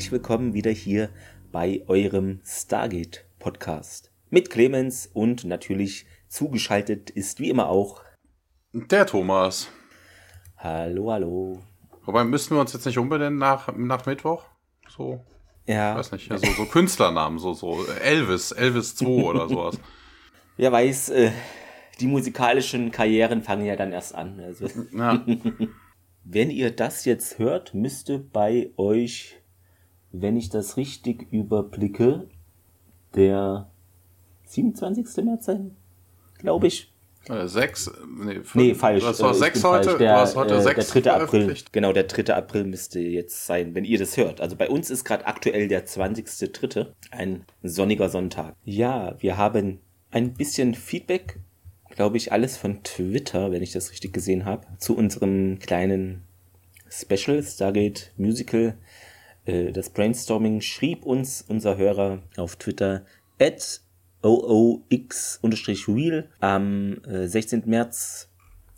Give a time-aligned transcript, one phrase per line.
[0.00, 1.10] herzlich willkommen wieder hier
[1.52, 4.10] bei eurem Stargate Podcast.
[4.30, 8.00] Mit Clemens und natürlich zugeschaltet ist wie immer auch
[8.72, 9.68] der Thomas.
[10.56, 11.60] Hallo, hallo.
[12.06, 14.46] Wobei müssten wir uns jetzt nicht umbenennen nach, nach Mittwoch?
[14.88, 15.22] So.
[15.66, 15.92] Ja.
[15.92, 19.78] Ich weiß nicht, so, so Künstlernamen, so, so Elvis, Elvis 2 oder sowas.
[20.56, 21.30] Wer weiß, äh,
[22.00, 24.40] die musikalischen Karrieren fangen ja dann erst an.
[24.40, 24.66] Also.
[24.96, 25.22] Ja.
[26.24, 29.39] Wenn ihr das jetzt hört, müsste bei euch,
[30.12, 32.28] wenn ich das richtig überblicke,
[33.14, 33.70] der
[34.46, 35.24] 27.
[35.24, 35.76] März sein,
[36.38, 36.92] glaube ich.
[37.28, 39.04] Äh, sechs, nee, fünf, nee falsch.
[39.04, 39.90] Was war äh, sechs heute?
[39.90, 39.98] Falsch.
[39.98, 41.12] Der, du heute äh, sechs der 3.
[41.12, 41.54] April.
[41.70, 42.34] Genau, der 3.
[42.34, 44.40] April müsste jetzt sein, wenn ihr das hört.
[44.40, 46.86] Also bei uns ist gerade aktuell der 20.3.
[47.10, 48.56] Ein sonniger Sonntag.
[48.64, 49.80] Ja, wir haben
[50.10, 51.40] ein bisschen Feedback
[51.90, 56.22] glaube ich, alles von Twitter, wenn ich das richtig gesehen habe, zu unserem kleinen
[56.88, 58.78] Special Stargate Musical.
[59.44, 63.04] Äh, das Brainstorming schrieb uns unser Hörer auf Twitter
[63.38, 63.80] at
[64.22, 65.08] oox-real
[66.40, 67.62] am 16.
[67.62, 68.28] Äh, März.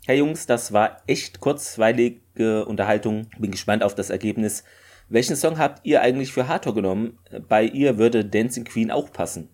[0.05, 3.27] Hey Jungs, das war echt kurzweilige Unterhaltung.
[3.39, 4.63] Bin gespannt auf das Ergebnis.
[5.09, 7.19] Welchen Song habt ihr eigentlich für Hardcore genommen?
[7.47, 9.49] Bei ihr würde Dancing Queen auch passen.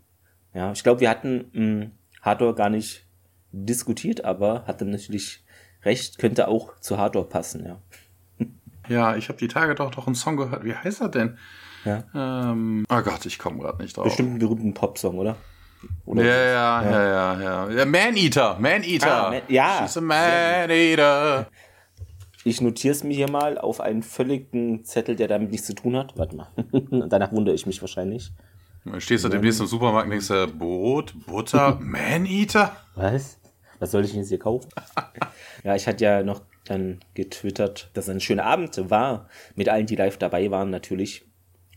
[0.54, 1.92] Ja, ich glaube, wir hatten mh, hm,
[2.22, 3.06] Hardcore gar nicht
[3.52, 5.44] diskutiert, aber hatte natürlich
[5.84, 7.82] recht, könnte auch zu Hardcore passen, ja.
[8.90, 10.64] Ja, ich habe die Tage doch doch einen Song gehört.
[10.66, 11.38] Wie heißt er denn?
[11.86, 12.04] Ja.
[12.14, 14.06] Ähm, oh Gott, ich komme gerade nicht drauf.
[14.06, 15.38] Bestimmt einen berühmten Popsong, oder?
[16.06, 17.86] oder ja, ja, ja, ja, ja.
[17.86, 19.28] Man Eater, Man Eater.
[19.28, 19.80] Ah, man, ja.
[19.82, 21.48] She's a Man Eater.
[22.44, 25.96] Ich notiere es mir hier mal auf einen völligen Zettel, der damit nichts zu tun
[25.96, 26.18] hat.
[26.18, 26.48] Warte mal.
[27.10, 28.32] Danach wundere ich mich wahrscheinlich.
[28.86, 32.76] Dann stehst du demnächst im Supermarkt und denkst, Brot, Butter, Man Eater.
[32.96, 33.38] Was?
[33.80, 34.70] Was soll ich denn jetzt hier kaufen?
[35.64, 39.28] ja, ich hatte ja noch dann getwittert, dass es ein schöner Abend war.
[39.56, 41.26] Mit allen, die live dabei waren, natürlich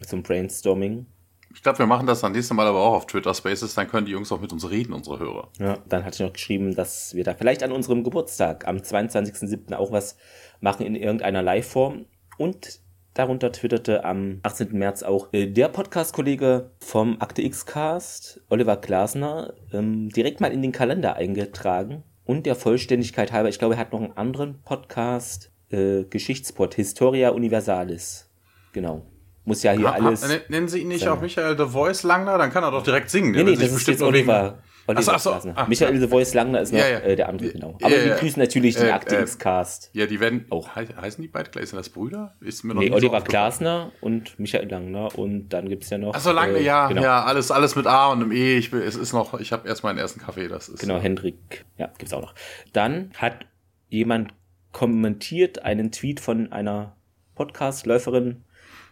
[0.06, 1.06] zum Brainstorming.
[1.54, 4.06] Ich glaube, wir machen das dann nächstes Mal aber auch auf Twitter Spaces, dann können
[4.06, 5.50] die Jungs auch mit uns reden, unsere Hörer.
[5.58, 9.74] Ja, dann hatte ich noch geschrieben, dass wir da vielleicht an unserem Geburtstag am 22.07.
[9.74, 10.16] auch was
[10.60, 12.06] machen in irgendeiner Live-Form.
[12.38, 12.80] Und
[13.14, 14.72] Darunter twitterte am 18.
[14.72, 20.72] März auch äh, der Podcast-Kollege vom Akte X-Cast, Oliver Glasner, ähm, direkt mal in den
[20.72, 22.04] Kalender eingetragen.
[22.24, 27.30] Und der Vollständigkeit halber, ich glaube, er hat noch einen anderen Podcast, äh, Geschichtsport, Historia
[27.30, 28.30] Universalis.
[28.72, 29.06] Genau.
[29.44, 30.22] Muss ja hier ha, alles.
[30.22, 31.10] Ha, nennen Sie ihn nicht sein.
[31.10, 32.38] auch Michael The Voice Langner?
[32.38, 33.32] Dann kann er doch direkt singen.
[33.32, 34.58] Nee, nee, das ist jetzt Oliver.
[34.86, 35.52] Oliver achso, achso.
[35.54, 36.98] Ach, Michael The Voice Langner ist noch ja, ja.
[36.98, 37.78] Äh, der andere, genau.
[37.80, 39.90] Aber ja, wir grüßen natürlich den äh, Akte äh, X-Cast.
[39.92, 40.74] Ja, die werden auch.
[40.74, 41.68] Heißen die beide gleich?
[41.68, 42.34] Sind das Brüder?
[42.40, 45.98] Ist mir noch nee, Oliver so Glasner und Michael Langner und dann gibt es ja
[45.98, 46.14] noch.
[46.14, 47.02] Achso, Langner, äh, ja, genau.
[47.02, 48.56] ja, alles, alles mit A und einem E.
[48.56, 50.48] Ich, es ist noch, ich habe erst meinen ersten Kaffee.
[50.48, 51.64] Das ist, genau, Hendrik.
[51.78, 52.34] Ja, gibt es auch noch.
[52.72, 53.46] Dann hat
[53.88, 54.34] jemand
[54.72, 56.96] kommentiert einen Tweet von einer
[57.34, 58.44] Podcast-Läuferin.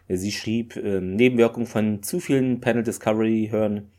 [0.08, 3.90] Sie schrieb, äh, Nebenwirkung von zu vielen Panel Discovery hören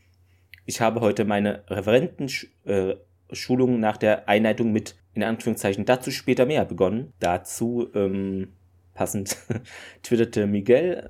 [0.65, 6.65] ich habe heute meine Referentenschulung äh, nach der Einleitung mit, in Anführungszeichen, dazu später mehr
[6.65, 7.13] begonnen.
[7.19, 8.53] Dazu, ähm,
[8.93, 9.37] passend,
[10.03, 11.09] twitterte Miguel,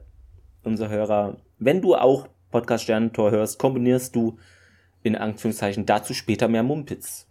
[0.64, 4.38] unser Hörer, wenn du auch Podcast Sternentor hörst, kombinierst du
[5.04, 7.28] in Anführungszeichen dazu später mehr Mumpitz.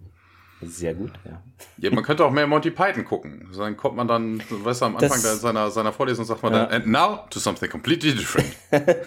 [0.63, 1.43] Sehr gut, ja.
[1.79, 1.91] ja.
[1.91, 3.49] Man könnte auch mehr Monty Python gucken.
[3.57, 6.67] Dann kommt man dann, weißt du, am Anfang das, seiner, seiner Vorlesung sagt man ja.
[6.67, 8.55] dann, and now to something completely different.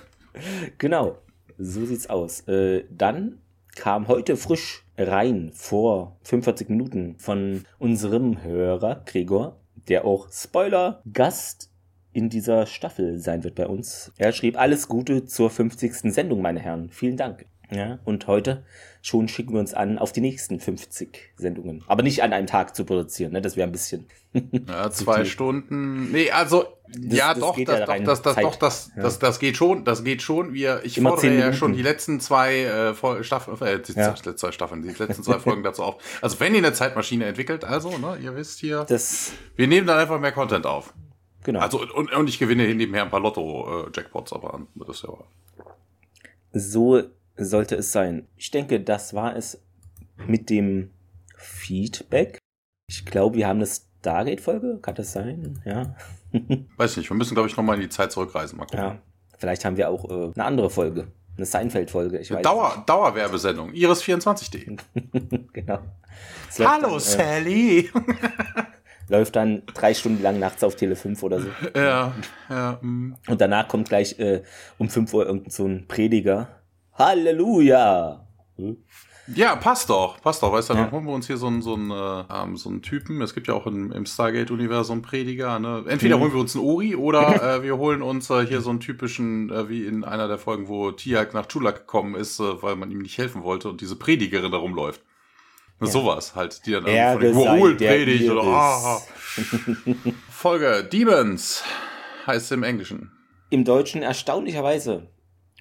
[0.80, 1.19] genau.
[1.63, 2.42] So sieht's aus.
[2.48, 3.39] Äh, dann
[3.75, 11.71] kam heute frisch rein vor 45 Minuten von unserem Hörer Gregor, der auch Spoiler Gast
[12.12, 14.12] in dieser Staffel sein wird bei uns.
[14.18, 16.13] Er schrieb alles Gute zur 50.
[16.13, 16.89] Sendung, meine Herren.
[16.89, 17.45] Vielen Dank.
[17.71, 18.66] Ja, und heute
[19.06, 21.84] schon schicken wir uns an, auf die nächsten 50 Sendungen.
[21.88, 23.42] Aber nicht an einem Tag zu produzieren, ne?
[23.42, 24.08] Das wäre ein bisschen.
[24.68, 26.12] Ja, zwei Stunden.
[26.12, 29.04] Nee, also, das, ja, das doch, das, ja doch, das, das, doch, das, ja.
[29.04, 30.54] das, das geht schon, das geht schon.
[30.54, 34.16] Wir, ich Immer fordere ja schon die letzten zwei äh, Staffeln, äh, die ja.
[34.16, 36.20] zwei Staffeln, die letzten zwei Folgen dazu auf.
[36.22, 40.00] Also, wenn ihr eine Zeitmaschine entwickelt, also, ne, ihr wisst hier, das, wir nehmen dann
[40.00, 40.94] einfach mehr Content auf.
[41.44, 41.60] Genau.
[41.60, 45.14] Also, und, und ich gewinne nebenher ein paar Lotto-Jackpots, äh, aber das ist ja.
[46.54, 47.04] So
[47.38, 48.27] sollte es sein.
[48.38, 49.62] Ich denke, das war es
[50.27, 50.91] mit dem
[51.38, 52.39] Feedback.
[52.88, 54.80] Ich glaube, wir haben eine Stargate-Folge.
[54.81, 55.62] Kann das sein?
[55.65, 55.95] Ja.
[56.77, 57.09] Weiß nicht.
[57.09, 58.57] Wir müssen, glaube ich, nochmal in die Zeit zurückreisen.
[58.57, 58.80] Mal gucken.
[58.80, 59.00] Ja.
[59.38, 61.07] Vielleicht haben wir auch äh, eine andere Folge.
[61.35, 62.19] Eine Seinfeld-Folge.
[62.41, 63.71] Dauer, Dauerwerbesendung.
[63.71, 64.77] Iris24.de.
[65.53, 65.80] genau.
[66.59, 67.89] Hallo, dann, äh, Sally.
[69.09, 71.47] läuft dann drei Stunden lang nachts auf Tele 5 oder so.
[71.75, 72.13] Ja,
[72.50, 72.80] ja.
[72.81, 73.15] Mm.
[73.27, 74.44] Und danach kommt gleich äh,
[74.77, 76.62] um 5 Uhr irgendein so ein Prediger
[76.98, 78.28] Halleluja!
[78.57, 78.78] Hm?
[79.28, 80.51] Ja, passt doch, passt doch.
[80.51, 82.81] Weißt du, dann holen wir uns hier so einen, so einen, äh, ähm, so einen
[82.81, 83.22] Typen.
[83.22, 85.60] Es gibt ja auch im, im Stargate-Universum Prediger.
[85.60, 85.86] Ne?
[85.88, 86.22] Entweder mhm.
[86.22, 89.50] holen wir uns einen Ori oder äh, wir holen uns äh, hier so einen typischen,
[89.50, 92.92] äh, wie in einer der Folgen, wo Tiak nach Chulak gekommen ist, äh, weil man
[92.92, 95.01] ihm nicht helfen wollte und diese Predigerin da rumläuft.
[95.80, 95.88] Ja.
[95.88, 99.01] Sowas halt, die dann er von dem predigt oder ah.
[100.30, 101.63] Folge Demons
[102.28, 103.12] heißt es im Englischen.
[103.50, 105.07] Im Deutschen erstaunlicherweise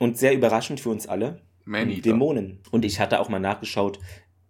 [0.03, 2.59] und sehr überraschend für uns alle Dämonen.
[2.73, 4.01] Und ich hatte auch mal nachgeschaut,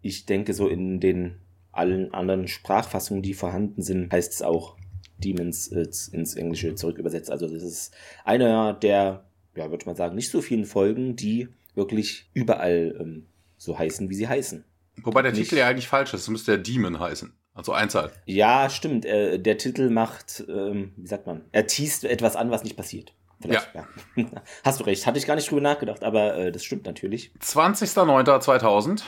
[0.01, 1.37] ich denke so in den
[1.73, 4.77] allen anderen Sprachfassungen, die vorhanden sind, heißt es auch
[5.19, 7.31] Demons äh, ins Englische zurück übersetzt.
[7.31, 7.95] Also das ist
[8.25, 13.27] einer der, ja, würde man sagen, nicht so vielen Folgen, die wirklich überall ähm,
[13.59, 14.65] so heißen, wie sie heißen.
[15.03, 17.31] Wobei der nicht, Titel ja eigentlich falsch ist, es müsste der Demon heißen.
[17.53, 18.11] Also Einzahl.
[18.25, 19.05] Ja, stimmt.
[19.05, 23.13] Äh, der Titel macht, ähm, wie sagt man, er teast etwas an, was nicht passiert.
[23.43, 23.87] Vielleicht, ja.
[24.17, 24.27] ja.
[24.65, 27.33] Hast du recht, hatte ich gar nicht drüber nachgedacht, aber äh, das stimmt natürlich.
[27.41, 29.03] 20.09.2000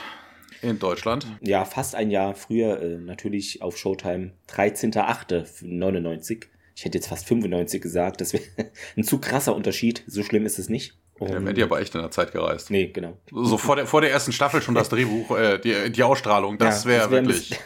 [0.61, 1.27] in Deutschland.
[1.41, 4.31] Ja, fast ein Jahr früher, äh, natürlich auf Showtime.
[4.49, 6.45] 13.08.99.
[6.75, 8.43] Ich hätte jetzt fast 95 gesagt, das wäre
[8.97, 10.03] ein zu krasser Unterschied.
[10.07, 10.97] So schlimm ist es nicht.
[11.17, 12.69] Um, ja, die aber echt in der Zeit gereist.
[12.71, 13.17] Nee, genau.
[13.31, 16.83] So vor der, vor der ersten Staffel schon das Drehbuch, äh, die, die Ausstrahlung, das
[16.83, 17.57] ja, wäre wär wirklich.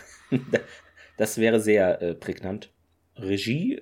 [1.18, 2.70] das wäre sehr äh, prägnant.
[3.18, 3.82] Regie,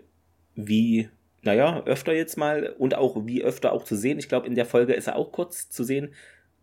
[0.56, 1.10] wie
[1.47, 4.19] naja, öfter jetzt mal und auch wie öfter auch zu sehen.
[4.19, 6.13] Ich glaube, in der Folge ist er auch kurz zu sehen.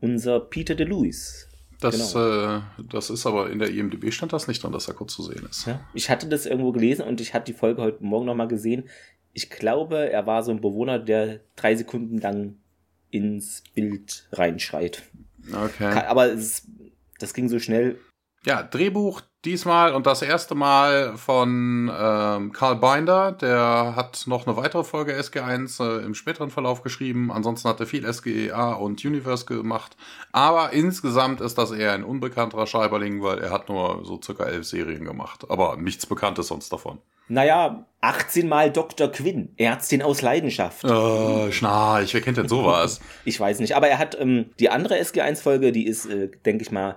[0.00, 1.48] Unser Peter DeLuis.
[1.81, 2.56] Das, genau.
[2.58, 2.60] äh,
[2.90, 5.46] das ist aber in der IMDb stand das nicht dran, dass er kurz zu sehen
[5.48, 5.66] ist.
[5.66, 8.88] Ja, ich hatte das irgendwo gelesen und ich hatte die Folge heute Morgen nochmal gesehen.
[9.32, 12.58] Ich glaube, er war so ein Bewohner, der drei Sekunden lang
[13.10, 15.02] ins Bild reinschreit.
[15.50, 15.84] Okay.
[16.06, 16.69] Aber es,
[17.19, 17.98] das ging so schnell.
[18.44, 24.56] Ja, Drehbuch Diesmal und das erste Mal von ähm, Karl Binder, der hat noch eine
[24.56, 27.31] weitere Folge SG1 äh, im späteren Verlauf geschrieben.
[27.31, 29.99] Ansonsten hat er viel SGA und Universe gemacht.
[30.32, 34.64] Aber insgesamt ist das eher ein unbekannterer Schreiberling, weil er hat nur so circa elf
[34.64, 35.44] Serien gemacht.
[35.50, 36.99] Aber nichts Bekanntes sonst davon.
[37.29, 39.08] Naja, 18 Mal Dr.
[39.08, 40.85] Quinn, Ärztin aus Leidenschaft.
[40.85, 43.00] Äh, Schnarch, wer kennt denn sowas?
[43.26, 46.70] ich weiß nicht, aber er hat ähm, die andere SG1-Folge, die ist, äh, denke ich
[46.70, 46.97] mal,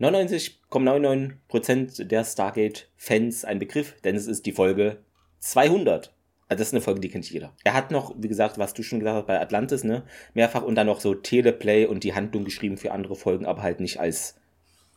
[0.00, 5.02] 99,99% der Stargate-Fans ein Begriff, denn es ist die Folge
[5.40, 6.14] 200.
[6.48, 7.54] Also das ist eine Folge, die kennt jeder.
[7.64, 10.02] Er hat noch, wie gesagt, was du schon gesagt hast bei Atlantis, ne,
[10.34, 13.80] mehrfach und dann noch so Teleplay und die Handlung geschrieben für andere Folgen, aber halt
[13.80, 14.36] nicht als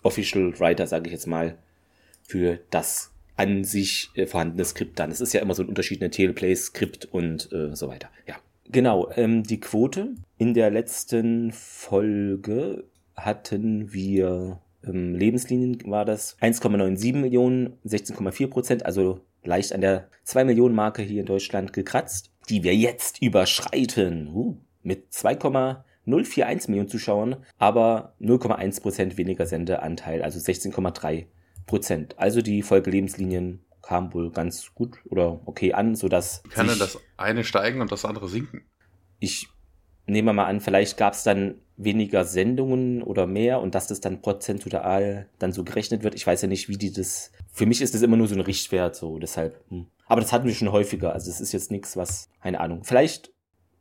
[0.03, 1.57] Official Writer, sage ich jetzt mal,
[2.23, 5.11] für das an sich äh, vorhandene Skript dann.
[5.11, 8.09] Es ist ja immer so ein Unterschied, eine Teleplay, Skript und äh, so weiter.
[8.27, 8.35] Ja.
[8.69, 12.83] Genau, ähm, die Quote in der letzten Folge
[13.15, 20.45] hatten wir ähm, Lebenslinien war das 1,97 Millionen, 16,4 Prozent, also leicht an der 2
[20.45, 27.37] Millionen Marke hier in Deutschland gekratzt, die wir jetzt überschreiten uh, mit 2,041 Millionen Zuschauern,
[27.57, 31.25] aber 0,1 Prozent weniger Sendeanteil, also 16,3
[31.65, 32.17] Prozent.
[32.17, 36.43] Also die Folge Lebenslinien kam wohl ganz gut oder okay an, sodass.
[36.49, 38.65] Kann denn das eine steigen und das andere sinken?
[39.19, 39.47] Ich
[40.05, 44.21] nehme mal an, vielleicht gab es dann weniger Sendungen oder mehr und dass das dann
[44.21, 46.15] prozentual dann so gerechnet wird.
[46.15, 47.31] Ich weiß ja nicht, wie die das.
[47.51, 49.63] Für mich ist das immer nur so ein Richtwert, so deshalb.
[49.69, 49.85] Hm.
[50.07, 51.13] Aber das hatten wir schon häufiger.
[51.13, 52.83] Also es ist jetzt nichts, was, keine Ahnung.
[52.83, 53.31] Vielleicht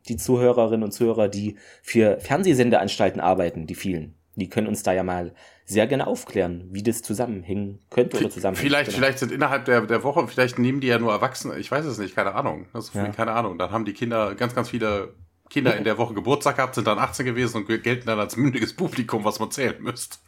[0.09, 5.03] die Zuhörerinnen und Zuhörer, die für Fernsehsendeanstalten arbeiten, die vielen, die können uns da ja
[5.03, 5.33] mal
[5.65, 8.67] sehr gerne aufklären, wie das zusammenhängen könnte oder zusammenhängt.
[8.67, 8.99] Vielleicht, genau.
[8.99, 11.99] vielleicht sind innerhalb der, der Woche, vielleicht nehmen die ja nur Erwachsene, ich weiß es
[11.99, 12.67] nicht, keine Ahnung.
[12.73, 13.09] Also, ja.
[13.09, 13.59] Keine Ahnung.
[13.59, 15.15] Dann haben die Kinder ganz, ganz viele
[15.49, 18.75] Kinder in der Woche Geburtstag gehabt, sind dann 18 gewesen und gelten dann als mündiges
[18.75, 20.19] Publikum, was man zählen müsste.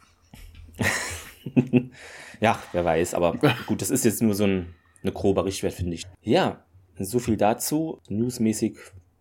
[2.39, 4.73] ja, wer weiß, aber gut, das ist jetzt nur so ein,
[5.03, 6.07] eine grobe Richtwert, finde ich.
[6.21, 6.63] Ja,
[6.97, 8.01] so viel dazu.
[8.09, 8.77] Newsmäßig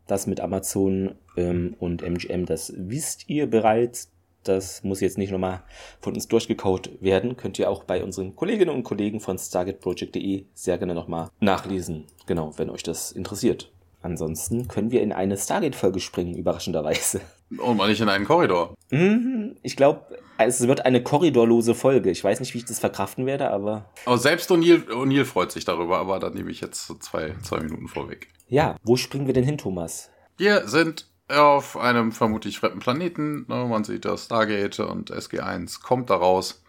[0.06, 4.10] das mit Amazon ähm, und MGM, das wisst ihr bereits.
[4.44, 5.62] Das muss jetzt nicht nochmal
[6.00, 7.36] von uns durchgekaut werden.
[7.36, 12.06] Könnt ihr auch bei unseren Kolleginnen und Kollegen von StargateProject.de sehr gerne nochmal nachlesen.
[12.26, 13.70] Genau, wenn euch das interessiert.
[14.08, 17.20] Ansonsten können wir in eine Stargate-Folge springen, überraschenderweise.
[17.58, 18.74] Und mal nicht in einen Korridor.
[18.90, 22.10] Mhm, ich glaube, es wird eine korridorlose Folge.
[22.10, 23.84] Ich weiß nicht, wie ich das verkraften werde, aber.
[24.06, 27.86] Aber selbst O'Neill freut sich darüber, aber da nehme ich jetzt so zwei, zwei Minuten
[27.86, 28.28] vorweg.
[28.48, 30.08] Ja, wo springen wir denn hin, Thomas?
[30.38, 33.44] Wir sind auf einem vermutlich fremden Planeten.
[33.46, 36.62] Ne, man sieht das Stargate und SG1 kommt da raus.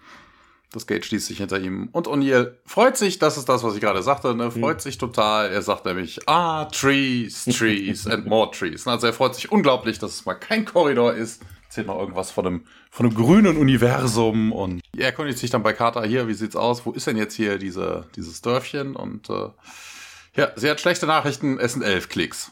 [0.71, 1.89] Das Gate schließt sich hinter ihm.
[1.93, 4.51] Und O'Neill freut sich, das ist das, was ich gerade sagte, ne?
[4.51, 4.81] freut mhm.
[4.81, 5.49] sich total.
[5.49, 8.85] Er sagt nämlich, ah, Trees, Trees and more Trees.
[8.85, 11.41] Also er freut sich unglaublich, dass es mal kein Korridor ist.
[11.63, 14.51] Erzählt mal irgendwas von einem, von einem grünen Universum.
[14.51, 16.85] Und er erkundigt sich dann bei Carter hier, wie sieht's aus?
[16.85, 18.95] Wo ist denn jetzt hier diese, dieses Dörfchen?
[18.95, 19.49] Und äh,
[20.35, 22.51] ja, sie hat schlechte Nachrichten, es sind elf Klicks.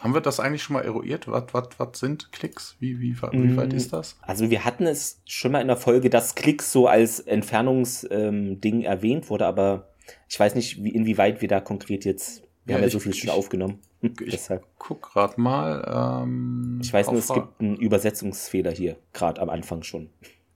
[0.00, 1.26] Haben wir das eigentlich schon mal eruiert?
[1.26, 2.76] Was, was, was sind Klicks?
[2.78, 4.16] Wie, wie, wie weit ist das?
[4.22, 8.84] Also wir hatten es schon mal in der Folge, dass Klicks so als Entfernungsding ähm,
[8.84, 9.88] erwähnt wurde, aber
[10.28, 13.14] ich weiß nicht, wie, inwieweit wir da konkret jetzt, wir ja, haben ja so viel
[13.14, 13.80] schon aufgenommen.
[14.00, 14.64] Ich Deshalb.
[14.78, 16.22] guck gerade mal.
[16.22, 20.08] Ähm, ich weiß nur, es gibt einen Übersetzungsfehler hier, gerade am Anfang schon.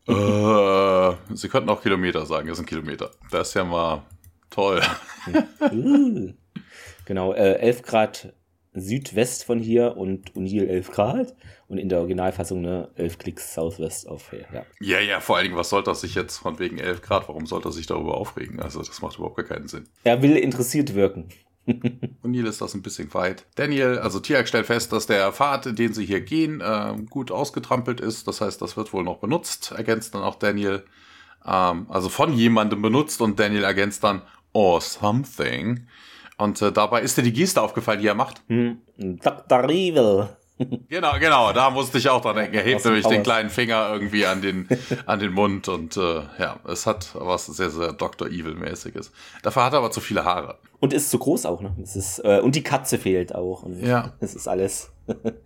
[0.06, 3.10] Äh, Sie könnten auch Kilometer sagen, das sind Kilometer.
[3.32, 4.04] Das ist ja mal
[4.48, 4.80] toll.
[5.72, 6.32] uh,
[7.04, 8.32] genau, äh, 11 Grad
[8.74, 11.34] Südwest von hier und Unil 11 Grad
[11.68, 14.64] und in der Originalfassung ne, 11 Klicks Southwest auf ja.
[14.80, 17.46] Ja, ja, vor allen Dingen, was sollte er sich jetzt von wegen 11 Grad, warum
[17.46, 18.60] sollte er sich darüber aufregen?
[18.60, 19.84] Also das macht überhaupt gar keinen Sinn.
[20.04, 21.28] Er will interessiert wirken.
[22.24, 23.44] O'Neill ist das ein bisschen weit.
[23.54, 28.00] Daniel, also Tiag stellt fest, dass der Pfad, den sie hier gehen, äh, gut ausgetrampelt
[28.00, 28.26] ist.
[28.26, 30.82] Das heißt, das wird wohl noch benutzt, ergänzt dann auch Daniel.
[31.46, 35.86] Ähm, also von jemandem benutzt und Daniel ergänzt dann, or something.
[36.38, 38.42] Und äh, dabei ist dir die Geste aufgefallen, die er macht.
[38.48, 39.64] Hm, Dr.
[39.68, 40.28] Evil.
[40.88, 42.54] Genau, genau, da musste ich auch dran denken.
[42.54, 44.68] Er hebt nämlich den kleinen Finger irgendwie an den,
[45.06, 48.28] an den Mund und äh, ja, es hat was sehr, sehr Dr.
[48.28, 49.10] Evil-mäßiges.
[49.42, 50.58] Dafür hat er aber zu viele Haare.
[50.78, 51.74] Und ist zu groß auch, ne?
[51.82, 53.64] Es ist, äh, und die Katze fehlt auch.
[53.80, 54.12] Ja.
[54.20, 54.92] Es ist alles.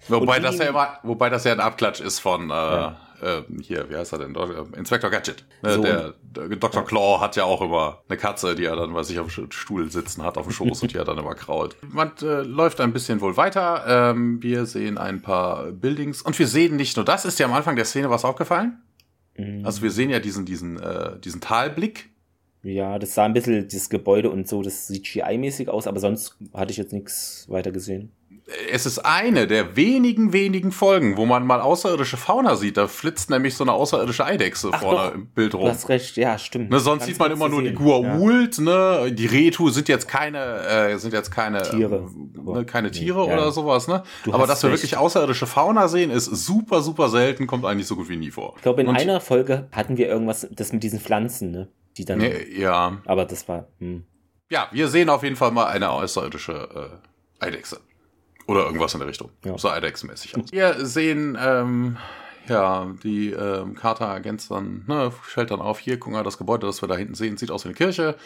[0.09, 3.89] wobei, das ja immer, wobei das ja ein Abklatsch ist von, äh, ja äh, hier,
[3.91, 4.35] wie heißt er denn?
[4.77, 5.45] Inspector Gadget.
[5.63, 5.75] Ne?
[5.75, 5.83] So.
[5.83, 6.85] Der, der, Dr.
[6.85, 9.91] Claw hat ja auch immer eine Katze, die er dann bei sich auf dem Stuhl
[9.91, 11.77] sitzen hat, auf dem Schoß und die er dann immer krault.
[11.89, 13.85] Man äh, läuft ein bisschen wohl weiter.
[13.87, 17.25] Ähm, wir sehen ein paar Buildings und wir sehen nicht nur das.
[17.25, 18.83] Ist dir am Anfang der Szene was aufgefallen?
[19.37, 19.65] Mhm.
[19.65, 22.11] Also wir sehen ja diesen, diesen, äh, diesen Talblick.
[22.63, 26.73] Ja, das sah ein bisschen, dieses Gebäude und so, das CGI-mäßig aus, aber sonst hatte
[26.73, 28.13] ich jetzt nichts weiter gesehen
[28.71, 32.77] es ist eine der wenigen, wenigen Folgen, wo man mal außerirdische Fauna sieht.
[32.77, 35.65] Da flitzt nämlich so eine außerirdische Eidechse Ach vorne doch, im Bild rum.
[35.65, 36.71] Du hast recht, ja, stimmt.
[36.71, 39.03] Ne, sonst Ganz sieht man immer nur die Gua'uld, ja.
[39.03, 39.13] ne?
[39.13, 43.47] Die Retu sind jetzt keine, äh, sind jetzt keine Tiere, ne, keine Tiere nee, oder
[43.47, 43.51] ja.
[43.51, 44.05] sowas, ne?
[44.23, 44.83] Du Aber dass wir recht.
[44.83, 48.55] wirklich außerirdische Fauna sehen, ist super, super selten, kommt eigentlich so gut wie nie vor.
[48.57, 51.69] Ich glaube, in Und einer Folge hatten wir irgendwas, das mit diesen Pflanzen, ne?
[51.97, 52.19] Die dann.
[52.19, 52.99] Nee, ja.
[53.07, 53.67] Aber das war.
[53.81, 54.05] Hm.
[54.51, 57.01] Ja, wir sehen auf jeden Fall mal eine außerirdische
[57.41, 57.81] äh, Eidechse.
[58.47, 59.31] Oder irgendwas in der Richtung.
[59.45, 59.59] Ja.
[59.59, 60.53] So IDEX-mäßig aus.
[60.53, 61.97] Wir sehen, ähm,
[62.49, 66.67] ja, die ähm, Carter ergänzt dann, ne, stellt dann auf, hier, guck mal, das Gebäude,
[66.67, 68.17] das wir da hinten sehen, sieht aus wie eine Kirche.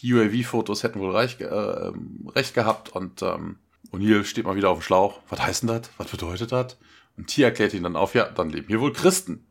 [0.00, 1.92] Die UAV-Fotos hätten wohl reich, äh,
[2.34, 3.56] recht gehabt und ähm,
[3.92, 5.20] O'Neill steht mal wieder auf dem Schlauch.
[5.28, 5.90] Was heißt denn das?
[5.98, 6.76] Was bedeutet das?
[7.16, 9.46] Und Tia erklärt ihn dann auf, ja, dann leben hier wohl Christen.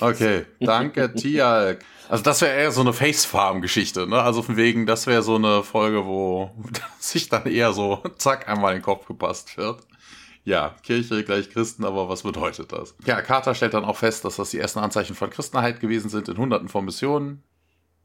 [0.00, 1.76] Okay, danke, Tia.
[2.08, 4.20] Also das wäre eher so eine Facefarm-Geschichte, ne?
[4.20, 6.50] Also von wegen, das wäre so eine Folge, wo
[6.98, 9.82] sich dann eher so zack einmal in den Kopf gepasst wird.
[10.44, 12.94] Ja, Kirche gleich Christen, aber was bedeutet das?
[13.04, 16.28] Ja, Carter stellt dann auch fest, dass das die ersten Anzeichen von Christenheit gewesen sind
[16.28, 17.42] in hunderten von Missionen.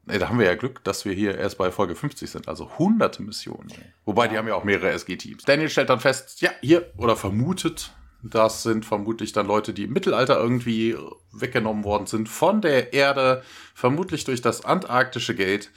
[0.04, 2.70] Ne, da haben wir ja Glück, dass wir hier erst bei Folge 50 sind, also
[2.78, 3.72] hunderte Missionen.
[4.04, 5.44] Wobei, die haben ja auch mehrere SG-Teams.
[5.44, 7.92] Daniel stellt dann fest, ja, hier, oder vermutet,
[8.34, 10.96] das sind vermutlich dann Leute, die im Mittelalter irgendwie
[11.32, 13.42] weggenommen worden sind von der Erde,
[13.74, 15.70] vermutlich durch das antarktische Gate.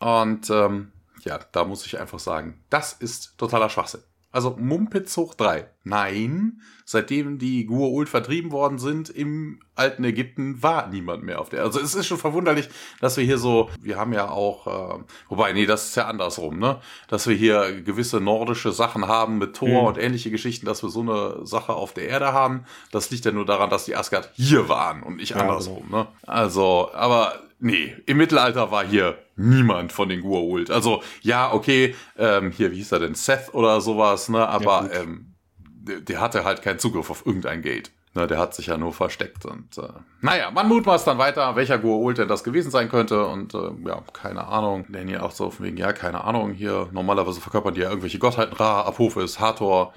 [0.00, 0.92] Und ähm,
[1.24, 4.02] ja, da muss ich einfach sagen, das ist totaler Schwachsinn.
[4.32, 5.70] Also Mumpitz hoch drei.
[5.82, 11.62] Nein, seitdem die Gua'uld vertrieben worden sind im alten Ägypten, war niemand mehr auf der.
[11.62, 12.68] Also es ist schon verwunderlich,
[13.00, 16.58] dass wir hier so, wir haben ja auch, äh, wobei, nee, das ist ja andersrum,
[16.58, 16.80] ne?
[17.08, 19.86] Dass wir hier gewisse nordische Sachen haben mit Thor mhm.
[19.86, 22.64] und ähnliche Geschichten, dass wir so eine Sache auf der Erde haben.
[22.90, 26.02] Das liegt ja nur daran, dass die Asgard hier waren und nicht ja, andersrum, genau.
[26.02, 26.08] ne?
[26.26, 30.70] Also, aber Nee, im Mittelalter war hier niemand von den Gua'uld.
[30.70, 35.00] Also, ja, okay, ähm, hier, wie hieß er denn, Seth oder sowas, ne, aber ja,
[35.00, 37.92] ähm, der, der, hatte halt keinen Zugriff auf irgendein Gate.
[38.14, 39.88] Ne, der hat sich ja nur versteckt und, äh,
[40.20, 44.02] naja, man mutmaßt dann weiter, welcher Gua'uld denn das gewesen sein könnte und, äh, ja,
[44.12, 44.86] keine Ahnung.
[44.88, 48.18] Denn hier auch so von wegen, ja, keine Ahnung, hier, normalerweise verkörpern die ja irgendwelche
[48.18, 49.92] Gottheiten, Ra, Apophis, Hathor,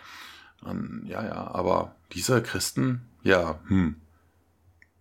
[0.64, 3.96] und, ja, ja, aber diese Christen, ja, hm,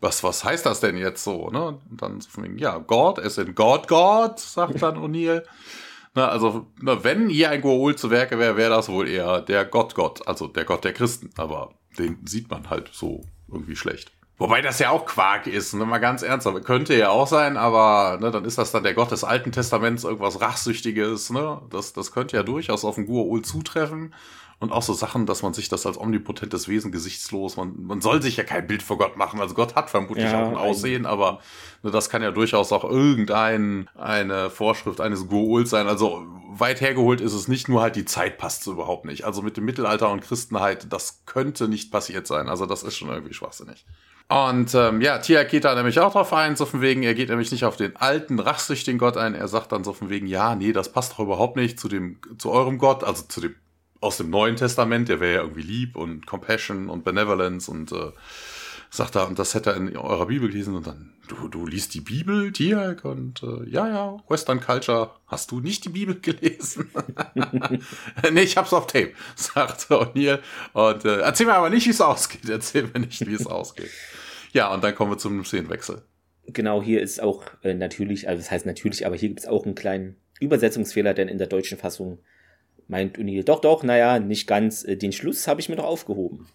[0.00, 1.50] was, was heißt das denn jetzt so?
[1.50, 1.78] Ne?
[1.90, 5.43] Und dann von wegen, ja, Gott, es sind God, God, sagt dann O'Neill.
[6.14, 9.64] Na, also, na, wenn hier ein Goa'uld zu Werke wäre, wäre das wohl eher der
[9.64, 11.31] Gott, Gott, also der Gott der Christen.
[11.37, 14.12] Aber den sieht man halt so irgendwie schlecht.
[14.38, 15.85] Wobei das ja auch Quark ist, ne?
[15.85, 16.64] mal ganz ernsthaft.
[16.64, 20.04] Könnte ja auch sein, aber ne, dann ist das dann der Gott des Alten Testaments,
[20.04, 21.30] irgendwas Rachsüchtiges.
[21.30, 21.61] Ne?
[21.71, 24.14] Das, das könnte ja durchaus auf den Gua'uld zutreffen.
[24.61, 28.21] Und auch so Sachen, dass man sich das als omnipotentes Wesen gesichtslos, man, man soll
[28.23, 29.40] sich ja kein Bild vor Gott machen.
[29.40, 31.40] Also Gott hat vermutlich ja, auch ein Aussehen, aber
[31.83, 35.88] ne, das kann ja durchaus auch irgendein eine Vorschrift eines Goa'uld sein.
[35.88, 39.25] Also weit hergeholt ist es nicht, nur halt die Zeit passt so überhaupt nicht.
[39.25, 42.49] Also mit dem Mittelalter und Christenheit, das könnte nicht passiert sein.
[42.49, 43.85] Also das ist schon irgendwie schwachsinnig.
[44.28, 47.30] Und ähm, ja, Tia geht da nämlich auch drauf ein, so von wegen, er geht
[47.30, 50.54] nämlich nicht auf den alten, rachsüchtigen Gott ein, er sagt dann so von wegen, ja,
[50.54, 53.54] nee, das passt doch überhaupt nicht zu dem, zu eurem Gott, also zu dem
[54.00, 58.12] aus dem Neuen Testament, der wäre ja irgendwie lieb und Compassion und Benevolence und äh,
[58.90, 61.94] sagt er, und das hätte er in eurer Bibel gelesen und dann, du, du liest
[61.94, 66.90] die Bibel, Tiag, und äh, ja, ja, Western Culture, hast du nicht die Bibel gelesen?
[68.30, 70.40] nee, ich hab's auf Tape, sagt O'Neill.
[70.73, 73.90] Und äh, erzähl mir aber nicht, wie es ausgeht, erzähl mir nicht, wie es ausgeht.
[74.52, 76.02] Ja, und dann kommen wir zum Szenenwechsel.
[76.47, 79.67] Genau, hier ist auch äh, natürlich, also das heißt natürlich, aber hier gibt es auch
[79.67, 82.19] einen kleinen Übersetzungsfehler, denn in der deutschen Fassung
[82.87, 86.47] meint O'Neill, doch, doch, naja, nicht ganz, äh, den Schluss habe ich mir doch aufgehoben.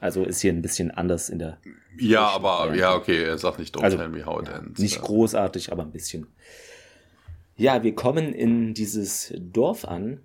[0.00, 1.58] Also ist hier ein bisschen anders in der.
[1.98, 2.80] Ja, aber Variante.
[2.80, 4.78] ja, okay, er sagt nicht Don't also, tell me how it ja, ends.
[4.78, 6.28] Nicht großartig, aber ein bisschen.
[7.56, 10.20] Ja, wir kommen in dieses Dorf an.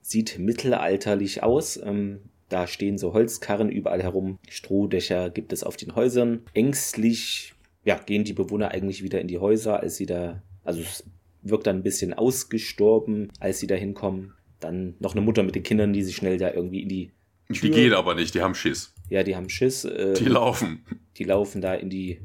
[0.00, 1.76] Sieht mittelalterlich aus.
[1.82, 4.38] Ähm, da stehen so Holzkarren überall herum.
[4.48, 6.42] Strohdächer gibt es auf den Häusern.
[6.54, 10.42] Ängstlich ja, gehen die Bewohner eigentlich wieder in die Häuser, als sie da.
[10.64, 11.04] Also es
[11.42, 14.34] wirkt dann ein bisschen ausgestorben, als sie da hinkommen.
[14.60, 17.12] Dann noch eine Mutter mit den Kindern, die sich schnell da irgendwie in die
[17.52, 17.60] Tür.
[17.62, 18.92] Die gehen aber nicht, die haben Schiss.
[19.08, 19.84] Ja, die haben Schiss.
[19.84, 20.84] Äh, die laufen.
[21.16, 22.20] Die laufen da in die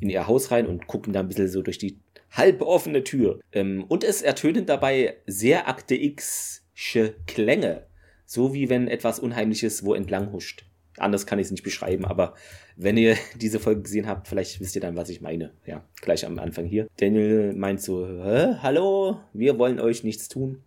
[0.00, 1.98] in ihr Haus rein und gucken da ein bisschen so durch die
[2.30, 3.40] halb offene Tür.
[3.52, 7.87] Ähm, und es ertönen dabei sehr Akte X-sche Klänge.
[8.30, 10.66] So wie wenn etwas Unheimliches wo entlang huscht.
[10.98, 12.34] Anders kann ich es nicht beschreiben, aber
[12.76, 15.52] wenn ihr diese Folge gesehen habt, vielleicht wisst ihr dann, was ich meine.
[15.64, 16.88] Ja, gleich am Anfang hier.
[16.98, 18.56] Daniel meint so, Hä?
[18.60, 20.62] hallo, wir wollen euch nichts tun.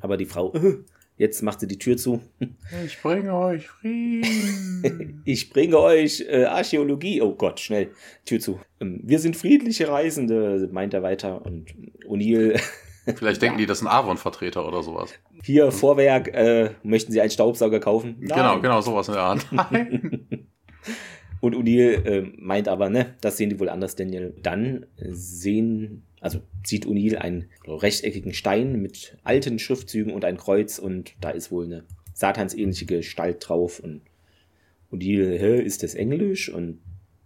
[0.00, 0.52] Aber die Frau,
[1.16, 2.22] Jetzt macht sie die Tür zu.
[2.86, 5.20] Ich bringe euch Frieden.
[5.26, 7.20] ich bringe euch äh, Archäologie.
[7.20, 7.90] Oh Gott, schnell.
[8.24, 8.58] Tür zu.
[8.80, 11.44] Ähm, wir sind friedliche Reisende, meint er weiter.
[11.44, 11.74] Und
[12.06, 12.58] O'Neill.
[13.16, 13.64] Vielleicht denken ja.
[13.64, 15.12] die, das ist ein Avon-Vertreter oder sowas.
[15.44, 15.72] Hier.
[15.72, 18.16] Vorwerk, äh, möchten Sie einen Staubsauger kaufen?
[18.20, 18.38] Nein.
[18.38, 19.38] Genau, genau, sowas in der.
[19.50, 20.26] Nein.
[21.40, 24.34] Und O'Neill äh, meint aber, ne, das sehen die wohl anders, Daniel.
[24.42, 31.14] Dann sehen also sieht O'Neill einen rechteckigen Stein mit alten Schriftzügen und ein Kreuz und
[31.20, 34.02] da ist wohl eine satansähnliche Gestalt drauf und
[34.92, 36.48] O'Neill, hä, ist das Englisch?
[36.48, 36.80] Und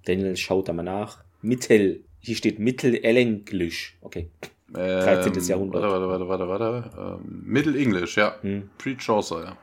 [0.05, 1.25] Daniel schaut da mal nach.
[1.41, 3.97] Mittel, hier steht Mittelenglisch.
[4.01, 4.29] Okay.
[4.73, 5.33] 13.
[5.35, 5.83] Ähm, Jahrhundert.
[5.83, 7.21] Warte, warte, warte, warte, warte.
[7.23, 8.37] Ähm, Mittelenglisch, ja.
[8.41, 8.71] Hm.
[8.79, 9.59] Pre-Chaucer, ja.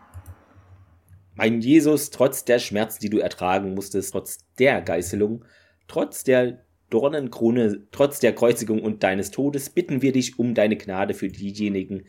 [1.36, 5.46] Mein Jesus, trotz der Schmerzen, die du ertragen musstest, trotz der Geißelung,
[5.88, 6.60] trotz der
[6.90, 12.04] Dornenkrone, trotz der Kreuzigung und deines Todes bitten wir dich um deine Gnade für diejenigen,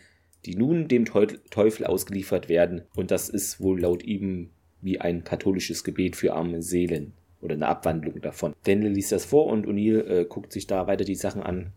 [0.44, 2.83] die nun dem Teufel ausgeliefert werden.
[2.96, 4.50] Und das ist wohl laut ihm
[4.81, 8.55] wie ein katholisches Gebet für arme Seelen oder eine Abwandlung davon.
[8.64, 11.72] Daniel liest das vor und O'Neill äh, guckt sich da weiter die Sachen an.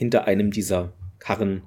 [0.00, 1.62] Hinter einem dieser Karren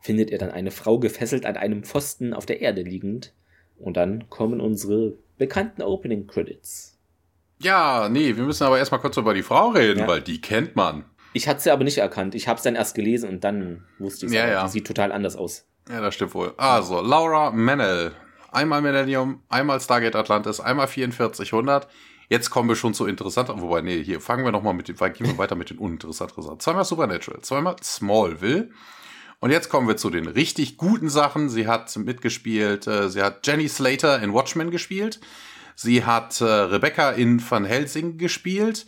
[0.00, 3.34] findet er dann eine Frau gefesselt an einem Pfosten auf der Erde liegend.
[3.76, 6.98] Und dann kommen unsere bekannten Opening Credits.
[7.58, 10.08] Ja, nee, wir müssen aber erstmal kurz über die Frau reden, ja.
[10.08, 11.04] weil die kennt man.
[11.34, 12.34] Ich hatte sie aber nicht erkannt.
[12.34, 14.38] Ich habe es dann erst gelesen und dann wusste ich es.
[14.38, 14.64] Ja, ja.
[14.64, 15.66] Die sieht total anders aus.
[15.90, 16.54] Ja, das stimmt wohl.
[16.56, 18.12] Also, Laura Mennel.
[18.50, 21.86] Einmal Millennium, einmal Stargate Atlantis, einmal 4400.
[22.28, 25.26] Jetzt kommen wir schon zu interessant, wobei, nee, hier fangen wir nochmal mit dem, gehen
[25.26, 26.60] wir weiter mit den uninteressanten Sachen.
[26.60, 28.70] Zweimal Supernatural, zweimal Smallville.
[29.40, 31.50] Und jetzt kommen wir zu den richtig guten Sachen.
[31.50, 35.20] Sie hat mitgespielt, äh, sie hat Jenny Slater in Watchmen gespielt.
[35.74, 38.86] Sie hat äh, Rebecca in Van Helsing gespielt.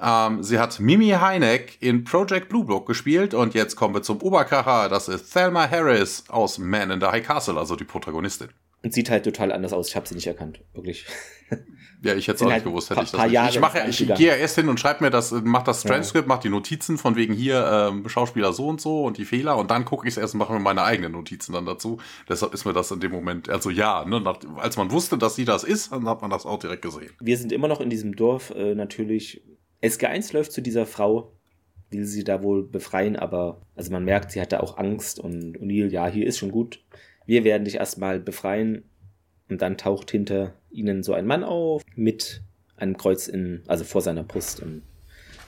[0.00, 3.32] Ähm, sie hat Mimi Heineck in Project Blue Book gespielt.
[3.34, 4.88] Und jetzt kommen wir zum Oberkracher.
[4.88, 8.48] Das ist Thelma Harris aus Man in the High Castle, also die Protagonistin.
[8.82, 9.88] Und sieht halt total anders aus.
[9.88, 11.06] Ich habe sie nicht erkannt, wirklich.
[12.04, 13.54] Ja, ich hätte es auch nicht halt gewusst, hätte ich das nicht.
[13.54, 16.34] Ich, mache, ich gehe ja erst hin und schreibe mir das, mach das Transcript, ja.
[16.34, 19.70] mach die Notizen von wegen hier ähm, Schauspieler so und so und die Fehler und
[19.70, 21.98] dann gucke ich es erst und mache mir meine eigenen Notizen dann dazu.
[22.28, 25.36] Deshalb ist mir das in dem Moment, also ja, ne, nach, als man wusste, dass
[25.36, 27.12] sie das ist, dann hat man das auch direkt gesehen.
[27.20, 29.44] Wir sind immer noch in diesem Dorf äh, natürlich.
[29.80, 31.36] SG1 läuft zu dieser Frau,
[31.90, 35.88] will sie da wohl befreien, aber also man merkt, sie hatte auch Angst und O'Neill,
[35.88, 36.80] ja, hier ist schon gut.
[37.26, 38.84] Wir werden dich erstmal befreien
[39.48, 42.42] und dann taucht hinter ihnen so ein Mann auf mit
[42.76, 44.60] einem Kreuz in, also vor seiner Brust.
[44.60, 44.82] Und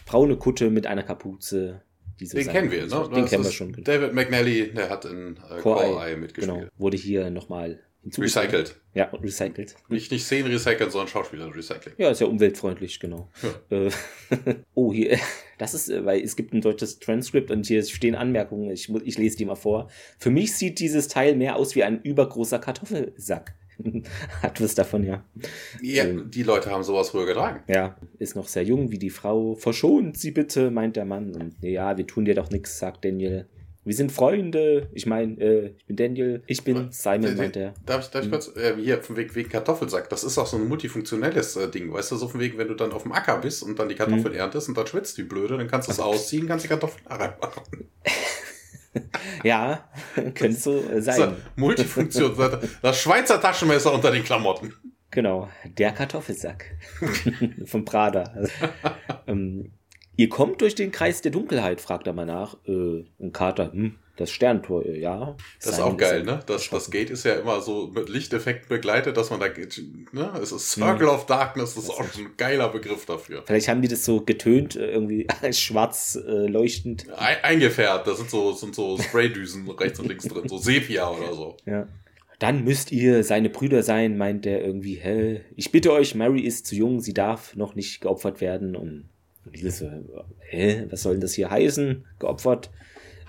[0.06, 1.82] braune Kutte mit einer Kapuze.
[2.20, 3.10] den kennen wir, ne?
[3.14, 3.72] Den kennen wir schon.
[3.82, 6.58] David McNally, der hat in äh, Core, Eye mitgespielt.
[6.58, 7.80] Genau, wurde hier nochmal
[8.18, 8.76] Recycelt.
[8.92, 9.76] Ja, recycelt.
[9.88, 11.94] Nicht, nicht Szenen recyceln, sondern Schauspieler recyceln.
[11.98, 13.30] Ja, ist ja umweltfreundlich, genau.
[13.70, 13.86] Ja.
[13.86, 13.90] Äh,
[14.74, 15.18] oh, hier,
[15.58, 19.18] das ist, äh, weil es gibt ein deutsches Transkript und hier stehen Anmerkungen, ich, ich
[19.18, 19.88] lese die mal vor.
[20.18, 23.54] Für mich sieht dieses Teil mehr aus wie ein übergroßer Kartoffelsack.
[24.42, 25.24] Hat was davon, ja.
[25.82, 27.62] Ja, ähm, die Leute haben sowas früher getragen.
[27.66, 29.54] Ja, ist noch sehr jung wie die Frau.
[29.54, 31.34] Verschont sie bitte, meint der Mann.
[31.34, 33.48] Und ja, wir tun dir doch nichts, sagt Daniel.
[33.84, 34.88] Wir sind Freunde.
[34.92, 37.74] Ich meine, äh, ich bin Daniel, ich bin Simon, meint er.
[37.84, 38.30] Darf ich, darf ich hm.
[38.30, 41.92] kurz, äh, hier, von wegen, wegen Kartoffelsack, das ist auch so ein multifunktionelles äh, Ding,
[41.92, 43.94] weißt du, so von wegen, wenn du dann auf dem Acker bist und dann die
[43.94, 44.40] Kartoffeln mhm.
[44.40, 47.62] erntest und dann schwitzt die blöde, dann kannst du es ausziehen, kannst die Kartoffeln reinmachen.
[49.44, 51.36] ja, Könnte so sein.
[51.56, 52.34] Multifunktion.
[52.80, 54.72] Das Schweizer Taschenmesser unter den Klamotten.
[55.10, 56.76] Genau, der Kartoffelsack
[57.66, 58.34] von Prada.
[59.26, 59.70] ähm,
[60.16, 62.57] ihr kommt durch den Kreis der Dunkelheit, fragt er mal nach.
[62.66, 65.37] Äh, und Kater, hm, das Sterntor, äh, ja.
[65.62, 66.40] Das ist auch geil, ne?
[66.46, 70.33] Das, das Gate ist ja immer so mit Lichteffekten begleitet, dass man da geht, ne?
[70.40, 71.14] Es ist Circle hm.
[71.14, 73.42] of Darkness, das ist auch ein geiler Begriff dafür.
[73.44, 77.07] Vielleicht haben die das so getönt, äh, irgendwie schwarz äh, leuchtend.
[77.16, 81.35] Ein, eingefärbt, da sind so, sind so Spraydüsen rechts und links drin, so Sepia oder
[81.35, 81.57] so.
[81.66, 81.88] Ja.
[82.38, 85.40] Dann müsst ihr seine Brüder sein, meint er irgendwie, hä?
[85.57, 88.77] Ich bitte euch, Mary ist zu jung, sie darf noch nicht geopfert werden.
[88.77, 89.09] Und
[89.50, 89.90] Nils so,
[90.40, 90.87] hä?
[90.90, 92.04] Was soll das hier heißen?
[92.18, 92.70] Geopfert?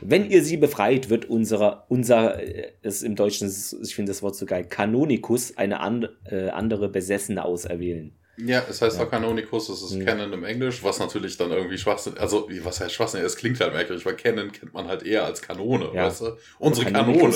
[0.02, 2.40] Wenn ihr sie befreit, wird unserer, unser,
[2.84, 3.50] ist im Deutschen,
[3.82, 8.14] ich finde das Wort so geil, Kanonikus eine and, äh, andere Besessene auserwählen.
[8.38, 9.06] Ja, es heißt ja.
[9.06, 10.06] auch Canonikus, das ist mhm.
[10.06, 13.74] Canon im Englisch, was natürlich dann irgendwie Schwachsinn, also was heißt Schwachsinn, es klingt halt
[13.74, 16.08] merkwürdig, weil Canon kennt man halt eher als Kanone, ja.
[16.08, 16.38] weißt du?
[16.60, 17.34] Unsere Kanone.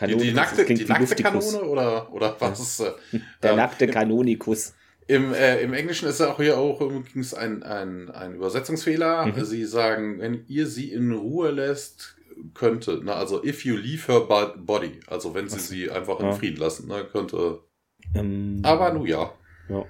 [0.00, 2.92] Die, die, nackte, die nackte Kanone oder, oder was ist äh,
[3.42, 4.74] Der ähm, nackte Kanonikus.
[5.06, 9.26] Im, äh, Im Englischen ist ja auch hier auch übrigens ein, ein, ein Übersetzungsfehler.
[9.26, 9.44] Mhm.
[9.44, 12.16] Sie sagen, wenn ihr sie in Ruhe lässt,
[12.54, 14.20] könnte, na, also if you leave her
[14.56, 17.60] body, also wenn sie sie einfach in Frieden lassen, ne, könnte.
[18.14, 19.32] Ähm, aber nun ja.
[19.68, 19.84] ja.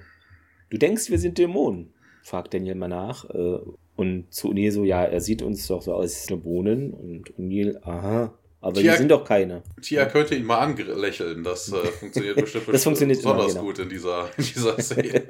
[0.69, 1.93] Du denkst, wir sind Dämonen?
[2.23, 3.29] fragt Daniel mal nach.
[3.29, 3.59] Äh,
[3.95, 6.91] und zu O'Neill so, ja, er sieht uns doch so aus als Dämonen.
[6.93, 9.61] Und O'Neill, aha, aber Tia, die sind doch keine.
[9.79, 11.43] Tia könnte ihn mal anlächeln.
[11.43, 13.65] Das äh, funktioniert bestimmt das funktioniert besonders immer, genau.
[13.65, 15.23] gut in dieser, in dieser Szene.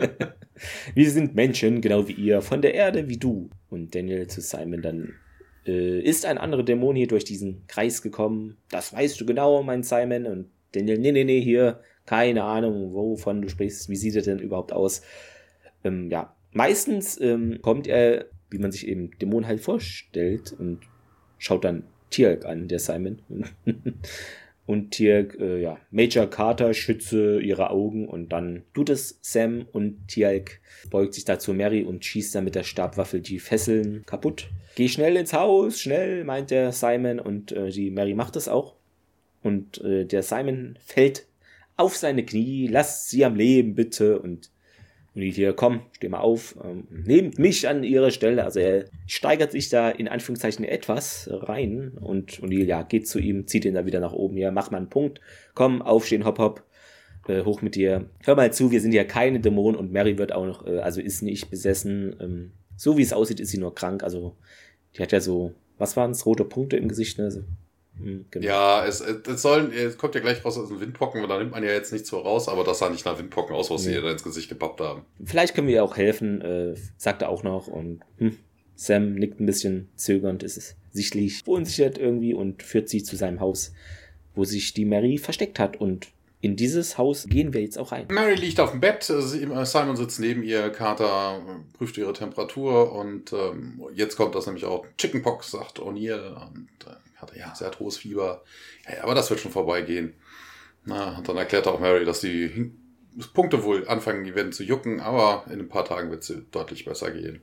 [0.93, 3.49] wir sind Menschen, genau wie ihr, von der Erde wie du.
[3.69, 5.15] Und Daniel zu Simon dann.
[5.65, 8.55] Äh, ist ein anderer Dämon hier durch diesen Kreis gekommen?
[8.69, 10.27] Das weißt du genau, mein Simon.
[10.27, 13.89] Und Daniel, nee, nee, nee, hier, keine Ahnung, wovon du sprichst.
[13.89, 15.01] Wie sieht er denn überhaupt aus?
[15.83, 20.79] Ähm, ja, meistens ähm, kommt er, wie man sich eben Dämon halt vorstellt und
[21.37, 21.83] schaut dann
[22.15, 23.19] Tirk an, der Simon.
[24.65, 30.07] und Tirk, äh, ja, Major Carter schütze ihre Augen und dann tut es Sam und
[30.07, 34.47] Tirk beugt sich dazu Mary und schießt dann mit der Stabwaffe die Fesseln kaputt.
[34.75, 38.75] Geh schnell ins Haus, schnell, meint der Simon und äh, die Mary macht es auch.
[39.43, 41.27] Und äh, der Simon fällt
[41.75, 44.51] auf seine Knie, lasst sie am Leben bitte und
[45.15, 48.43] und die hier, komm, steh mal auf, ähm, nehmt mich an ihre Stelle.
[48.43, 53.19] Also er steigert sich da in Anführungszeichen etwas rein und, und die, ja, geht zu
[53.19, 54.37] ihm, zieht ihn da wieder nach oben.
[54.37, 55.21] Ja, mach mal einen Punkt,
[55.53, 56.63] komm, aufstehen, hopp, hopp,
[57.29, 58.09] äh, hoch mit dir.
[58.23, 60.99] Hör mal zu, wir sind ja keine Dämonen und Mary wird auch noch, äh, also
[60.99, 62.17] ist nicht besessen.
[62.19, 64.03] Ähm, so wie es aussieht, ist sie nur krank.
[64.03, 64.35] Also
[64.97, 67.45] die hat ja so, was waren es, rote Punkte im Gesicht, ne?
[67.97, 68.45] Hm, genau.
[68.45, 71.51] Ja, es, es, sollen, es kommt ja gleich raus aus den Windpocken, und da nimmt
[71.51, 73.91] man ja jetzt nichts so raus, aber das sah nicht nach Windpocken aus, was nee.
[73.91, 75.03] sie ihr da ins Gesicht gepappt haben.
[75.23, 78.37] Vielleicht können wir ihr auch helfen, äh, sagt er auch noch und hm,
[78.75, 83.39] Sam nickt ein bisschen zögernd, ist es sichtlich verunsichert irgendwie und führt sie zu seinem
[83.39, 83.73] Haus,
[84.33, 86.07] wo sich die Mary versteckt hat und
[86.41, 88.05] in dieses Haus gehen wir jetzt auch rein.
[88.11, 91.41] Mary liegt auf dem Bett, Simon sitzt neben ihr, Carter
[91.73, 96.93] prüft ihre Temperatur und ähm, jetzt kommt das nämlich auch Chickenpox, sagt O'Neill und äh,
[97.15, 98.43] hatte ja sehr hohes Fieber.
[98.87, 100.13] Ja, aber das wird schon vorbeigehen.
[100.83, 102.71] Na, und dann erklärt auch Mary, dass die
[103.33, 106.85] Punkte wohl anfangen, die werden zu jucken, aber in ein paar Tagen wird es deutlich
[106.85, 107.41] besser gehen.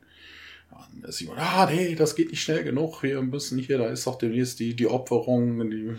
[0.70, 3.02] Dann ist Simon, ah, nee, das geht nicht schnell genug.
[3.02, 5.94] Wir müssen hier, da ist doch demnächst die, die Opferung, die,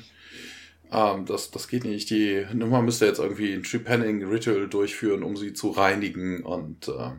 [0.92, 2.10] ähm, das, das geht nicht.
[2.10, 7.12] Die Nummer müsste jetzt irgendwie ein Trepanning-Ritual durchführen, um sie zu reinigen und äh,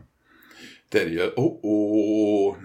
[0.89, 2.57] Daniel, oh, oh,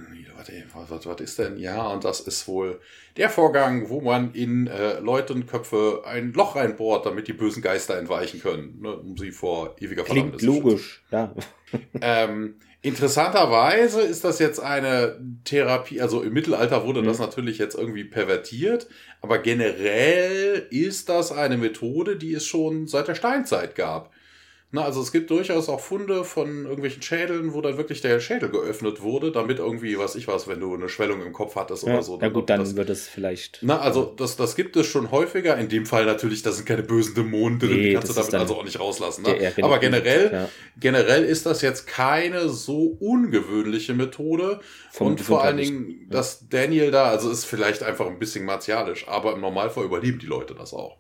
[0.89, 1.59] was, was ist denn?
[1.59, 2.81] Ja, und das ist wohl
[3.17, 8.41] der Vorgang, wo man in äh, Leutenköpfe ein Loch reinbohrt, damit die bösen Geister entweichen
[8.41, 11.35] können, ne, um sie vor ewiger Verdammnis Klingt logisch, ja.
[12.01, 17.07] ähm, interessanterweise ist das jetzt eine Therapie, also im Mittelalter wurde mhm.
[17.07, 18.89] das natürlich jetzt irgendwie pervertiert,
[19.21, 24.13] aber generell ist das eine Methode, die es schon seit der Steinzeit gab.
[24.73, 28.51] Na, also es gibt durchaus auch Funde von irgendwelchen Schädeln, wo dann wirklich der Schädel
[28.51, 31.95] geöffnet wurde, damit irgendwie, was ich weiß, wenn du eine Schwellung im Kopf hattest ja,
[31.95, 32.21] oder so.
[32.21, 33.59] Ja gut, dann das, wird es vielleicht.
[33.63, 35.59] Na, also das, das gibt es schon häufiger.
[35.59, 38.33] In dem Fall natürlich, das sind keine bösen Dämonen drin, nee, die kannst du damit
[38.35, 39.25] also auch nicht rauslassen.
[39.25, 39.53] Ne?
[39.61, 40.49] Aber generell, ja.
[40.79, 44.61] generell ist das jetzt keine so ungewöhnliche Methode.
[44.93, 49.09] Vom und vor allen Dingen, dass Daniel da, also ist vielleicht einfach ein bisschen martialisch,
[49.09, 50.99] aber im Normalfall überleben die Leute das auch.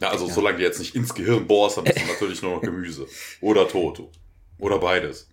[0.00, 0.32] Ja, also ja.
[0.32, 3.06] solange du jetzt nicht ins Gehirn bohrst, dann ist es natürlich nur noch Gemüse.
[3.40, 4.10] Oder Toto.
[4.58, 5.28] Oder beides.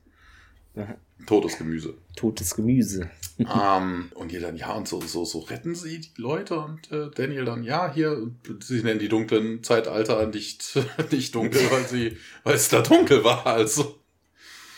[1.25, 1.95] Totes Gemüse.
[2.15, 3.09] Totes Gemüse.
[3.39, 7.09] ähm, und die dann, ja, und so, so, so retten sie die Leute und äh,
[7.09, 10.77] Daniel dann, ja, hier, sie nennen die dunklen Zeitalter nicht,
[11.11, 13.99] nicht dunkel, weil sie, weil es da dunkel war, also.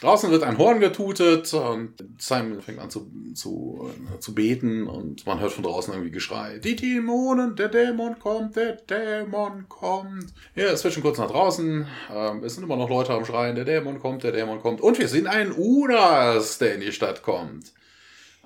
[0.01, 5.25] Draußen wird ein Horn getutet und Simon fängt an zu, zu, äh, zu beten und
[5.25, 6.59] man hört von draußen irgendwie Geschrei.
[6.59, 10.33] Die Dämonen, der Dämon kommt, der Dämon kommt.
[10.55, 11.87] Ja, es wird schon kurz nach draußen.
[12.13, 14.81] Ähm, es sind immer noch Leute am Schreien, der Dämon kommt, der Dämon kommt.
[14.81, 17.71] Und wir sehen einen Unas, der in die Stadt kommt.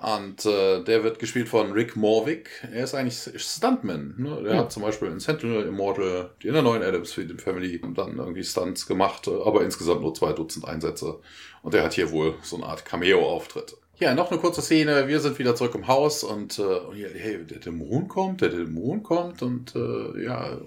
[0.02, 2.50] Und äh, der wird gespielt von Rick Morwick.
[2.72, 4.14] Er ist eigentlich Stuntman.
[4.18, 4.42] Ne?
[4.42, 4.58] Der ja.
[4.58, 8.86] hat zum Beispiel in Sentinel Immortal, die in der neuen Adams Family, dann irgendwie Stunts
[8.86, 11.20] gemacht, aber insgesamt nur zwei Dutzend Einsätze.
[11.62, 13.76] Und der hat hier wohl so eine Art Cameo-Auftritt.
[13.98, 15.06] Ja, noch eine kurze Szene.
[15.06, 19.04] Wir sind wieder zurück im Haus und, äh, und hey, der Dämon kommt, der Dämon
[19.04, 20.58] kommt und äh, ja,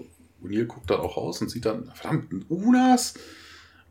[0.42, 3.14] O'Neill guckt dann auch raus und sieht dann, verdammt, ein Unas.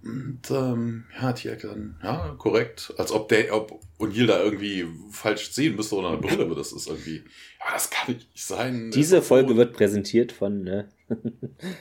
[0.05, 2.93] Und ähm, ja, Tiak dann, ja, korrekt.
[2.97, 6.71] Als ob der, ob O'Neill da irgendwie falsch sehen müsste oder eine Brille, aber das
[6.71, 7.23] ist irgendwie,
[7.59, 8.91] ja, das kann nicht sein.
[8.91, 10.89] Diese Folge wird präsentiert von, ne?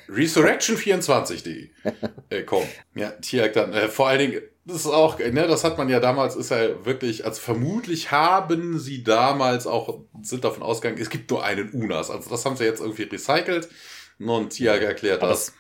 [0.09, 1.69] Resurrection24.de.
[2.31, 2.65] äh, komm.
[2.95, 6.01] Ja, Tiak dann, äh, vor allen Dingen, das ist auch, ne, das hat man ja
[6.01, 11.31] damals, ist ja wirklich, also vermutlich haben sie damals auch, sind davon ausgegangen, es gibt
[11.31, 12.11] nur einen Unas.
[12.11, 13.69] Also das haben sie jetzt irgendwie recycelt.
[14.19, 15.53] Und Tiak erklärt aber das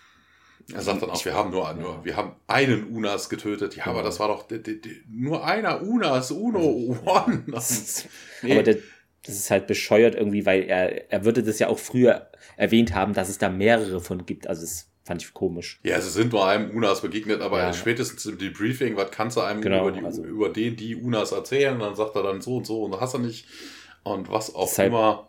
[0.73, 3.77] er sagt dann auch, wir haben nur, nur wir haben einen Unas getötet.
[3.77, 7.45] Ja, aber das war doch die, die, nur einer Unas, Uno, One.
[8.43, 8.53] nee.
[8.53, 8.79] Aber der,
[9.25, 13.13] das ist halt bescheuert irgendwie, weil er, er würde das ja auch früher erwähnt haben,
[13.13, 14.47] dass es da mehrere von gibt.
[14.47, 15.81] Also es fand ich komisch.
[15.83, 17.73] Ja, sie sind nur einem Unas begegnet, aber ja.
[17.73, 21.33] spätestens im Debriefing, was kannst du einem genau, über, die, also, über den, die Unas
[21.33, 21.79] erzählen?
[21.79, 23.47] Dann sagt er dann so und so und hast du nicht.
[24.03, 25.29] Und was auch immer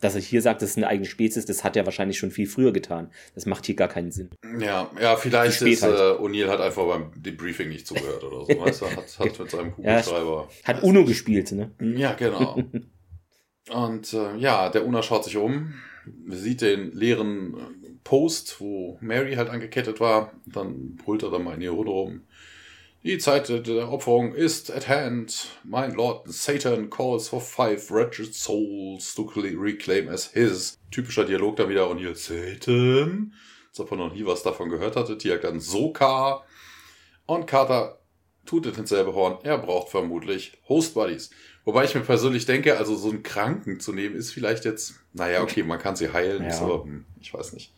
[0.00, 2.46] dass er hier sagt, das ist eine eigene Spezies, das hat er wahrscheinlich schon viel
[2.46, 3.10] früher getan.
[3.34, 4.30] Das macht hier gar keinen Sinn.
[4.58, 5.94] Ja, ja, vielleicht ist halt.
[5.94, 8.60] äh, O'Neill hat einfach beim Debriefing nicht zugehört oder so.
[8.60, 10.48] weißt du, hat, hat mit seinem Kugelschreiber.
[10.62, 11.70] Ja, hat Uno gespielt, ne?
[11.80, 12.62] Ja, genau.
[13.70, 15.74] Und äh, ja, der Una schaut sich um,
[16.28, 17.54] sieht den leeren
[18.04, 20.32] Post, wo Mary halt angekettet war.
[20.46, 22.20] Dann brüllt er dann mal in ihr Runde rum.
[23.02, 25.48] Die Zeit der Opferung ist at hand.
[25.64, 30.78] Mein Lord Satan calls for five wretched souls to reclaim as his.
[30.90, 33.32] Typischer Dialog dann wieder und hier Satan.
[33.70, 35.16] Als ob er noch nie was davon gehört hatte.
[35.16, 36.44] Tiak dann Soka.
[37.24, 38.00] Und Carter
[38.44, 39.38] tut in dasselbe Horn.
[39.44, 41.30] Er braucht vermutlich Host Buddies.
[41.64, 45.42] Wobei ich mir persönlich denke, also so einen Kranken zu nehmen, ist vielleicht jetzt, naja,
[45.42, 46.58] okay, man kann sie heilen, ja.
[46.60, 47.72] aber hm, ich weiß nicht.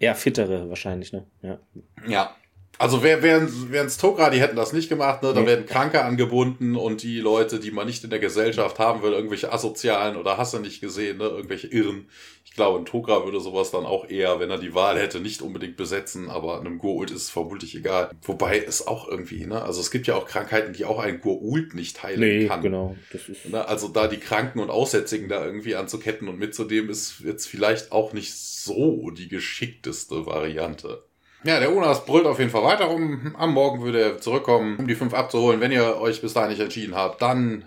[0.00, 1.26] Eher fittere wahrscheinlich, ne?
[1.42, 1.60] Ja.
[2.08, 2.36] Ja,
[2.78, 5.34] also wären wären Tokra, die hätten das nicht gemacht, ne?
[5.34, 9.12] Da werden Kranke angebunden und die Leute, die man nicht in der Gesellschaft haben will,
[9.12, 11.24] irgendwelche Asozialen oder hast du nicht gesehen, ne?
[11.24, 12.08] Irgendwelche Irren.
[12.44, 15.42] Ich glaube, ein Tokra würde sowas dann auch eher, wenn er die Wahl hätte, nicht
[15.42, 18.10] unbedingt besetzen, aber einem Gurult ist es vermutlich egal.
[18.22, 19.60] Wobei es auch irgendwie, ne?
[19.62, 22.62] Also es gibt ja auch Krankheiten, die auch ein Gurult nicht heilen nee, kann.
[22.62, 23.48] Genau, das ist.
[23.48, 23.66] Ne?
[23.66, 28.12] Also da die Kranken und Aussätzigen da irgendwie anzuketten und mitzunehmen, ist jetzt vielleicht auch
[28.12, 31.07] nicht so die geschickteste Variante.
[31.44, 33.34] Ja, der Unas brüllt auf jeden Fall weiter rum.
[33.38, 35.60] Am Morgen würde er zurückkommen, um die fünf abzuholen.
[35.60, 37.64] Wenn ihr euch bis dahin nicht entschieden habt, dann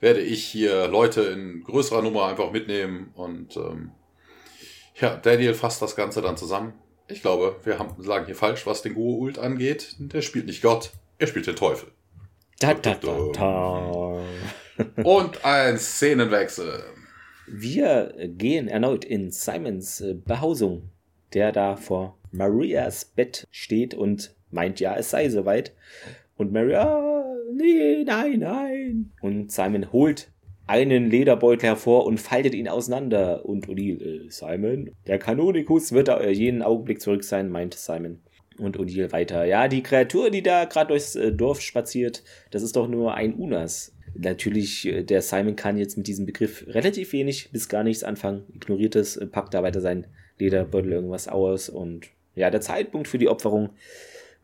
[0.00, 3.12] werde ich hier Leute in größerer Nummer einfach mitnehmen.
[3.14, 3.92] Und ähm,
[5.00, 6.74] ja, Daniel fasst das Ganze dann zusammen.
[7.08, 9.94] Ich glaube, wir haben, sagen hier falsch, was den Goa'uld angeht.
[9.98, 11.92] Der spielt nicht Gott, er spielt den Teufel.
[12.58, 14.20] Da, da, da, da.
[15.04, 16.82] Und ein Szenenwechsel.
[17.46, 20.90] Wir gehen erneut in Simons Behausung,
[21.32, 25.72] der da vor Marias Bett steht und meint, ja, es sei soweit.
[26.36, 29.12] Und Maria, nee, nein, nein.
[29.20, 30.28] Und Simon holt
[30.66, 33.44] einen Lederbeutel hervor und faltet ihn auseinander.
[33.46, 38.20] Und O'Neill, äh, Simon, der Kanonikus wird da jeden Augenblick zurück sein, meint Simon.
[38.58, 42.76] Und O'Neill weiter, ja, die Kreatur, die da gerade durchs äh, Dorf spaziert, das ist
[42.76, 43.94] doch nur ein Unas.
[44.14, 48.44] Natürlich, äh, der Simon kann jetzt mit diesem Begriff relativ wenig bis gar nichts anfangen,
[48.52, 50.06] ignoriert es, äh, packt da weiter sein
[50.38, 53.70] Lederbeutel irgendwas aus und ja, der Zeitpunkt für die Opferung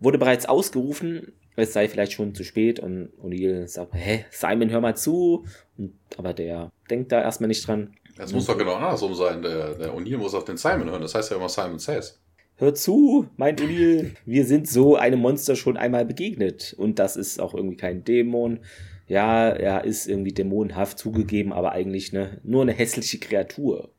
[0.00, 4.81] wurde bereits ausgerufen, es sei vielleicht schon zu spät und O'Neill sagt, hä, Simon, hör
[4.81, 5.44] mal zu.
[5.76, 7.94] Und, aber der denkt da erstmal nicht dran.
[8.16, 9.42] Das muss doch genau andersrum sein.
[9.42, 11.02] Der, der O'Neill muss auf den Simon hören.
[11.02, 12.18] Das heißt ja immer Simon says.
[12.57, 14.12] Hör zu, meint O'Neill.
[14.24, 16.74] Wir sind so einem Monster schon einmal begegnet.
[16.76, 18.61] Und das ist auch irgendwie kein Dämon.
[19.09, 23.90] Ja, er ist irgendwie dämonenhaft zugegeben, aber eigentlich ne, nur eine hässliche Kreatur.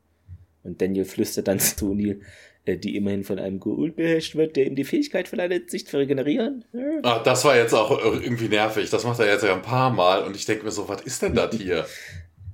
[0.64, 2.20] Und Daniel flüstert dann zu O'Neill,
[2.66, 6.64] die immerhin von einem Goa'uld beherrscht wird, der ihm die Fähigkeit verleiht, sich zu regenerieren.
[7.02, 8.88] Ach, das war jetzt auch irgendwie nervig.
[8.90, 11.20] Das macht er jetzt ja ein paar Mal und ich denke mir so, was ist
[11.22, 11.86] denn das hier?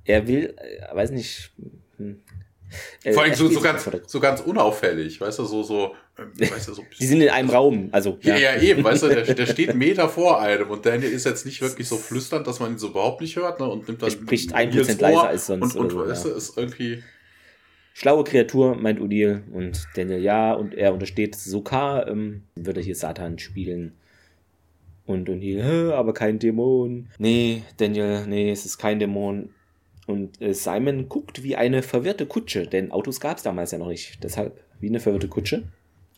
[0.05, 1.51] er will, äh, weiß nicht.
[1.97, 2.19] Hm.
[3.03, 6.69] Äh, Vor allem so, so, ganz, so ganz unauffällig, weißt du, so, so, äh, weißt
[6.69, 6.85] du, so.
[6.99, 8.17] Die sind in einem Raum, also.
[8.21, 11.25] Ja, ja, ja eben, weißt du, der, der steht Meter vor einem und Daniel ist
[11.25, 14.01] jetzt nicht wirklich so flüsternd, dass man ihn so überhaupt nicht hört, ne, und nimmt
[14.01, 14.07] dann.
[14.07, 15.75] Er spricht ein Prozent leiser als sonst.
[15.75, 17.03] Und, und so, weißt du, ist irgendwie,
[17.93, 19.43] Schlaue Kreatur, meint Udil.
[19.51, 23.93] Und Daniel ja, und er untersteht Sokar, ähm, würde hier Satan spielen.
[25.05, 27.09] Und O'Neill, aber kein Dämon.
[27.17, 29.49] Nee, Daniel, nee, es ist kein Dämon.
[30.07, 33.87] Und äh, Simon guckt wie eine verwirrte Kutsche, denn Autos gab es damals ja noch
[33.87, 34.23] nicht.
[34.23, 35.63] Deshalb wie eine verwirrte Kutsche.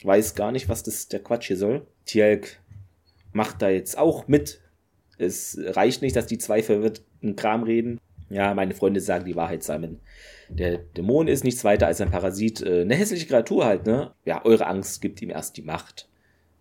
[0.04, 1.86] Weiß gar nicht, was das der Quatsch hier soll.
[2.06, 2.60] Tjalk
[3.32, 4.62] macht da jetzt auch mit.
[5.18, 8.00] Es reicht nicht, dass die zwei verwirrten Kram reden.
[8.30, 10.00] Ja, meine Freunde sagen die Wahrheit, Simon.
[10.56, 14.12] Der Dämon ist nichts weiter als ein Parasit, äh, eine hässliche Kreatur halt, ne?
[14.26, 16.08] Ja, eure Angst gibt ihm erst die Macht.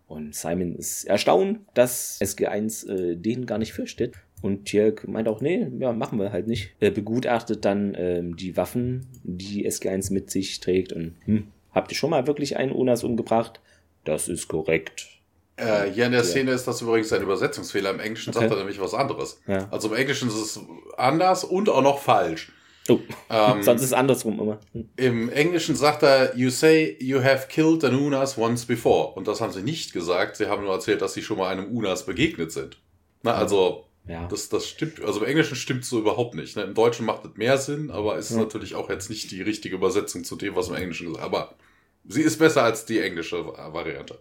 [0.07, 4.15] Und Simon ist erstaunt, dass SG1 äh, den gar nicht fürchtet.
[4.41, 6.75] Und Tjerk meint auch, nee, ja, machen wir halt nicht.
[6.79, 10.91] Er begutachtet dann ähm, die Waffen, die SG1 mit sich trägt.
[10.91, 13.61] Und hm, habt ihr schon mal wirklich einen Unas umgebracht?
[14.03, 15.07] Das ist korrekt.
[15.55, 17.91] Äh, hier in der Szene ist das übrigens ein Übersetzungsfehler.
[17.91, 18.41] Im Englischen okay.
[18.41, 19.39] sagt er nämlich was anderes.
[19.47, 19.67] Ja.
[19.71, 20.59] Also im Englischen ist es
[20.97, 22.51] anders und auch noch falsch.
[22.89, 24.59] Oh, ähm, sonst ist es andersrum immer.
[24.73, 24.89] Hm.
[24.97, 29.13] Im Englischen sagt er, you say you have killed an Unas once before.
[29.13, 30.35] Und das haben sie nicht gesagt.
[30.35, 32.77] Sie haben nur erzählt, dass sie schon mal einem Unas begegnet sind.
[33.21, 34.27] Na, also, ja.
[34.27, 35.01] das, das stimmt.
[35.01, 36.57] Also im Englischen stimmt so überhaupt nicht.
[36.57, 36.63] Ne?
[36.63, 38.43] Im Deutschen macht es mehr Sinn, aber es ist ja.
[38.43, 41.19] natürlich auch jetzt nicht die richtige Übersetzung zu dem, was im Englischen ist.
[41.19, 41.55] Aber
[42.05, 44.19] sie ist besser als die englische Variante.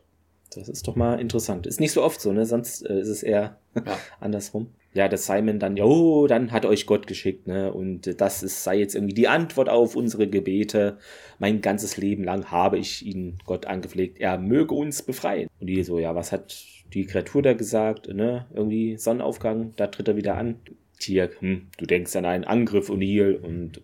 [0.55, 1.67] Das ist doch mal interessant.
[1.67, 2.45] Ist nicht so oft so, ne?
[2.47, 3.99] Sonst äh, ist es eher ja.
[4.21, 4.69] andersrum.
[4.95, 7.73] Ja, dass Simon dann, ja, oh, dann hat euch Gott geschickt, ne?
[7.73, 10.99] Und das ist, sei jetzt irgendwie die Antwort auf unsere Gebete.
[11.39, 14.21] Mein ganzes Leben lang habe ich ihn Gott angepflegt.
[14.21, 15.49] Er möge uns befreien.
[15.61, 18.47] Und die so, ja, was hat die Kreatur da gesagt, ne?
[18.53, 20.57] Irgendwie Sonnenaufgang, da tritt er wieder an.
[20.99, 23.81] Tier, hm, du denkst an einen Angriff, O'Neill, und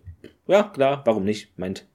[0.47, 1.85] ja, klar, warum nicht, meint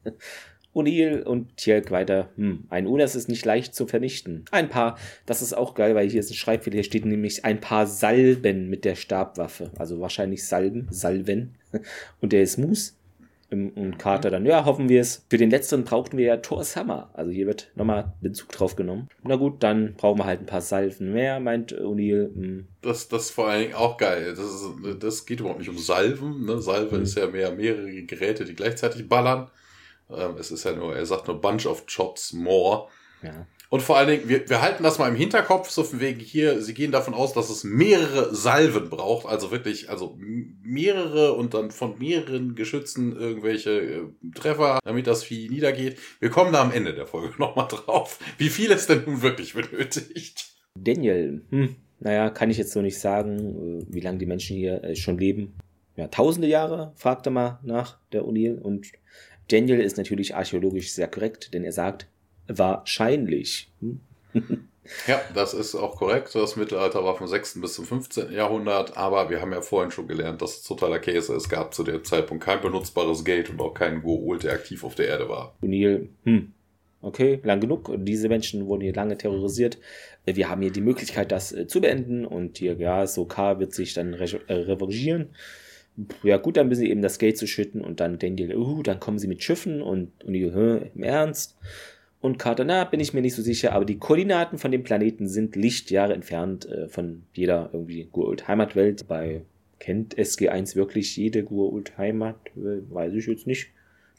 [0.75, 4.45] O'Neill und Tjelk weiter, hm, ein Unas ist nicht leicht zu vernichten.
[4.51, 7.61] Ein paar, das ist auch geil, weil hier ist ein Schreibfehler, hier steht nämlich ein
[7.61, 9.71] paar Salben mit der Stabwaffe.
[9.79, 11.55] Also wahrscheinlich Salben, Salven.
[12.21, 12.93] Und der ist Moose.
[13.51, 15.25] Und Carter dann, ja, hoffen wir es.
[15.31, 17.11] Für den letzten brauchten wir ja Thor's Hammer.
[17.13, 19.09] Also hier wird nochmal Bezug drauf genommen.
[19.23, 22.35] Na gut, dann brauchen wir halt ein paar Salven mehr, meint O'Neill.
[22.35, 22.67] Hm.
[22.83, 24.35] Das, das ist vor allen Dingen auch geil.
[24.35, 24.65] Das, ist,
[25.01, 26.47] das geht überhaupt nicht um Salven.
[26.47, 26.61] Ne?
[26.61, 27.03] Salve mhm.
[27.05, 29.49] ist ja mehr mehrere Geräte, die gleichzeitig ballern.
[30.11, 32.89] Ähm, es ist ja nur, er sagt nur Bunch of Chops more.
[33.23, 33.47] Ja.
[33.71, 36.63] Und vor allen Dingen, wir, wir halten das mal im Hinterkopf, so von wegen hier,
[36.63, 40.17] sie gehen davon aus, dass es mehrere Salven braucht, also wirklich, also
[40.63, 44.03] mehrere und dann von mehreren Geschützen irgendwelche äh,
[44.35, 45.99] Treffer, damit das Vieh niedergeht.
[46.21, 49.55] Wir kommen da am Ende der Folge nochmal drauf, wie viel es denn nun wirklich
[49.55, 50.53] benötigt.
[50.79, 54.85] Daniel, hm, naja, kann ich jetzt so nicht sagen, äh, wie lange die Menschen hier
[54.85, 55.55] äh, schon leben.
[55.97, 58.87] Ja, tausende Jahre, fragte mal nach der O'Neill und
[59.49, 62.07] Daniel ist natürlich archäologisch sehr korrekt, denn er sagt
[62.47, 63.71] wahrscheinlich.
[65.07, 66.35] ja, das ist auch korrekt.
[66.35, 67.61] Das Mittelalter war vom 6.
[67.61, 68.33] bis zum 15.
[68.33, 71.45] Jahrhundert, aber wir haben ja vorhin schon gelernt, dass es totaler Käse ist.
[71.45, 74.95] Es gab zu dem Zeitpunkt kein benutzbares Gate und auch keinen Goa'uld, der aktiv auf
[74.95, 75.55] der Erde war.
[75.63, 76.53] O'Neill, hm,
[77.03, 77.91] okay, lang genug.
[77.99, 79.79] Diese Menschen wurden hier lange terrorisiert.
[80.25, 83.93] Wir haben hier die Möglichkeit, das äh, zu beenden und hier, ja, Sokar wird sich
[83.93, 85.35] dann re äh, revanchieren
[86.23, 88.83] ja gut, dann müssen sie eben das Geld zu schütten und dann denken die, uh,
[88.83, 91.57] dann kommen sie mit Schiffen und, und die, im Ernst.
[92.21, 95.29] Und Carter, na, bin ich mir nicht so sicher, aber die Koordinaten von dem Planeten
[95.29, 99.07] sind Lichtjahre entfernt äh, von jeder irgendwie Gurult Heimatwelt.
[99.07, 99.43] Bei
[99.79, 102.37] kennt SG1 wirklich jede Gurult Heimat?
[102.55, 103.69] Weiß ich jetzt nicht.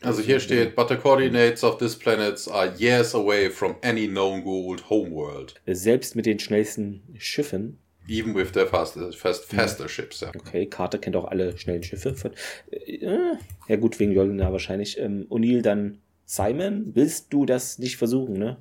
[0.02, 4.44] Also hier steht, but the coordinates of this planet are years away from any known
[4.44, 5.56] Gurult homeworld.
[5.66, 10.30] Selbst mit den schnellsten Schiffen Even with their faster, fast, faster ships, ja.
[10.36, 12.14] Okay, Carter kennt auch alle schnellen Schiffe.
[12.14, 12.32] Von,
[12.72, 13.36] äh,
[13.68, 15.00] ja gut, wegen Jolina wahrscheinlich.
[15.00, 18.58] Ähm, O'Neill dann, Simon, willst du das nicht versuchen, ne?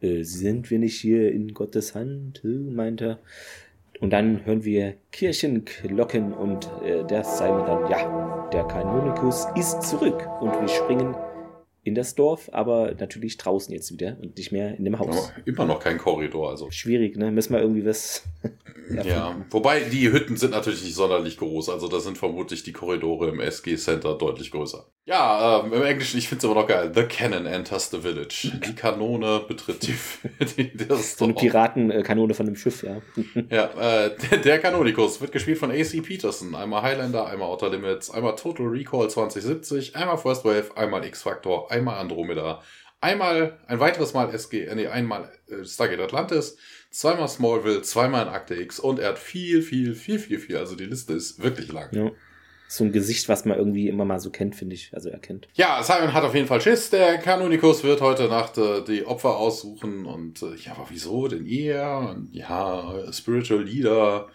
[0.00, 3.18] Äh, sind wir nicht hier in Gottes Hand, äh, meint er.
[4.00, 10.28] Und dann hören wir Kirchenglocken und äh, der Simon dann, ja, der Kanonikus ist zurück
[10.40, 11.14] und wir springen
[11.84, 15.32] in das Dorf, aber natürlich draußen jetzt wieder und nicht mehr in dem Haus.
[15.36, 16.70] Ja, immer noch kein Korridor, also.
[16.70, 17.32] Schwierig, ne?
[17.32, 18.22] Müssen wir irgendwie was.
[19.04, 23.30] ja, wobei die Hütten sind natürlich nicht sonderlich groß, also da sind vermutlich die Korridore
[23.30, 24.86] im SG Center deutlich größer.
[25.04, 26.92] Ja, ähm, im Englischen, ich finde es aber noch geil.
[26.94, 28.52] The Cannon enters the village.
[28.64, 29.96] Die Kanone betritt die,
[30.56, 32.98] die das So eine Piratenkanone von dem Schiff, ja.
[33.50, 36.54] ja, äh, der, der Kanonikus wird gespielt von AC Peterson.
[36.54, 41.98] Einmal Highlander, einmal Outer Limits, einmal Total Recall 2070, einmal First Wave, einmal X-Factor, einmal
[41.98, 42.62] Andromeda,
[43.00, 46.56] einmal, ein weiteres Mal SG, äh, nee, einmal äh, Stargate Atlantis,
[46.90, 50.56] zweimal Smallville, zweimal in Akte X und er hat viel, viel, viel, viel, viel.
[50.56, 51.88] Also die Liste ist wirklich lang.
[51.92, 52.10] Ja
[52.72, 55.46] so ein Gesicht, was man irgendwie immer mal so kennt, finde ich, also erkennt.
[55.52, 56.88] Ja, Simon hat auf jeden Fall Schiss.
[56.88, 61.44] Der Kanonikus wird heute Nacht äh, die Opfer aussuchen und äh, ja, aber wieso denn
[61.44, 61.98] er?
[61.98, 64.28] Und, ja, Spiritual Leader.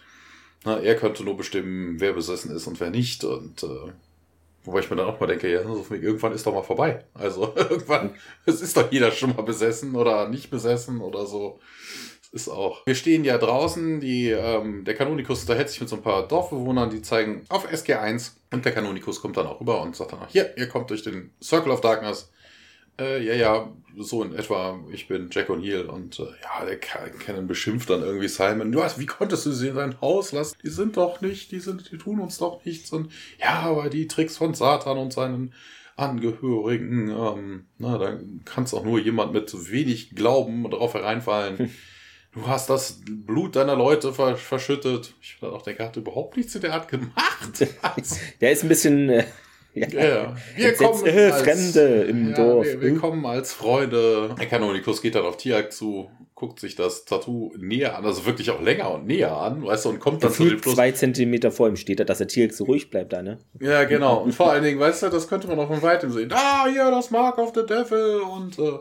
[0.64, 3.24] Na, er könnte nur bestimmen, wer besessen ist und wer nicht.
[3.24, 3.92] Und äh,
[4.68, 7.04] wobei ich mir dann auch mal denke, ja, irgendwann ist doch mal vorbei.
[7.14, 8.14] Also irgendwann,
[8.44, 11.58] es ist doch jeder schon mal besessen oder nicht besessen oder so.
[12.32, 12.84] ist auch.
[12.86, 16.90] Wir stehen ja draußen, die, ähm, der Kanonikus unterhält sich mit so ein paar Dorfbewohnern,
[16.90, 20.28] die zeigen auf SG1 und der Kanonikus kommt dann auch rüber und sagt dann auch,
[20.28, 22.30] hier, ihr kommt durch den Circle of Darkness.
[22.98, 27.46] Äh, ja, ja, so in etwa, ich bin Jack O'Neill und äh, ja, der Cannon
[27.46, 28.72] beschimpft dann irgendwie Simon.
[28.72, 30.56] Du weißt, wie konntest du sie in dein Haus lassen?
[30.62, 34.08] Die sind doch nicht, die sind, die tun uns doch nichts und ja, aber die
[34.08, 35.54] Tricks von Satan und seinen
[35.96, 41.58] Angehörigen, ähm, na, dann kann es auch nur jemand mit wenig Glauben darauf hereinfallen.
[41.58, 41.70] Hm.
[42.32, 45.14] Du hast das Blut deiner Leute verschüttet.
[45.20, 47.12] Ich dann auch denke, er hat überhaupt nichts in der Art gemacht.
[48.40, 49.08] der ist ein bisschen.
[49.08, 49.24] Äh,
[49.92, 50.36] ja, ja.
[50.56, 52.66] Wir kommen äh, als, Fremde im ja, Dorf.
[52.66, 54.34] Wir, wir, kommen als Freunde.
[54.38, 58.50] Der Kanonikus geht dann auf Tiag zu, guckt sich das Tattoo näher an, also wirklich
[58.50, 60.74] auch länger und näher an, weißt du, und kommt dann zu dem Schluss.
[60.74, 63.38] zwei Zentimeter vor ihm steht, dass der Tiag so ruhig bleibt da, ne?
[63.60, 64.22] Ja, genau.
[64.22, 66.30] Und vor allen Dingen, weißt du, das könnte man auch von weitem sehen.
[66.32, 68.78] Ah, ja, das Mark of the Devil und äh,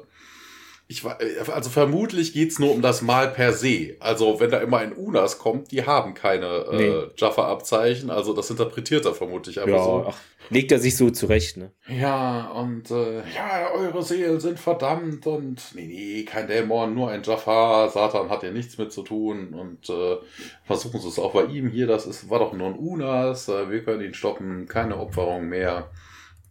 [0.90, 3.98] ich also vermutlich geht's nur um das Mal per se.
[4.00, 7.12] Also wenn da immer ein Unas kommt, die haben keine äh, nee.
[7.18, 8.10] Jaffa-Abzeichen.
[8.10, 10.06] Also das interpretiert er vermutlich einfach ja, so.
[10.08, 10.18] Ach,
[10.50, 11.74] legt er sich so zurecht, ne?
[11.90, 17.22] Ja, und äh, ja, eure Seelen sind verdammt und nee, nee, kein Dämon, nur ein
[17.22, 17.90] Jaffa.
[17.90, 20.16] Satan hat ja nichts mit zu tun und äh,
[20.64, 21.88] versuchen sie es auch bei ihm hier.
[21.88, 23.50] Das ist, war doch nur ein Unas.
[23.50, 25.92] Äh, wir können ihn stoppen, keine Opferung mehr.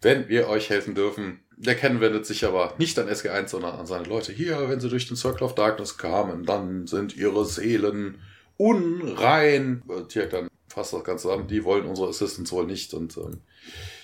[0.02, 3.86] Wenn wir euch helfen dürfen, der Ken wendet sich aber nicht an SG1, sondern an
[3.86, 4.32] seine Leute.
[4.32, 8.18] Hier, wenn sie durch den Circle of Darkness kamen, dann sind ihre Seelen
[8.58, 9.82] unrein.
[10.08, 11.46] Tirk dann fasst das Ganze an.
[11.46, 12.92] Die wollen unsere Assistants wohl nicht.
[12.92, 13.40] Und ähm,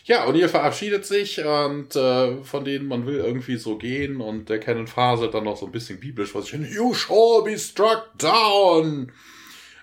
[0.04, 4.20] ja, und ihr verabschiedet sich und äh, von denen man will irgendwie so gehen.
[4.20, 6.66] Und der Canon faselt dann noch so ein bisschen biblisch sich hin.
[6.68, 9.12] You shall be struck down.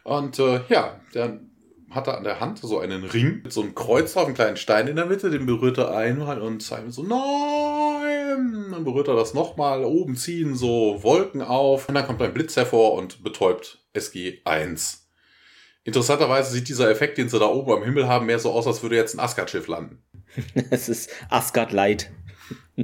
[0.03, 1.48] Und äh, ja, dann
[1.91, 4.57] hat er an der Hand so einen Ring mit so einem Kreuz auf, einem kleinen
[4.57, 8.71] Stein in der Mitte, den berührt er einmal und Simon so, nein!
[8.71, 12.55] Dann berührt er das nochmal, oben ziehen so Wolken auf und dann kommt ein Blitz
[12.55, 14.99] hervor und betäubt SG-1.
[15.83, 18.83] Interessanterweise sieht dieser Effekt, den sie da oben am Himmel haben, mehr so aus, als
[18.83, 20.03] würde jetzt ein Asgard-Schiff landen.
[20.69, 22.11] Es ist Asgard Light.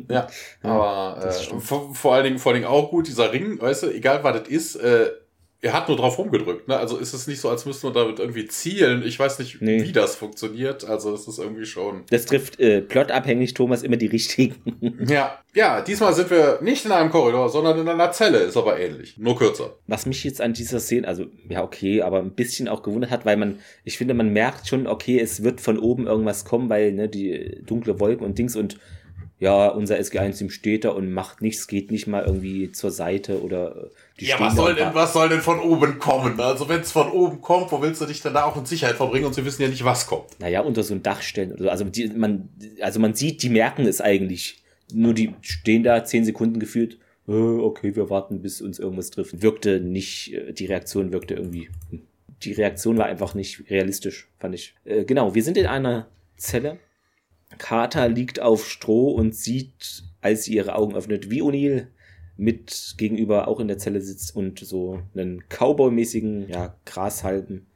[0.09, 0.27] Ja,
[0.61, 3.87] aber äh, vor, vor, allen Dingen, vor allen Dingen auch gut, dieser Ring, weißt du,
[3.87, 5.09] egal was das ist, äh,
[5.61, 6.77] er hat nur drauf rumgedrückt, ne?
[6.77, 9.03] Also ist es nicht so, als müsste man damit irgendwie zielen.
[9.03, 9.83] Ich weiß nicht, nee.
[9.83, 10.85] wie das funktioniert.
[10.85, 12.03] Also es ist irgendwie schon.
[12.09, 14.55] Das trifft äh, plotabhängig, Thomas, immer die richtigen.
[15.07, 15.39] ja.
[15.55, 19.17] Ja, diesmal sind wir nicht in einem Korridor, sondern in einer Zelle, ist aber ähnlich.
[19.17, 19.77] Nur kürzer.
[19.87, 23.25] Was mich jetzt an dieser Szene, also ja, okay, aber ein bisschen auch gewundert hat,
[23.25, 26.91] weil man, ich finde, man merkt schon, okay, es wird von oben irgendwas kommen, weil,
[26.91, 28.77] ne, die dunkle Wolken und Dings und
[29.39, 33.75] ja, unser SG1-Team steht da und macht nichts, geht nicht mal irgendwie zur Seite oder
[33.75, 33.89] äh,
[34.19, 36.39] die Ja, was soll, denn, was soll denn von oben kommen?
[36.39, 38.95] Also wenn es von oben kommt, wo willst du dich dann da auch in Sicherheit
[38.95, 40.39] verbringen und sie wissen ja nicht, was kommt.
[40.39, 41.69] Naja, unter so ein Dach stellen oder so.
[41.69, 42.49] Also, die, man,
[42.81, 44.63] also man sieht, die merken es eigentlich.
[44.93, 46.97] Nur die stehen da zehn Sekunden gefühlt.
[47.27, 49.41] Äh, okay, wir warten, bis uns irgendwas trifft.
[49.41, 51.69] Wirkte nicht, äh, die Reaktion wirkte irgendwie.
[51.89, 52.01] Hm.
[52.43, 54.75] Die Reaktion war einfach nicht realistisch, fand ich.
[54.85, 56.07] Äh, genau, wir sind in einer
[56.37, 56.79] Zelle
[57.57, 61.87] Carter liegt auf Stroh und sieht, als sie ihre Augen öffnet, wie O'Neill
[62.37, 67.67] mit gegenüber auch in der Zelle sitzt und so einen Cowboy-mäßigen ja, Grashalben.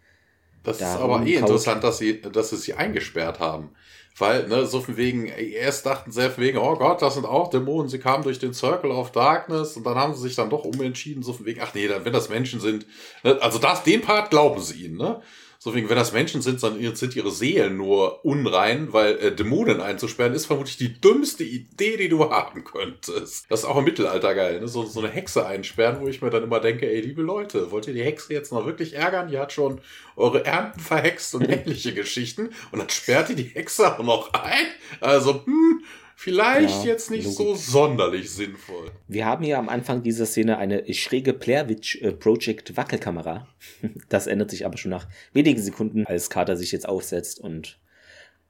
[0.64, 3.72] Das ist aber eh interessant, dass sie, dass sie sie eingesperrt haben.
[4.18, 7.50] Weil, ne, so von wegen, erst dachten sie von wegen, oh Gott, das sind auch
[7.50, 10.66] Dämonen, sie kamen durch den Circle of Darkness und dann haben sie sich dann doch
[10.66, 12.86] umentschieden, so von wegen, ach nee, dann, wenn das Menschen sind,
[13.24, 15.22] ne, also das, den Part glauben sie ihnen, ne?
[15.62, 19.82] So wegen, wenn das Menschen sind, dann sind ihre Seelen nur unrein, weil äh, Dämonen
[19.82, 23.46] einzusperren ist vermutlich die dümmste Idee, die du haben könntest.
[23.50, 24.70] Das ist auch im Mittelalter geil, ne?
[24.70, 27.88] So, so eine Hexe einsperren, wo ich mir dann immer denke, ey, liebe Leute, wollt
[27.88, 29.28] ihr die Hexe jetzt noch wirklich ärgern?
[29.28, 29.82] Die hat schon
[30.16, 34.66] eure Ernten verhext und ähnliche Geschichten und dann sperrt ihr die Hexe auch noch ein?
[35.02, 35.84] Also, hm,
[36.22, 37.38] Vielleicht ja, jetzt nicht Logik.
[37.38, 38.92] so sonderlich sinnvoll.
[39.08, 43.48] Wir haben hier am Anfang dieser Szene eine schräge Blair Witch äh, Project Wackelkamera.
[44.10, 47.80] Das ändert sich aber schon nach wenigen Sekunden, als Carter sich jetzt aufsetzt und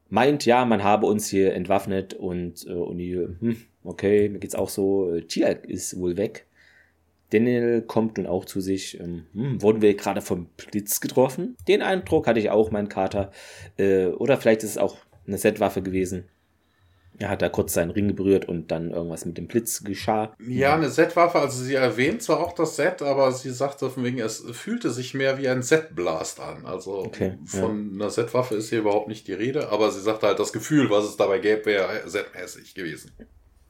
[0.09, 4.69] meint, ja, man habe uns hier entwaffnet und äh, O'Neill, hm, okay, mir geht's auch
[4.69, 6.47] so, äh, Tia ist wohl weg.
[7.29, 8.99] Daniel kommt nun auch zu sich.
[8.99, 11.55] Ähm, hm, wurden wir gerade vom Blitz getroffen?
[11.67, 13.31] Den Eindruck hatte ich auch, mein Kater.
[13.77, 14.97] Äh, oder vielleicht ist es auch
[15.27, 16.25] eine Setwaffe gewesen.
[17.19, 20.33] Er hat da kurz seinen Ring berührt und dann irgendwas mit dem Blitz geschah.
[20.39, 24.19] Ja, eine Z-Waffe, also sie erwähnt zwar auch das Z, aber sie sagte von wegen,
[24.19, 26.65] es fühlte sich mehr wie ein Z-Blast an.
[26.65, 27.95] Also okay, von ja.
[27.95, 31.03] einer Z-Waffe ist hier überhaupt nicht die Rede, aber sie sagte halt, das Gefühl, was
[31.03, 33.11] es dabei gäbe, wäre Z-mäßig gewesen.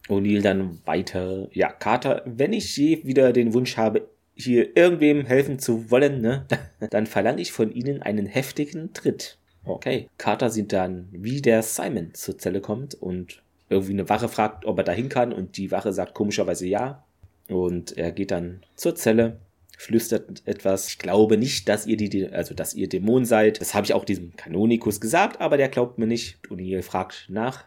[0.09, 1.47] O'Neill dann weiter.
[1.51, 6.45] Ja, Carter, wenn ich je wieder den Wunsch habe, hier irgendwem helfen zu wollen, ne,
[6.91, 9.38] dann verlange ich von Ihnen einen heftigen Tritt.
[9.69, 10.09] Okay.
[10.17, 14.77] Carter sieht dann, wie der Simon zur Zelle kommt und irgendwie eine Wache fragt, ob
[14.79, 17.03] er dahin kann und die Wache sagt komischerweise ja.
[17.47, 19.37] Und er geht dann zur Zelle.
[19.79, 20.89] flüstert etwas.
[20.89, 23.61] Ich glaube nicht, dass ihr die, also dass ihr Dämon seid.
[23.61, 26.37] Das habe ich auch diesem Kanonikus gesagt, aber der glaubt mir nicht.
[26.49, 27.63] O'Neill fragt nach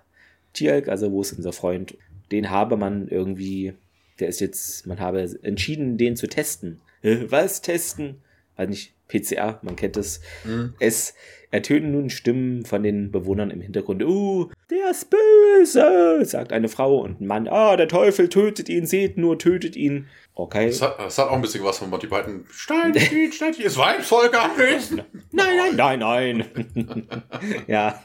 [0.53, 1.97] Tialk, also wo ist unser Freund?
[2.31, 3.73] Den habe man irgendwie,
[4.21, 6.83] der ist jetzt, man habe entschieden, den zu testen.
[7.03, 8.17] Was testen?
[8.57, 10.21] Weiß nicht, PCR, man kennt es.
[10.45, 10.75] Mhm.
[10.79, 11.15] Es
[11.51, 14.03] ertönen nun Stimmen von den Bewohnern im Hintergrund.
[14.03, 17.47] Uh, der ist böse, sagt eine Frau und ein Mann.
[17.47, 20.07] Ah, der Teufel tötet ihn, seht nur, tötet ihn.
[20.35, 20.69] Okay.
[20.69, 22.47] Das hat, das hat auch ein bisschen was von Monty Python.
[22.49, 22.69] Es
[23.77, 24.93] weiß voll gar nicht.
[25.31, 26.45] Nein, nein, nein,
[26.75, 27.07] nein.
[27.67, 28.03] ja.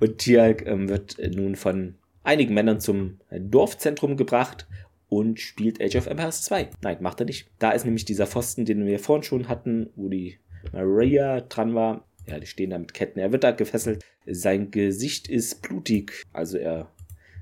[0.00, 4.66] Und Tialk ähm, wird nun von einigen Männern zum Dorfzentrum gebracht
[5.08, 6.70] und spielt Age of Empires 2.
[6.82, 7.48] Nein, macht er nicht.
[7.58, 10.38] Da ist nämlich dieser Pfosten, den wir vorhin schon hatten, wo die
[10.72, 12.04] Maria dran war.
[12.26, 13.20] Ja, die stehen da mit Ketten.
[13.20, 14.04] Er wird da gefesselt.
[14.26, 16.24] Sein Gesicht ist blutig.
[16.32, 16.90] Also er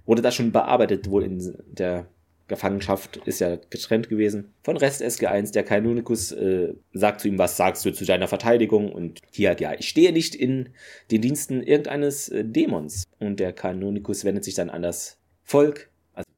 [0.04, 2.06] wurde da schon bearbeitet, wohl in der
[2.46, 4.52] Gefangenschaft ist ja getrennt gewesen.
[4.62, 8.92] Von Rest SG1, der Kanonikus äh, sagt zu ihm, was sagst du zu deiner Verteidigung?
[8.92, 10.68] Und hier, ja, ich stehe nicht in
[11.10, 13.04] den Diensten irgendeines äh, Dämons.
[13.18, 15.88] Und der Kanonikus wendet sich dann an das Volk,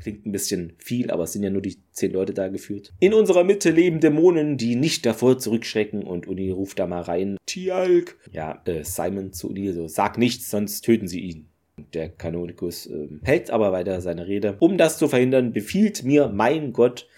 [0.07, 2.93] klingt ein bisschen viel, aber es sind ja nur die zehn Leute da geführt.
[3.01, 7.37] In unserer Mitte leben Dämonen, die nicht davor zurückschrecken und Uni ruft da mal rein.
[7.45, 8.17] Tialk!
[8.31, 11.49] Ja, äh, Simon zu Uni so, sag nichts, sonst töten sie ihn.
[11.93, 14.55] Der Kanonikus äh, hält aber weiter seine Rede.
[14.61, 17.09] Um das zu verhindern, befiehlt mir mein Gott,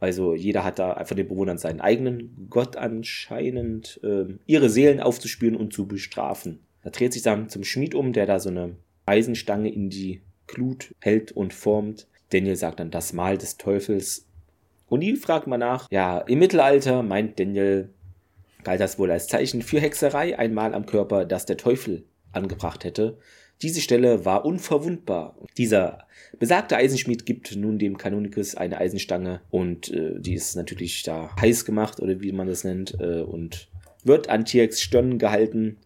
[0.00, 5.54] also jeder hat da einfach den Bewohnern seinen eigenen Gott anscheinend, äh, ihre Seelen aufzuspüren
[5.54, 6.58] und zu bestrafen.
[6.82, 8.74] Da dreht sich dann zum Schmied um, der da so eine
[9.06, 12.08] Eisenstange in die Glut hält und formt.
[12.30, 14.26] Daniel sagt dann das Mal des Teufels.
[14.90, 15.90] O'Neill fragt mal nach.
[15.90, 17.90] Ja, im Mittelalter, meint Daniel,
[18.64, 22.84] galt das wohl als Zeichen für Hexerei, ein Mal am Körper, das der Teufel angebracht
[22.84, 23.18] hätte.
[23.62, 25.36] Diese Stelle war unverwundbar.
[25.56, 26.06] Dieser
[26.38, 31.64] besagte Eisenschmied gibt nun dem Kanonikus eine Eisenstange und äh, die ist natürlich da heiß
[31.64, 33.68] gemacht oder wie man das nennt äh, und
[34.04, 35.78] wird an Tierks Stirn gehalten.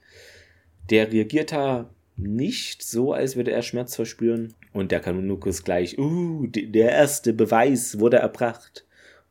[0.90, 1.90] Der reagiert da
[2.22, 4.54] nicht so, als würde er Schmerz verspüren.
[4.72, 8.86] Und der Kanonikus gleich, uh, der erste Beweis wurde erbracht.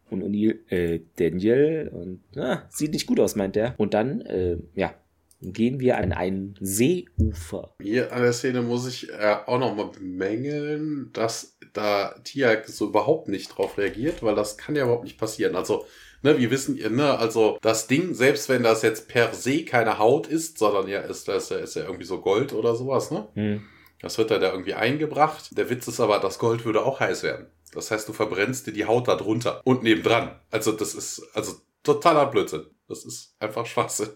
[0.09, 3.75] Und O'Neill, äh, Daniel, und ah, sieht nicht gut aus, meint er.
[3.77, 4.95] Und dann, äh, ja,
[5.41, 7.75] gehen wir an ein Seeufer.
[7.81, 13.27] Hier an der Szene muss ich äh, auch nochmal bemängeln, dass da Tiak so überhaupt
[13.27, 15.55] nicht drauf reagiert, weil das kann ja überhaupt nicht passieren.
[15.55, 15.85] Also,
[16.21, 20.27] ne, wir wissen, ne, also das Ding, selbst wenn das jetzt per se keine Haut
[20.27, 23.27] ist, sondern ja, ist das ist ja irgendwie so Gold oder sowas, ne?
[23.33, 23.61] Hm.
[24.01, 25.57] Das wird da, da irgendwie eingebracht.
[25.57, 27.47] Der Witz ist aber, das Gold würde auch heiß werden.
[27.73, 30.39] Das heißt, du verbrennst dir die Haut da drunter und nebendran.
[30.51, 31.53] Also das ist also
[31.83, 32.65] totaler Blödsinn.
[32.87, 34.09] Das ist einfach Schwachsinn.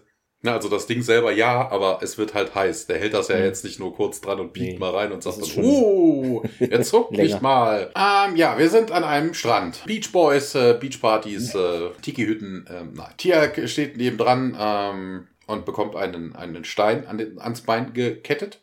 [0.44, 2.86] Na, also das Ding selber ja, aber es wird halt heiß.
[2.86, 3.44] Der hält das ja mhm.
[3.44, 6.88] jetzt nicht nur kurz dran und biegt nee, mal rein und sagt dann, uh, jetzt
[6.90, 7.90] zuck nicht mal.
[7.96, 9.82] Ähm, ja, wir sind an einem Strand.
[9.86, 12.66] Beach Boys, äh, Beach Partys, äh, Tiki-Hütten.
[12.70, 13.08] Ähm, nein.
[13.16, 18.60] Tiak steht nebendran ähm, und bekommt einen, einen Stein an den, ans Bein gekettet.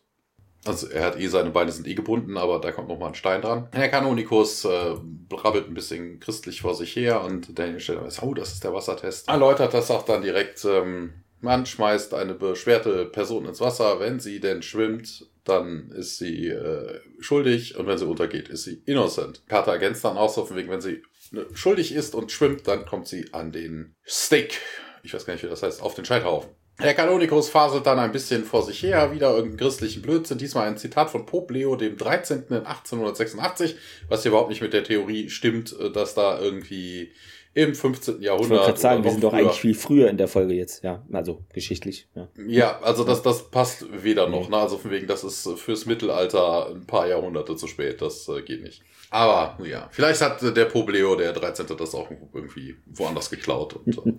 [0.66, 3.42] Also er hat eh, seine Beine sind eh gebunden, aber da kommt nochmal ein Stein
[3.42, 3.70] dran.
[3.74, 4.96] Der Kanonikus äh,
[5.30, 9.28] brabbelt ein bisschen christlich vor sich her und Daniel stellt oh, das ist der Wassertest.
[9.28, 14.00] Erläutert das auch dann direkt, ähm, man schmeißt eine beschwerte Person ins Wasser.
[14.00, 18.82] Wenn sie denn schwimmt, dann ist sie äh, schuldig und wenn sie untergeht, ist sie
[18.86, 19.44] innocent.
[19.48, 22.86] Carter ergänzt dann auch so, von wegen, wenn sie ne, schuldig ist und schwimmt, dann
[22.86, 24.60] kommt sie an den Stick.
[25.04, 26.52] Ich weiß gar nicht, wie das heißt, auf den Scheithaufen.
[26.78, 30.40] Herr Kanonikus faselt dann ein bisschen vor sich her, wieder irgendeinen christlichen Blödsinn.
[30.40, 32.46] Diesmal ein Zitat von Pope Leo dem 13.
[32.50, 33.76] in 1886,
[34.10, 37.12] was hier überhaupt nicht mit der Theorie stimmt, äh, dass da irgendwie
[37.54, 38.22] im 15.
[38.22, 38.62] Jahrhundert.
[38.62, 41.42] Ich wollte sagen, wir sind doch eigentlich viel früher in der Folge jetzt, ja, also
[41.54, 42.08] geschichtlich.
[42.16, 44.58] Ja, ja also das, das passt weder noch, ne?
[44.58, 48.64] also von wegen, das ist fürs Mittelalter ein paar Jahrhunderte zu spät, das äh, geht
[48.64, 48.82] nicht.
[49.10, 51.66] Aber ja, vielleicht hat der Pobleo, der 13.
[51.78, 54.14] das auch irgendwie woanders geklaut und äh,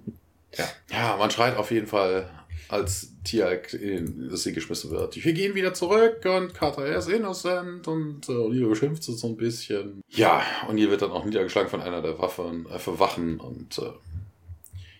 [0.58, 0.64] ja.
[0.90, 2.28] ja, man schreit auf jeden Fall
[2.68, 5.22] als Tiag in das See geschmissen wird.
[5.22, 10.02] Wir gehen wieder zurück und Carter ist innocent und äh, O'Neill beschimpft so ein bisschen.
[10.08, 13.92] Ja, O'Neill wird dann auch niedergeschlagen von einer der Waffen, äh, Wachen und äh,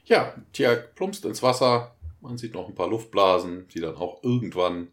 [0.05, 1.95] ja, Tiag plumpst ins Wasser.
[2.21, 4.89] Man sieht noch ein paar Luftblasen, die dann auch irgendwann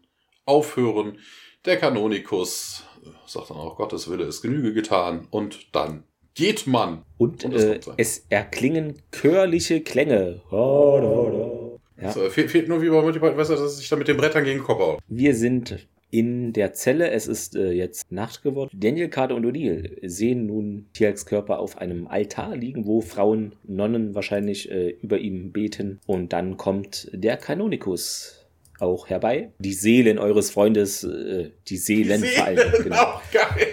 [0.46, 1.18] aufhören.
[1.66, 6.04] Der Kanonikus äh, sagt dann auch, Gottes Wille ist Genüge getan und dann
[6.34, 7.04] geht man.
[7.18, 10.40] Und, und äh, es erklingen chörliche Klänge.
[10.50, 11.69] Da, da, da.
[12.00, 12.12] Ja.
[12.12, 14.58] So, fehlt, nur wie bei Multiplayer, weißt du, dass ich da mit den Brettern gegen
[14.58, 14.98] den Kopf haue.
[15.08, 17.10] Wir sind in der Zelle.
[17.10, 18.70] Es ist äh, jetzt Nacht geworden.
[18.72, 24.14] Daniel, Carter und O'Neill sehen nun Tialks Körper auf einem Altar liegen, wo Frauen, Nonnen
[24.14, 26.00] wahrscheinlich äh, über ihm beten.
[26.06, 28.40] Und dann kommt der Kanonikus
[28.80, 29.50] auch herbei.
[29.58, 32.72] Die Seelen eures Freundes, äh, die Seelen, die Seelen vor allem.
[32.82, 33.20] Genau.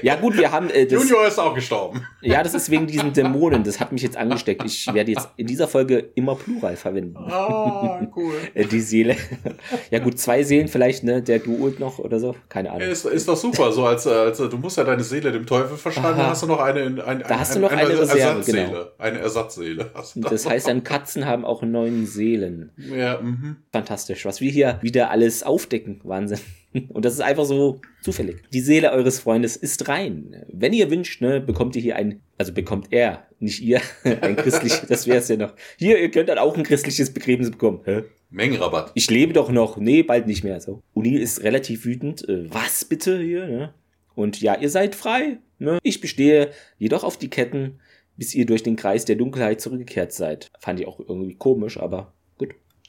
[0.02, 0.70] Ja, gut, wir haben.
[0.70, 2.06] Äh, das, Junior ist auch gestorben.
[2.22, 3.64] Ja, das ist wegen diesen Dämonen.
[3.64, 4.64] Das hat mich jetzt angesteckt.
[4.66, 7.18] Ich werde jetzt in dieser Folge immer Plural verwenden.
[7.18, 8.34] Ah, cool.
[8.54, 9.16] Äh, die Seele.
[9.92, 11.22] Ja, gut, zwei Seelen vielleicht, ne?
[11.22, 12.36] Der duult noch oder so.
[12.50, 12.88] Keine Ahnung.
[12.88, 13.72] Ist, ist doch super.
[13.72, 16.60] So als, als du musst ja deine Seele dem Teufel verschreiben, dann hast du noch
[16.60, 16.82] eine.
[16.82, 18.68] Ein, ein, da hast du noch eine, eine Reserve, Ersatzseele.
[18.68, 18.86] Genau.
[18.98, 19.92] Eine Ersatzseele.
[20.16, 22.72] Das heißt, dann Katzen haben auch neun Seelen.
[22.78, 23.58] Ja, mhm.
[23.72, 24.26] Fantastisch.
[24.26, 26.02] Was wir hier wieder alles aufdecken.
[26.04, 26.40] Wahnsinn.
[26.90, 28.44] Und das ist einfach so zufällig.
[28.52, 30.46] Die Seele eures Freundes ist rein.
[30.52, 34.86] Wenn ihr wünscht, ne, bekommt ihr hier ein, also bekommt er, nicht ihr, ein christliches,
[34.88, 35.54] das wäre es ja noch.
[35.78, 37.82] Hier, ihr könnt dann auch ein christliches Begräbnis bekommen.
[37.86, 38.04] Hä?
[38.30, 38.92] Mengenrabatt.
[38.96, 39.78] Ich lebe doch noch.
[39.78, 40.60] Nee, bald nicht mehr.
[40.60, 40.82] So.
[40.94, 42.28] Uni ist relativ wütend.
[42.28, 43.48] Äh, was bitte hier?
[43.48, 43.74] Ne?
[44.16, 45.38] Und ja, ihr seid frei.
[45.60, 45.80] Ne?
[45.84, 47.80] Ich bestehe jedoch auf die Ketten,
[48.18, 50.50] bis ihr durch den Kreis der Dunkelheit zurückgekehrt seid.
[50.60, 52.14] Fand ich auch irgendwie komisch, aber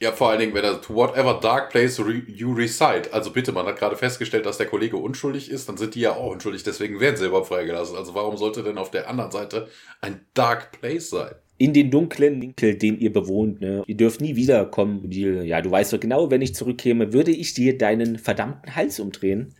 [0.01, 3.11] ja, vor allen Dingen, wenn er to whatever dark place you reside.
[3.11, 6.15] Also bitte, man hat gerade festgestellt, dass der Kollege unschuldig ist, dann sind die ja
[6.15, 7.97] auch unschuldig, deswegen werden sie überhaupt freigelassen.
[7.97, 9.67] Also warum sollte denn auf der anderen Seite
[10.01, 11.35] ein dark place sein?
[11.57, 13.83] In den dunklen Winkel, den ihr bewohnt, ne?
[13.85, 15.11] Ihr dürft nie wiederkommen.
[15.11, 19.53] Ja, du weißt doch genau, wenn ich zurückkäme, würde ich dir deinen verdammten Hals umdrehen.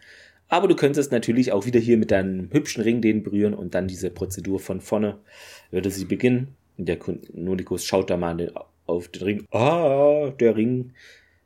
[0.47, 3.89] Aber du könntest natürlich auch wieder hier mit deinem hübschen Ring den berühren und dann
[3.89, 5.17] diese Prozedur von vorne
[5.71, 6.55] würde sie beginnen.
[6.77, 6.97] Der
[7.33, 8.51] Nodikus schaut da mal an den
[8.89, 9.47] auf den Ring.
[9.51, 10.93] Ah, der Ring.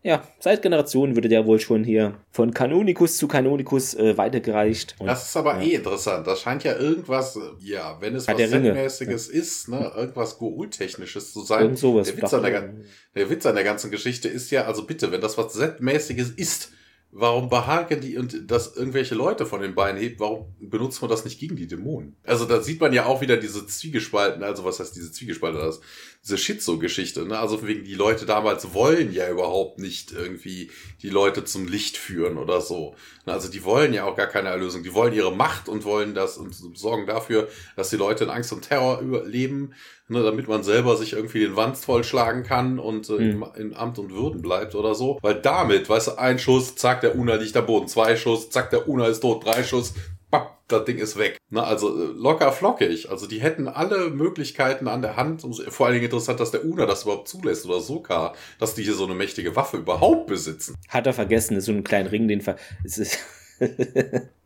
[0.05, 4.95] Ja, seit Generationen würde der wohl schon hier von Kanonikus zu Kanonikus äh, weitergereicht.
[4.99, 5.61] Und, das ist aber ja.
[5.61, 6.27] eh interessant.
[6.27, 9.39] Das scheint ja irgendwas, ja, wenn es was Setmäßiges ja.
[9.39, 11.67] ist, ne, irgendwas Goul-technisches zu sein.
[11.67, 12.73] Und sowas der, Witz an der,
[13.15, 16.73] der Witz an der ganzen Geschichte ist ja, also bitte, wenn das was Setmäßiges ist,
[17.16, 21.24] Warum behaken die und dass irgendwelche Leute von den Beinen hebt, warum benutzt man das
[21.24, 22.16] nicht gegen die Dämonen?
[22.24, 25.80] Also da sieht man ja auch wieder diese Zwiegespalten, also was heißt diese Zwiegespalten, das,
[26.24, 27.38] diese Schizo-Geschichte, ne?
[27.38, 30.72] Also wegen die Leute damals wollen ja überhaupt nicht irgendwie
[31.03, 32.95] die Leute zum Licht führen oder so.
[33.28, 36.39] Also die wollen ja auch gar keine Erlösung, die wollen ihre Macht und wollen das
[36.39, 39.76] und sorgen dafür, dass die Leute in Angst und Terror überleben
[40.08, 43.45] ne, damit man selber sich irgendwie den Wanst vollschlagen kann und äh, mhm.
[43.56, 45.18] in, Amt und Würden bleibt oder so.
[45.22, 48.70] Weil damit, weißt du, ein Schuss, zack, der Una liegt am Boden, zwei Schuss, zack,
[48.70, 49.93] der Una ist tot, drei Schuss,
[50.32, 51.38] papp, das Ding ist weg.
[51.49, 53.10] Ne, also äh, locker flockig.
[53.10, 55.45] Also die hätten alle Möglichkeiten an der Hand.
[55.70, 58.95] Vor allen Dingen interessant, dass der Una das überhaupt zulässt oder Soka, dass die hier
[58.95, 60.76] so eine mächtige Waffe überhaupt besitzen.
[60.89, 63.20] Hat er vergessen, ist so ein kleiner Ring, den ver es ist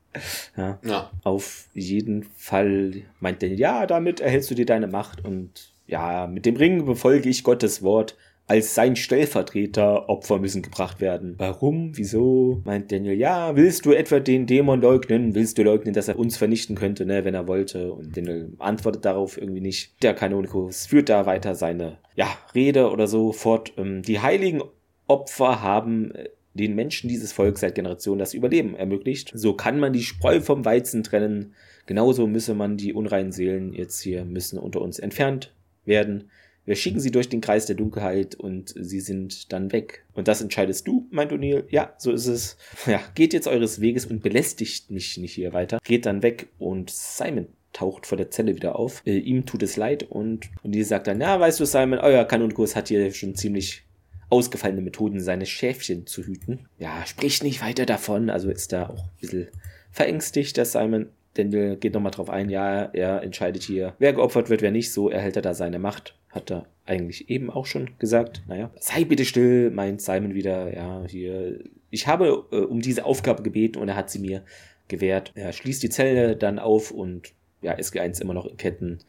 [0.56, 0.80] Ja.
[0.84, 1.12] ja.
[1.24, 6.46] Auf jeden Fall meint er, ja, damit erhältst du dir deine Macht und ja, mit
[6.46, 8.18] dem Ring befolge ich Gottes Wort.
[8.50, 11.36] Als sein Stellvertreter Opfer müssen gebracht werden.
[11.38, 11.98] Warum?
[11.98, 12.62] Wieso?
[12.64, 15.36] Meint Daniel, ja, willst du etwa den Dämon leugnen?
[15.36, 17.92] Willst du leugnen, dass er uns vernichten könnte, ne, wenn er wollte?
[17.92, 20.02] Und Daniel antwortet darauf irgendwie nicht.
[20.02, 23.74] Der Kanonikus führt da weiter seine, ja, Rede oder so fort.
[23.76, 24.62] Ähm, die heiligen
[25.08, 29.32] Opfer haben äh, den Menschen dieses Volks seit Generationen das Überleben ermöglicht.
[29.34, 31.54] So kann man die Spreu vom Weizen trennen.
[31.86, 35.54] Genauso müsse man die unreinen Seelen jetzt hier müssen unter uns entfernt
[35.86, 36.30] werden.
[36.66, 40.04] Wir schicken sie durch den Kreis der Dunkelheit und sie sind dann weg.
[40.14, 41.64] Und das entscheidest du, meint O'Neill.
[41.70, 42.58] Ja, so ist es.
[42.86, 45.80] Ja, geht jetzt eures Weges und belästigt mich nicht hier weiter.
[45.86, 49.02] Geht dann weg und Simon taucht vor der Zelle wieder auf.
[49.06, 52.26] Äh, ihm tut es leid und, und die sagt dann, ja, weißt du, Simon, euer
[52.26, 53.87] Kanonkurs hat hier schon ziemlich
[54.30, 56.68] ausgefallene Methoden, seine Schäfchen zu hüten.
[56.80, 59.48] Ja, spricht nicht weiter davon, also ist da auch ein bisschen
[59.92, 61.08] verängstigt, dass Simon
[61.38, 65.10] Daniel geht nochmal drauf ein, ja, er entscheidet hier, wer geopfert wird, wer nicht, so
[65.10, 66.16] erhält er da seine Macht.
[66.30, 68.44] Hat er eigentlich eben auch schon gesagt.
[68.48, 71.60] Naja, sei bitte still, meint Simon wieder, ja, hier,
[71.90, 74.44] ich habe äh, um diese Aufgabe gebeten und er hat sie mir
[74.88, 75.32] gewährt.
[75.36, 79.00] Er schließt die Zelle dann auf und ja, SG1 immer noch in Ketten.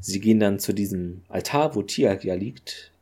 [0.00, 2.92] Sie gehen dann zu diesem Altar, wo Tiag ja liegt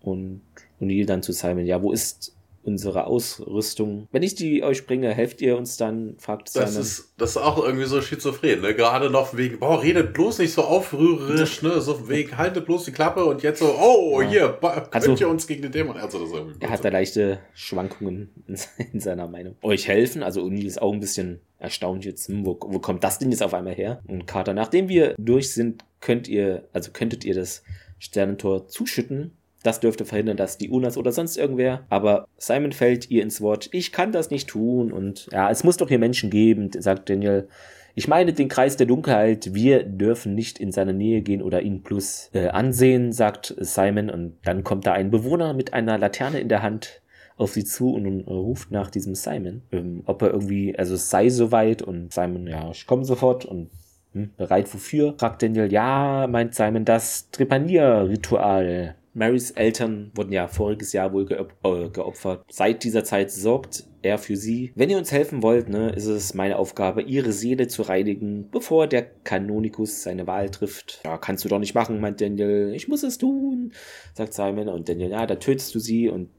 [0.00, 0.42] und
[0.80, 4.06] O'Neill dann zu Simon, ja, wo ist unsere Ausrüstung?
[4.12, 6.16] Wenn ich die euch bringe, helft ihr uns dann?
[6.18, 6.66] fragt Simon.
[6.66, 8.74] Das ist, das ist auch irgendwie so schizophren, ne?
[8.74, 11.80] Gerade noch wegen, boah, redet bloß nicht so aufrührerisch, ne?
[11.80, 14.28] So wegen, haltet bloß die Klappe und jetzt so, oh, ja.
[14.28, 15.96] hier, könnt also, ihr uns gegen den Dämon?
[15.96, 18.30] Also, das ist er hat da leichte Schwankungen
[18.92, 19.56] in, seiner Meinung.
[19.62, 20.22] Euch helfen?
[20.22, 23.42] Also, O'Neill ist auch ein bisschen erstaunt jetzt, hm, wo, wo kommt das denn jetzt
[23.42, 24.02] auf einmal her?
[24.06, 27.62] Und Carter, nachdem wir durch sind, könnt ihr, also könntet ihr das
[27.98, 31.84] Sternentor zuschütten das dürfte verhindern, dass die Unas oder sonst irgendwer.
[31.88, 34.92] Aber Simon fällt ihr ins Wort, ich kann das nicht tun.
[34.92, 37.48] Und ja, es muss doch hier Menschen geben, sagt Daniel.
[37.94, 41.82] Ich meine den Kreis der Dunkelheit, wir dürfen nicht in seine Nähe gehen oder ihn
[41.82, 44.08] plus äh, ansehen, sagt Simon.
[44.10, 47.02] Und dann kommt da ein Bewohner mit einer Laterne in der Hand
[47.36, 51.30] auf sie zu und ruft nach diesem Simon, ähm, ob er irgendwie, also es sei
[51.30, 53.70] soweit und Simon, ja, ich komme sofort und
[54.12, 55.14] hm, bereit wofür?
[55.18, 61.88] Fragt Daniel, ja, meint Simon, das Trepanier-Ritual Marys Eltern wurden ja voriges Jahr wohl äh,
[61.90, 62.44] geopfert.
[62.48, 64.72] Seit dieser Zeit sorgt er für sie.
[64.76, 68.86] Wenn ihr uns helfen wollt, ne, ist es meine Aufgabe, ihre Seele zu reinigen, bevor
[68.86, 71.00] der Kanonikus seine Wahl trifft.
[71.04, 72.72] Ja, kannst du doch nicht machen, meint Daniel.
[72.74, 73.72] Ich muss es tun,
[74.14, 74.68] sagt Simon.
[74.68, 76.08] Und Daniel, ja, da tötest du sie.
[76.08, 76.30] Und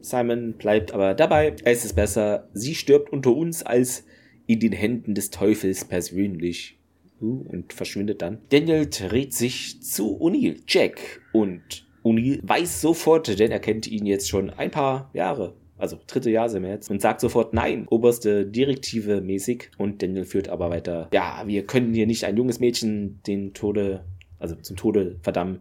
[0.00, 1.56] Simon bleibt aber dabei.
[1.64, 4.04] Es ist besser, sie stirbt unter uns als
[4.46, 6.76] in den Händen des Teufels persönlich.
[7.20, 8.38] Uh, und verschwindet dann.
[8.50, 14.28] Daniel dreht sich zu O'Neill, Jack und O'Neill weiß sofort, denn er kennt ihn jetzt
[14.28, 15.54] schon ein paar Jahre.
[15.76, 16.90] Also dritte Jahr sind wir jetzt.
[16.90, 19.70] Und sagt sofort Nein, oberste Direktive mäßig.
[19.78, 21.08] Und Daniel führt aber weiter.
[21.12, 24.04] Ja, wir können hier nicht ein junges Mädchen den Tode,
[24.38, 25.60] also zum Tode verdammen.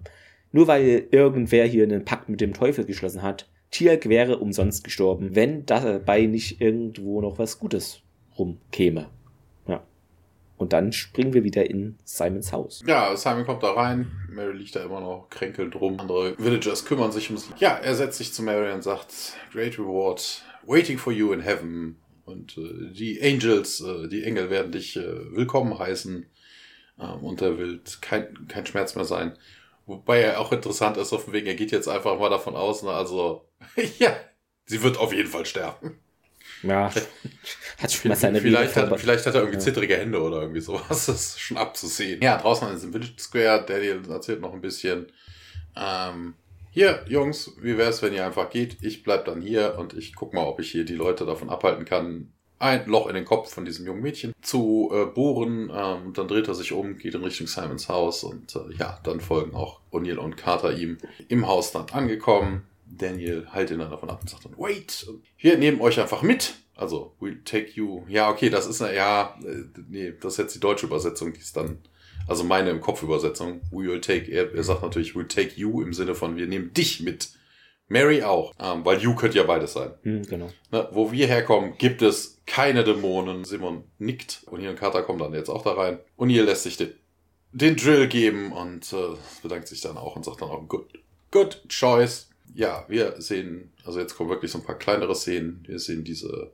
[0.51, 3.49] Nur weil irgendwer hier einen Pakt mit dem Teufel geschlossen hat.
[3.69, 8.01] Tialk wäre umsonst gestorben, wenn dabei nicht irgendwo noch was Gutes
[8.39, 9.07] rumkäme.
[10.57, 12.83] Und dann springen wir wieder in Simons Haus.
[12.87, 14.11] Ja, Simon kommt da rein.
[14.29, 15.99] Mary liegt da immer noch kränkelnd rum.
[15.99, 17.51] Andere Villagers kümmern sich um sie.
[17.59, 19.13] Ja, er setzt sich zu Mary und sagt,
[19.51, 21.97] Great Reward, waiting for you in heaven.
[22.25, 26.25] Und äh, die Angels, äh, die Engel werden dich äh, willkommen heißen.
[26.99, 29.37] Ähm, und da wird kein, kein Schmerz mehr sein.
[29.85, 32.83] Wobei er auch interessant ist, auf dem Weg, er geht jetzt einfach mal davon aus,
[32.83, 33.47] ne, also,
[33.99, 34.13] ja,
[34.65, 35.99] sie wird auf jeden Fall sterben.
[36.63, 36.91] Ja,
[37.77, 39.63] hat schon mal seine vielleicht hat, vielleicht hat er irgendwie ja.
[39.63, 40.87] zittrige Hände oder irgendwie sowas.
[41.07, 42.21] Das ist schon abzusehen.
[42.21, 43.65] Ja, draußen ist im Village Square.
[43.67, 45.07] Daniel erzählt noch ein bisschen.
[45.75, 46.33] Ähm,
[46.71, 48.77] hier, Jungs, wie wäre es, wenn ihr einfach geht?
[48.81, 51.85] Ich bleib dann hier und ich guck mal, ob ich hier die Leute davon abhalten
[51.85, 55.71] kann, ein Loch in den Kopf von diesem jungen Mädchen zu äh, bohren.
[55.73, 59.21] Ähm, dann dreht er sich um, geht in Richtung Simons Haus und äh, ja, dann
[59.21, 60.97] folgen auch O'Neill und Carter ihm
[61.29, 62.63] im Haus dann angekommen.
[62.89, 65.07] Daniel hält ihn dann davon ab und sagt dann, wait,
[65.37, 66.55] wir nehmen euch einfach mit.
[66.75, 68.03] Also, we'll take you.
[68.07, 71.39] Ja, okay, das ist, eine, ja, äh, nee, das ist jetzt die deutsche Übersetzung, die
[71.39, 71.79] ist dann,
[72.27, 73.61] also meine im Kopf Übersetzung.
[73.71, 76.73] We will take, er, er sagt natürlich, we'll take you im Sinne von, wir nehmen
[76.73, 77.29] dich mit.
[77.89, 79.91] Mary auch, ähm, weil you könnte ja beides sein.
[80.03, 80.49] Hm, genau.
[80.71, 83.45] Ne, wo wir herkommen, gibt es keine Dämonen.
[83.45, 85.99] Simon nickt und hier und Carter kommt dann jetzt auch da rein.
[86.17, 86.93] Und hier lässt sich den,
[87.53, 90.87] den Drill geben und äh, bedankt sich dann auch und sagt dann auch, good,
[91.31, 95.63] good choice ja, wir sehen, also jetzt kommen wirklich so ein paar kleinere Szenen.
[95.67, 96.51] Wir sehen diese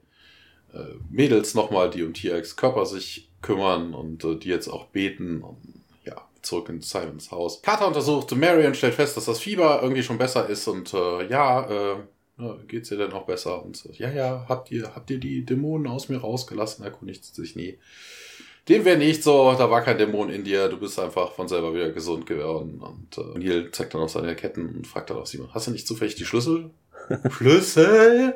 [0.74, 5.42] äh, Mädels nochmal, die um TX Körper sich kümmern und äh, die jetzt auch beten
[5.42, 5.58] und
[6.06, 7.62] ja, zurück in Simons Haus.
[7.62, 11.28] Carter untersucht Mary und stellt fest, dass das Fieber irgendwie schon besser ist und äh,
[11.28, 11.96] ja, äh,
[12.68, 13.64] geht's ihr denn auch besser?
[13.64, 16.84] Und so, ja, ja, habt ihr, habt ihr die Dämonen aus mir rausgelassen?
[16.84, 17.78] Erkundigt sich nie.
[18.70, 21.74] Dem wäre nicht so, da war kein Dämon in dir, du bist einfach von selber
[21.74, 22.82] wieder gesund geworden.
[22.82, 25.72] Und äh, Neil zeigt dann auf seine Ketten und fragt dann auch Simon, hast du
[25.72, 26.70] nicht zufällig die Schlüssel?
[27.30, 28.36] Schlüssel?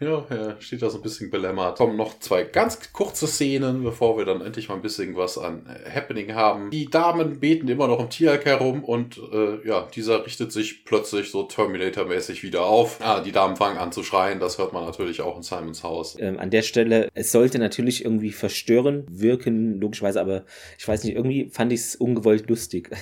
[0.00, 1.76] Ja, er steht da so ein bisschen belämmert.
[1.76, 5.66] Kommen noch zwei ganz kurze Szenen, bevor wir dann endlich mal ein bisschen was an
[5.66, 6.70] äh, Happening haben.
[6.70, 11.32] Die Damen beten immer noch im Tierhack herum und äh, ja, dieser richtet sich plötzlich
[11.32, 13.00] so Terminator-mäßig wieder auf.
[13.00, 16.16] Ah, die Damen fangen an zu schreien, das hört man natürlich auch in Simons Haus.
[16.20, 20.44] Ähm, an der Stelle, es sollte natürlich irgendwie verstören wirken, logischerweise, aber
[20.78, 22.90] ich weiß nicht, irgendwie fand ich es ungewollt lustig.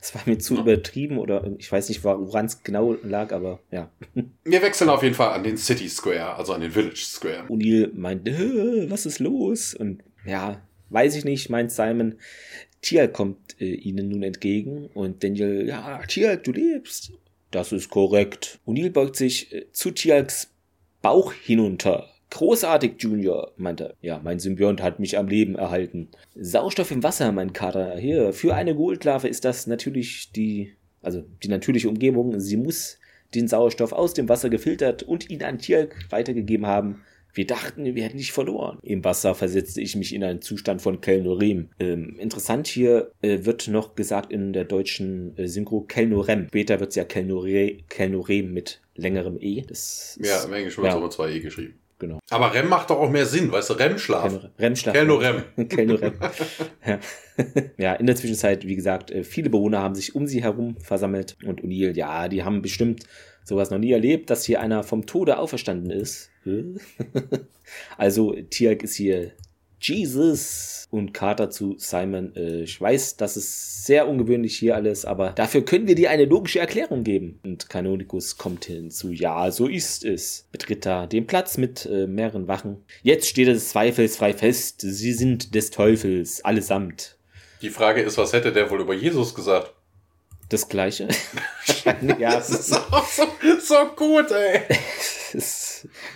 [0.00, 0.60] Es war mir zu ja.
[0.60, 3.90] übertrieben oder ich weiß nicht, woran es genau lag, aber ja.
[4.44, 7.46] Wir wechseln auf jeden Fall an den City Square, also an den Village Square.
[7.48, 8.26] O'Neill meint,
[8.90, 9.74] was ist los?
[9.74, 12.16] Und ja, weiß ich nicht, meint Simon.
[12.80, 17.12] Tial kommt äh, ihnen nun entgegen und Daniel, ja, Tial, du lebst.
[17.50, 18.60] Das ist korrekt.
[18.66, 20.52] O'Neill beugt sich äh, zu Tialks
[21.02, 23.94] Bauch hinunter Großartig, Junior, meinte er.
[24.00, 26.08] Ja, mein Symbiont hat mich am Leben erhalten.
[26.34, 27.96] Sauerstoff im Wasser, mein Kater.
[27.96, 32.38] Hier, für eine Goldlarve ist das natürlich die, also die natürliche Umgebung.
[32.38, 32.98] Sie muss
[33.34, 37.02] den Sauerstoff aus dem Wasser gefiltert und ihn an Tier weitergegeben haben.
[37.32, 38.78] Wir dachten, wir hätten dich verloren.
[38.82, 41.68] Im Wasser versetzte ich mich in einen Zustand von Kelnorem.
[41.78, 46.48] Ähm, interessant hier äh, wird noch gesagt in der deutschen äh, Synchro Kelnorem.
[46.48, 49.62] Später wird es ja Kelnore, Kelnorem mit längerem E.
[49.62, 51.00] Das ja, im Englischen wird es ja.
[51.00, 52.18] aber zwei E geschrieben genau.
[52.30, 54.50] Aber REM macht doch auch mehr Sinn, weißt du, REM-Schlaf.
[54.58, 54.94] REM-Schlaf.
[54.94, 55.68] Kelno-REM.
[55.68, 56.14] Kelno-REM.
[56.86, 56.98] ja.
[57.78, 61.36] ja, in der Zwischenzeit, wie gesagt, äh, viele Bewohner haben sich um sie herum versammelt
[61.44, 63.04] und O'Neill, ja, die haben bestimmt
[63.44, 66.30] sowas noch nie erlebt, dass hier einer vom Tode auferstanden ist.
[67.96, 69.32] also, Tiag ist hier
[69.80, 72.34] Jesus und Carter zu Simon.
[72.34, 76.24] Äh, ich weiß, das ist sehr ungewöhnlich hier alles, aber dafür können wir dir eine
[76.24, 77.40] logische Erklärung geben.
[77.42, 79.10] Und Canonicus kommt hinzu.
[79.10, 80.46] Ja, so ist es.
[80.52, 82.84] Betritt da den Platz mit äh, mehreren Wachen.
[83.02, 87.16] Jetzt steht es zweifelsfrei fest, sie sind des Teufels, allesamt.
[87.62, 89.74] Die Frage ist, was hätte der wohl über Jesus gesagt?
[90.48, 91.08] Das Gleiche.
[92.18, 92.78] ja, das ist so,
[93.10, 93.24] so,
[93.60, 94.62] so gut, ey.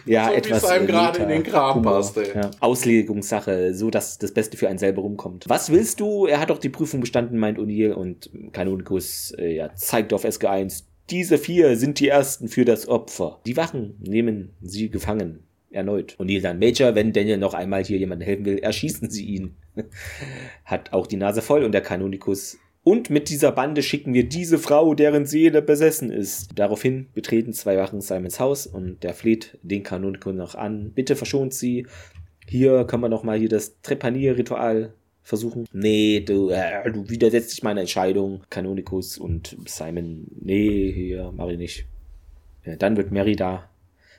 [0.04, 0.62] ja, so etwas.
[0.62, 2.34] Wie es einem gerade in den Kram passt, ey.
[2.34, 2.50] Ja.
[2.60, 5.44] Auslegungssache, so dass das Beste für einen selber rumkommt.
[5.48, 6.26] Was willst du?
[6.26, 10.84] Er hat doch die Prüfung bestanden, meint O'Neill und Kanonikus äh, ja, zeigt auf SG1.
[11.10, 13.40] Diese vier sind die ersten für das Opfer.
[13.46, 15.44] Die Wachen nehmen sie gefangen.
[15.70, 16.16] Erneut.
[16.18, 19.56] Und dann, Major, wenn Daniel noch einmal hier jemandem helfen will, erschießen sie ihn.
[20.64, 24.58] Hat auch die Nase voll und der Kanonikus und mit dieser Bande schicken wir diese
[24.58, 26.50] Frau, deren Seele besessen ist.
[26.56, 30.90] Daraufhin betreten zwei Wachen Simons Haus und der fleht den Kanonikus noch an.
[30.92, 31.86] Bitte verschont sie.
[32.48, 35.66] Hier können wir noch mal hier das Trepanier-Ritual versuchen.
[35.72, 38.42] Nee, du, äh, du widersetzt dich meiner Entscheidung.
[38.50, 41.86] Kanonikus und Simon, nee, hier mach ich nicht.
[42.64, 43.68] Ja, dann wird Mary da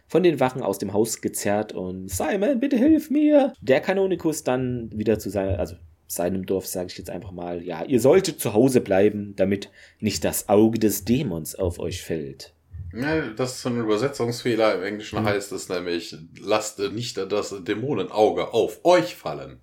[0.07, 3.53] von den Wachen aus dem Haus gezerrt und Simon, bitte hilf mir.
[3.61, 5.75] Der Kanonikus dann wieder zu seiner, also
[6.13, 10.23] seinem Dorf, sage ich jetzt einfach mal, ja, ihr solltet zu Hause bleiben, damit nicht
[10.23, 12.53] das Auge des Dämons auf euch fällt.
[12.93, 14.75] Ja, das ist ein Übersetzungsfehler.
[14.75, 15.25] Im Englischen mhm.
[15.25, 19.59] heißt es nämlich, lasst nicht das Dämonenauge auf euch fallen.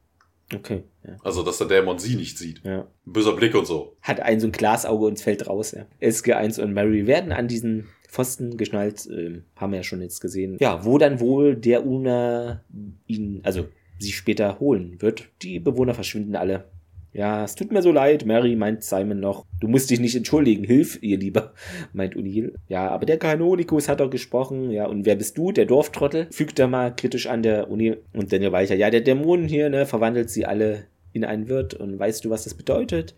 [0.53, 0.83] Okay.
[1.07, 1.17] Ja.
[1.23, 2.61] Also, dass der Dämon sie nicht sieht.
[2.65, 2.89] Ja.
[3.05, 3.97] Böser Blick und so.
[4.03, 5.73] Hat ein so ein Glasauge und fällt raus.
[5.73, 5.87] Ja.
[6.01, 10.57] SG1 und Mary werden an diesen Pfosten geschnallt, äh, haben wir ja schon jetzt gesehen.
[10.61, 12.65] Ja, wo dann wohl der Una
[13.07, 13.69] ihn, also
[14.01, 15.29] sie später holen wird.
[15.43, 16.65] Die Bewohner verschwinden alle.
[17.13, 19.45] Ja, es tut mir so leid, Mary, meint Simon noch.
[19.61, 21.55] Du musst dich nicht entschuldigen, hilf ihr lieber,
[21.93, 22.55] meint O'Neill.
[22.69, 24.71] Ja, aber der Kanonikus hat doch gesprochen.
[24.71, 26.29] Ja, und wer bist du, der Dorftrottel?
[26.31, 27.99] Fügt er mal kritisch an der O'Neill.
[28.13, 31.75] Und Daniel Weicher, ja, der Dämon hier, ne, verwandelt sie alle in einen Wirt.
[31.75, 33.17] Und weißt du, was das bedeutet?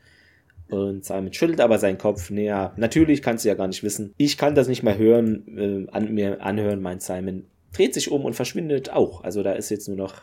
[0.70, 2.30] Und Simon schüttelt aber seinen Kopf.
[2.30, 4.14] Naja, natürlich kannst du ja gar nicht wissen.
[4.16, 7.44] Ich kann das nicht mehr hören, äh, an mir anhören, meint Simon.
[7.74, 9.22] Dreht sich um und verschwindet auch.
[9.22, 10.22] Also da ist jetzt nur noch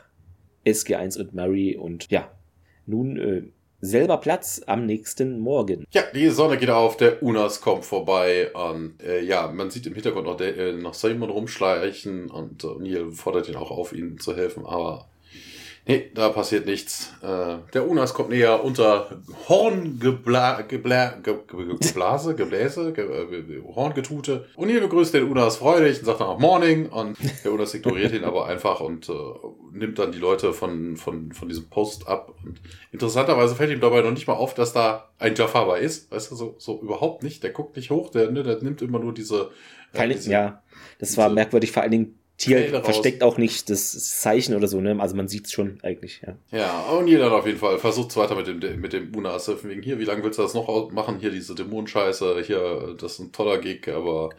[0.65, 2.31] SG1 und Mary und ja,
[2.85, 3.43] nun äh,
[3.81, 5.85] selber Platz am nächsten Morgen.
[5.91, 9.93] Ja, die Sonne geht auf, der Unas kommt vorbei und äh, ja, man sieht im
[9.93, 14.19] Hintergrund noch, der, äh, noch Simon rumschleichen und äh, Neil fordert ihn auch auf, ihnen
[14.19, 15.07] zu helfen, aber
[15.89, 17.13] Nee, da passiert nichts.
[17.23, 19.09] Äh, der Unas kommt näher unter
[19.47, 24.45] Horngeblase, Gebla Geblase, Gebläse, Ge äh, Horngetute.
[24.55, 26.89] Und hier begrüßt den Unas freudig und sagt dann auch Morning.
[26.89, 29.13] Und der Unas ignoriert ihn aber einfach und äh,
[29.71, 32.35] nimmt dann die Leute von, von, von diesem Post ab.
[32.45, 32.61] Und
[32.91, 36.11] interessanterweise fällt ihm dabei noch nicht mal auf, dass da ein Jaffa ist.
[36.11, 37.41] Weißt du, so, so überhaupt nicht.
[37.41, 39.49] Der guckt nicht hoch, der, ne, der nimmt immer nur diese.
[39.93, 40.61] Äh, Keine, diese ja,
[40.99, 44.95] das war merkwürdig, vor allen Dingen Tier versteckt auch nicht das Zeichen oder so, ne?
[44.99, 46.37] Also man sieht es schon eigentlich, ja.
[46.57, 49.69] Ja, und jeder auf jeden Fall versucht es weiter mit dem, mit dem Una surfen
[49.69, 51.19] wegen hier, wie lange willst du das noch machen?
[51.19, 54.29] Hier diese Dämonenscheiße, hier, das ist ein toller Gig, aber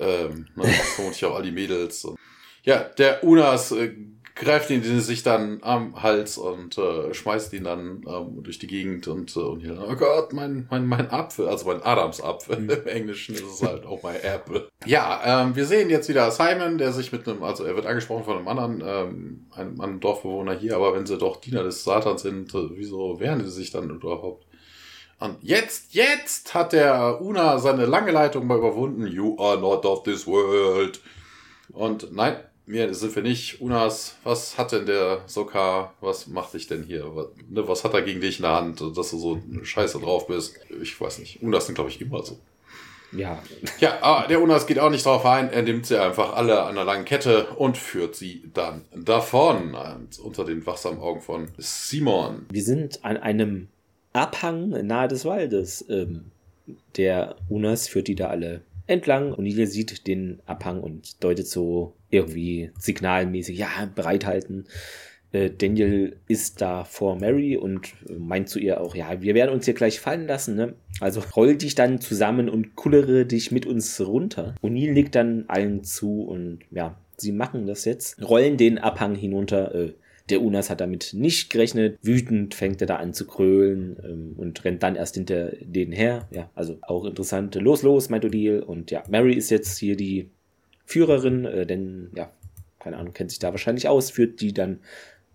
[0.00, 0.64] ähm, ne,
[0.96, 2.04] vermutlich auch all die Mädels.
[2.04, 2.18] Und,
[2.64, 3.92] ja, der Unas äh,
[4.36, 9.08] greift ihn sich dann am Hals und äh, schmeißt ihn dann ähm, durch die Gegend
[9.08, 12.60] und, äh, und hier, oh Gott, mein, mein, mein Apfel, also mein Adamsapfel.
[12.60, 12.70] Mhm.
[12.84, 14.68] Im Englischen ist es halt auch mein Apple.
[14.84, 18.24] Ja, ähm, wir sehen jetzt wieder Simon, der sich mit einem, also er wird angesprochen
[18.24, 22.20] von einem anderen, ähm, einem, einem Dorfbewohner hier, aber wenn sie doch Diener des Satans
[22.20, 24.46] sind, äh, wieso wehren sie sich dann überhaupt?
[25.18, 29.06] Und jetzt, jetzt hat der Una seine lange Leitung mal überwunden.
[29.06, 31.00] You are not of this world.
[31.72, 32.36] Und nein,
[32.66, 33.60] mir sind wir nicht.
[33.60, 37.04] Unas, was hat denn der Sokka, was macht dich denn hier?
[37.14, 40.26] Was, ne, was hat er gegen dich in der Hand, dass du so scheiße drauf
[40.26, 40.58] bist?
[40.82, 41.42] Ich weiß nicht.
[41.42, 42.38] Unas sind, glaube ich, immer so.
[43.12, 43.40] Ja.
[43.78, 45.50] Ja, aber der Unas geht auch nicht drauf ein.
[45.50, 49.76] Er nimmt sie einfach alle an einer langen Kette und führt sie dann davon.
[50.22, 52.46] Unter den wachsamen Augen von Simon.
[52.50, 53.68] Wir sind an einem
[54.12, 55.84] Abhang nahe des Waldes.
[55.88, 56.32] Ähm,
[56.96, 61.92] der Unas führt die da alle entlang und Nile sieht den Abhang und deutet so
[62.10, 64.66] irgendwie signalmäßig, ja, bereithalten.
[65.32, 69.64] Äh, Daniel ist da vor Mary und meint zu ihr auch, ja, wir werden uns
[69.64, 70.74] hier gleich fallen lassen, ne?
[71.00, 74.54] Also roll dich dann zusammen und kullere dich mit uns runter.
[74.62, 79.74] O'Neill legt dann allen zu und ja, sie machen das jetzt, rollen den Abhang hinunter,
[79.74, 79.92] äh,
[80.28, 81.98] der Unas hat damit nicht gerechnet.
[82.02, 86.26] Wütend fängt er da an zu krölen ähm, und rennt dann erst hinter denen her.
[86.32, 87.54] Ja, also auch interessant.
[87.54, 88.64] Los, los, meint Odile.
[88.64, 90.30] Und ja, Mary ist jetzt hier die
[90.86, 92.30] Führerin, äh, denn ja,
[92.78, 94.80] keine Ahnung, kennt sich da wahrscheinlich aus, führt die dann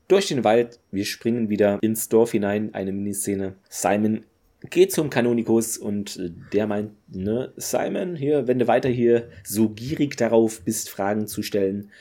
[0.08, 0.80] durch den Wald.
[0.92, 3.56] Wir springen wieder ins Dorf hinein, eine Miniszene.
[3.70, 4.24] Simon
[4.70, 9.70] geht zum Kanonikus und äh, der meint, ne, Simon, hier, wenn du weiter hier so
[9.70, 11.92] gierig darauf bist, Fragen zu stellen,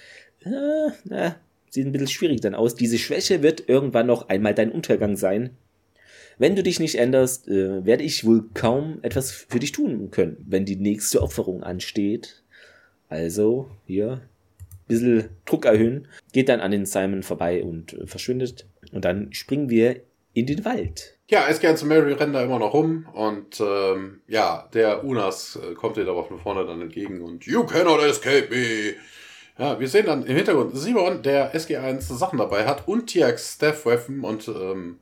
[0.45, 1.37] äh, na,
[1.71, 2.75] sieht ein bisschen schwierig dann aus.
[2.75, 5.51] Diese Schwäche wird irgendwann noch einmal dein Untergang sein.
[6.39, 10.45] Wenn du dich nicht änderst, äh, werde ich wohl kaum etwas für dich tun können,
[10.49, 12.40] wenn die nächste Opferung ansteht.
[13.11, 14.23] Also, hier,
[14.89, 18.67] bisschen Druck erhöhen, geht dann an den Simon vorbei und äh, verschwindet.
[18.93, 20.01] Und dann springen wir
[20.33, 21.19] in den Wald.
[21.29, 25.57] Ja, es geht zu Mary rennt da immer noch rum und ähm, ja, der Unas
[25.57, 28.95] äh, kommt ihr aber von vorne dann entgegen und You cannot escape me.
[29.57, 33.87] Ja, wir sehen dann im Hintergrund Simon, der SG1 Sachen dabei hat und TX Staff
[33.87, 34.99] Weapon und ähm,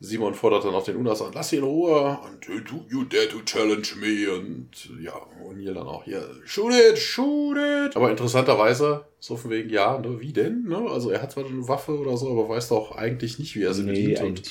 [0.00, 3.28] Simon fordert dann auch den Unas an, lass ihn in Ruhe und do you dare
[3.28, 4.68] to challenge me und
[5.02, 5.12] ja,
[5.44, 7.96] O'Neill dann auch hier, shoot it, shoot it.
[7.96, 10.64] Aber interessanterweise, so von wegen, ja, ne, wie denn?
[10.68, 10.78] Ne?
[10.88, 13.74] Also er hat zwar eine Waffe oder so, aber weiß doch eigentlich nicht, wie er
[13.74, 14.20] sie nee, bedient.
[14.20, 14.46] Und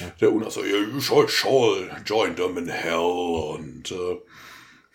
[0.00, 0.12] ja.
[0.20, 4.16] der Unas so, yeah, you shall, shall join them in hell und äh,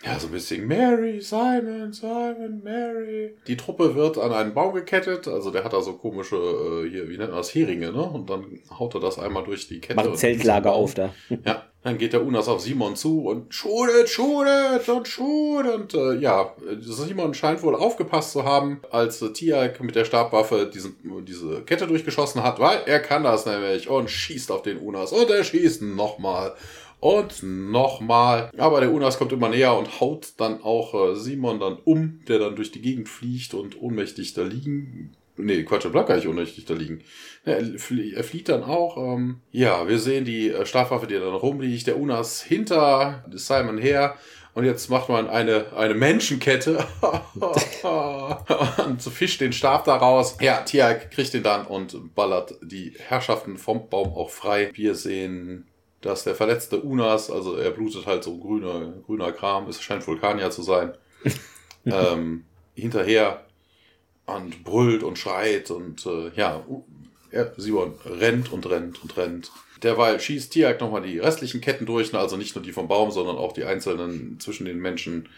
[0.03, 3.35] ja, so ein bisschen Mary, Simon, Simon, Mary.
[3.45, 5.27] Die Truppe wird an einen Baum gekettet.
[5.27, 8.01] Also der hat da so komische, äh, hier, wie nennt man das, Heringe, ne?
[8.01, 9.95] Und dann haut er das einmal durch die Kette.
[9.95, 11.13] Macht Zeltlager auf da.
[11.45, 15.65] Ja, dann geht der Unas auf Simon zu und shoot it und shoot.
[15.65, 20.69] Und äh, ja, Simon scheint wohl aufgepasst zu haben, als äh, Tiag mit der Stabwaffe
[20.71, 20.95] diesen,
[21.27, 25.29] diese Kette durchgeschossen hat, weil er kann das nämlich und schießt auf den Unas und
[25.29, 26.55] er schießt nochmal.
[27.01, 28.51] Und nochmal.
[28.57, 32.37] Aber der Unas kommt immer näher und haut dann auch äh, Simon dann um, der
[32.37, 35.15] dann durch die Gegend fliegt und ohnmächtig da liegen.
[35.35, 37.01] Nee, Quatsch, er bleibt gar nicht ohnmächtig da liegen.
[37.43, 38.97] Er, flie flieht dann auch.
[38.97, 41.87] Ähm, ja, wir sehen die äh, Stabwaffe, die dann rumliegt.
[41.87, 44.15] Der Unas hinter Simon her.
[44.53, 46.85] Und jetzt macht man eine, eine Menschenkette
[48.85, 50.37] und fischt den Stab da raus.
[50.39, 54.69] Ja, Tiag kriegt den dann und ballert die Herrschaften vom Baum auch frei.
[54.73, 55.70] Wir sehen
[56.01, 60.51] dass der verletzte Unas, also er blutet halt so grüner, grüner Kram, es scheint Vulkanier
[60.51, 60.93] zu sein,
[61.85, 62.45] ähm,
[62.75, 63.45] hinterher
[64.25, 66.65] und brüllt und schreit und äh, ja,
[67.31, 69.51] er, Simon rennt und rennt und rennt.
[69.83, 73.11] Derweil schießt Tiag nochmal die restlichen Ketten durch, ne, also nicht nur die vom Baum,
[73.11, 75.29] sondern auch die einzelnen zwischen den Menschen.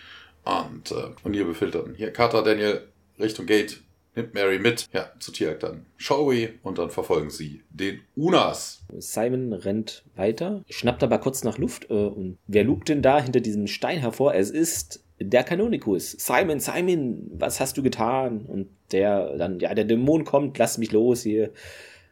[0.43, 2.81] Und, äh, und hier befiehlt dann hier Carter Daniel
[3.19, 3.79] Richtung Gate
[4.15, 8.83] nimmt Mary mit, ja, zu Tiag dann Showy und dann verfolgen sie den Unas.
[8.97, 13.39] Simon rennt weiter, schnappt aber kurz nach Luft äh, und wer lugt denn da hinter
[13.39, 14.35] diesem Stein hervor?
[14.35, 16.11] Es ist der Kanonikus.
[16.11, 18.45] Simon, Simon, was hast du getan?
[18.45, 21.51] Und der dann, ja, der Dämon kommt, lass mich los hier.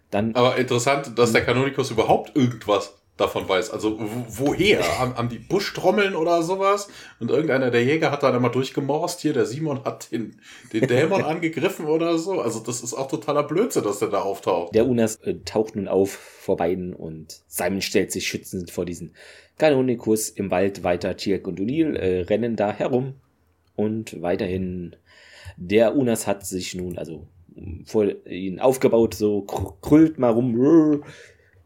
[0.09, 3.69] Dann, aber interessant, dass der Kanonikus überhaupt irgendwas davon weiß.
[3.71, 4.99] Also woher?
[4.99, 6.87] Haben, haben die Buschtrommeln oder sowas?
[7.19, 9.21] Und irgendeiner der Jäger hat dann immer durchgemorst.
[9.21, 10.39] Hier, der Simon hat den,
[10.73, 12.41] den Dämon angegriffen oder so.
[12.41, 14.73] Also das ist auch totaler Blödsinn, dass der da auftaucht.
[14.73, 19.13] Der Unas äh, taucht nun auf vor beiden und Simon stellt sich schützend vor diesen
[19.57, 21.15] Kanonikus im Wald weiter.
[21.17, 23.15] Tirk und Unil äh, rennen da herum
[23.75, 24.95] und weiterhin
[25.57, 27.27] der Unas hat sich nun, also
[27.85, 31.03] vor ihn aufgebaut, so krüllt mal rum,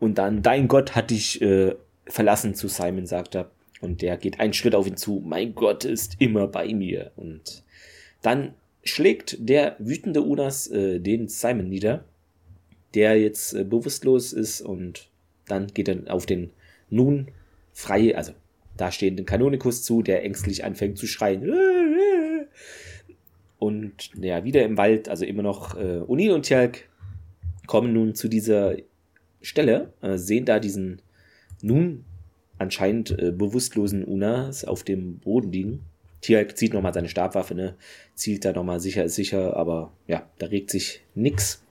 [0.05, 1.75] und dann, dein Gott hat dich äh,
[2.05, 3.49] verlassen, zu Simon sagt er.
[3.81, 5.21] Und der geht einen Schritt auf ihn zu.
[5.25, 7.11] Mein Gott ist immer bei mir.
[7.15, 7.63] Und
[8.21, 8.53] dann
[8.83, 12.05] schlägt der wütende Unas äh, den Simon nieder,
[12.93, 14.61] der jetzt äh, bewusstlos ist.
[14.61, 15.09] Und
[15.47, 16.51] dann geht er auf den
[16.89, 17.27] nun
[17.73, 18.31] frei, also
[18.77, 21.51] da stehenden Kanonikus zu, der ängstlich anfängt zu schreien.
[23.57, 26.87] Und ja, wieder im Wald, also immer noch äh, Unil und Tjalk
[27.65, 28.75] kommen nun zu dieser
[29.45, 31.01] Stelle, äh, sehen da diesen
[31.61, 32.03] nun
[32.57, 35.85] anscheinend äh, bewusstlosen Unas auf dem Boden liegen.
[36.21, 37.75] Tialk zieht nochmal seine Stabwaffe, ne?
[38.15, 41.61] zielt da nochmal sicher ist sicher, aber ja, da regt sich nix.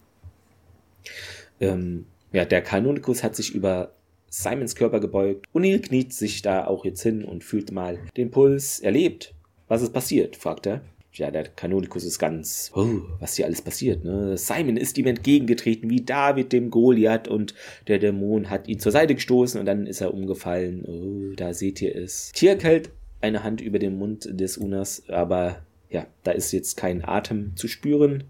[1.61, 3.93] Ähm, ja, der Kanonikus hat sich über
[4.29, 5.47] Simons Körper gebeugt.
[5.53, 8.79] O'Neill kniet sich da auch jetzt hin und fühlt mal den Puls.
[8.81, 9.35] Er lebt.
[9.66, 10.37] Was ist passiert?
[10.37, 10.83] fragt er
[11.19, 14.37] ja, der Kanonikus ist ganz, oh, was hier alles passiert, ne?
[14.37, 17.55] Simon ist ihm entgegengetreten wie David dem Goliath und
[17.87, 20.85] der Dämon hat ihn zur Seite gestoßen und dann ist er umgefallen.
[20.85, 22.33] Oh, da seht ihr es.
[22.33, 22.91] Tirk hält
[23.21, 27.69] eine Hand über den Mund des Unas, aber ja, da ist jetzt kein Atem zu
[27.69, 28.25] spüren.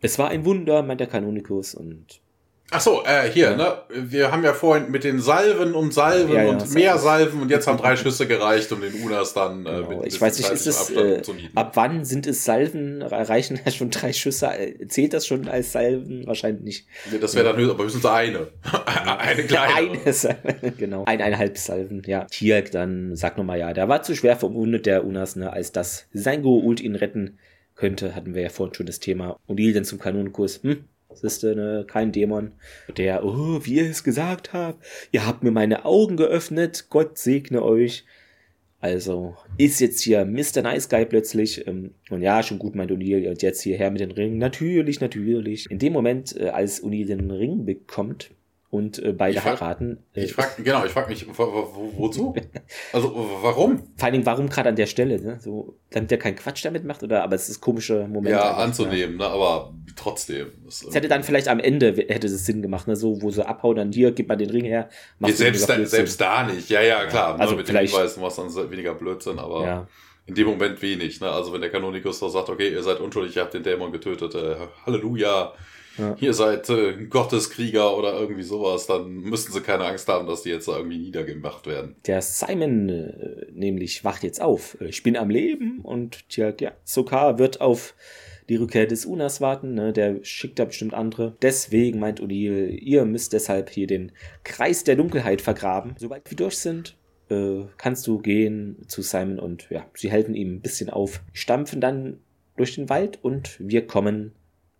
[0.00, 2.20] Es war ein Wunder, meint der Kanonikus und
[2.72, 3.56] Ach so, äh, hier, ja.
[3.56, 3.76] ne?
[3.88, 7.50] Wir haben ja vorhin mit den Salven und Salven ja, ja, und mehr Salven und
[7.50, 10.04] jetzt haben drei Schüsse gereicht, um den Unas dann äh, genau.
[10.04, 11.20] Ich weiß nicht, ist es, äh,
[11.56, 13.02] ab wann sind es Salven?
[13.02, 14.46] Reichen ja schon drei Schüsse?
[14.46, 16.26] Äh, zählt das schon als Salven?
[16.26, 16.86] Wahrscheinlich nicht.
[17.10, 18.48] Nee, das wäre dann höchstens, aber höchstens eine.
[19.18, 20.00] eine kleine.
[20.00, 21.04] Eine Salve, genau.
[21.06, 22.24] Eineinhalb Salven, ja.
[22.26, 26.06] Tierk dann, sag nochmal, ja, der war zu schwer verwundet, der Unas, ne, als dass
[26.12, 27.38] sein Ult ihn retten
[27.74, 29.40] könnte, hatten wir ja vorhin schon das Thema.
[29.46, 32.52] Und dann zum Kanonenkurs, hm, Siehste, ne, kein Dämon.
[32.96, 37.62] Der, oh, wie ihr es gesagt habt, ihr habt mir meine Augen geöffnet, Gott segne
[37.62, 38.04] euch.
[38.80, 40.62] Also ist jetzt hier Mr.
[40.62, 41.66] Nice Guy plötzlich.
[41.66, 43.28] Ähm, und ja, schon gut, meint O'Neill.
[43.28, 44.38] Und jetzt hierher mit den Ringen.
[44.38, 45.70] Natürlich, natürlich.
[45.70, 48.30] In dem Moment, äh, als O'Neill den Ring bekommt,
[48.70, 49.98] und äh, beide frag, heiraten.
[50.14, 52.34] Äh, ich frag, genau, ich frage mich, wo, wo, wozu?
[52.92, 53.12] Also
[53.42, 53.78] warum?
[53.78, 55.20] Vor allen Dingen, warum gerade an der Stelle?
[55.20, 55.40] Ne?
[55.40, 57.24] So, damit der keinen Quatsch damit macht oder?
[57.24, 58.28] Aber es ist komische Moment.
[58.28, 59.26] Ja, anzunehmen, ne?
[59.26, 60.52] aber trotzdem.
[60.68, 62.94] Es hätte dann vielleicht am Ende hätte es Sinn gemacht, ne?
[62.94, 64.88] so wo sie abhauen, dann hier gib mal den Ring her.
[65.18, 66.70] Ja, selbst, da, selbst da nicht.
[66.70, 67.34] Ja, ja, klar.
[67.34, 67.58] Ja, also ne?
[67.58, 69.64] mit vielleicht, den Hinweisen war es dann weniger Blödsinn, aber.
[69.64, 69.88] Ja.
[70.26, 71.20] in dem Moment wenig.
[71.20, 71.28] Ne?
[71.28, 74.36] Also wenn der Kanonikus da sagt, okay, ihr seid unschuldig, ihr habt den Dämon getötet,
[74.36, 74.54] äh,
[74.86, 75.54] Halleluja,
[76.00, 76.16] ja.
[76.20, 80.50] ihr seid äh, Gotteskrieger oder irgendwie sowas, dann müssten sie keine Angst haben, dass die
[80.50, 81.96] jetzt irgendwie niedergemacht werden.
[82.06, 84.76] Der Simon äh, nämlich wacht jetzt auf.
[84.80, 87.94] Ich bin am Leben und tja, ja, Sokar wird auf
[88.48, 89.74] die Rückkehr des Unas warten.
[89.74, 89.92] Ne?
[89.92, 91.36] Der schickt da bestimmt andere.
[91.40, 95.94] Deswegen meint O'Neill, ihr müsst deshalb hier den Kreis der Dunkelheit vergraben.
[95.98, 96.96] Sobald wir durch sind,
[97.30, 101.80] äh, kannst du gehen zu Simon und ja, sie helfen ihm ein bisschen auf, stampfen
[101.80, 102.18] dann
[102.56, 104.32] durch den Wald und wir kommen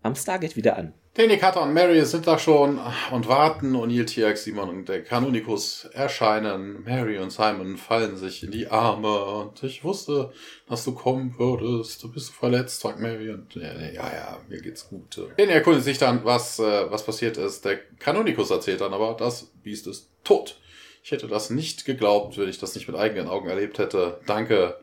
[0.02, 0.94] am Stargate wieder an.
[1.14, 2.80] Danny, Carter und Mary sind da schon
[3.10, 3.74] und warten.
[3.74, 6.84] O'Neill, TX, Simon und der Kanonikus erscheinen.
[6.84, 10.32] Mary und Simon fallen sich in die Arme und ich wusste,
[10.68, 12.04] dass du kommen würdest.
[12.04, 15.20] Du bist verletzt, sagt Mary und ja, ja, mir geht's gut.
[15.36, 17.64] Danny erkundigt sich dann, was, äh, was passiert ist.
[17.64, 20.60] Der Kanonikus erzählt dann aber, das Biest ist tot.
[21.02, 24.20] Ich hätte das nicht geglaubt, wenn ich das nicht mit eigenen Augen erlebt hätte.
[24.26, 24.76] Danke,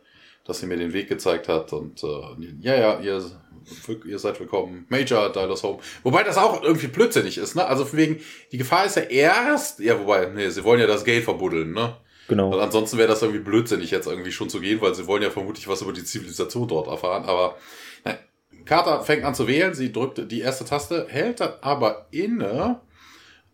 [0.44, 2.08] dass ihr mir den Weg gezeigt habt und äh,
[2.60, 3.24] ja, ja, ihr
[4.06, 4.86] ihr seid willkommen.
[4.90, 5.80] Major, Dialers Home.
[6.04, 7.66] Wobei das auch irgendwie blödsinnig ist, ne?
[7.66, 8.20] Also wegen,
[8.52, 11.98] die Gefahr ist ja erst, ja, wobei, nee, sie wollen ja das Gate verbuddeln, ne?
[12.28, 12.52] Genau.
[12.52, 15.30] Weil ansonsten wäre das irgendwie blödsinnig, jetzt irgendwie schon zu gehen, weil sie wollen ja
[15.30, 17.56] vermutlich was über die Zivilisation dort erfahren, aber,
[18.06, 18.20] ne.
[18.66, 22.82] Carter fängt an zu wählen, sie drückt die erste Taste, hält dann aber inne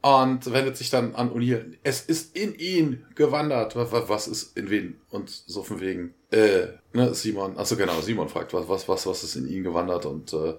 [0.04, 1.78] und wendet sich dann an O'Neill.
[1.82, 3.76] Es ist in ihn gewandert.
[3.78, 5.00] Was ist in wen?
[5.10, 9.24] Und so von wegen, äh, ne, Simon, achso genau, Simon fragt, was, was, was, was
[9.24, 10.56] ist in ihn gewandert und äh,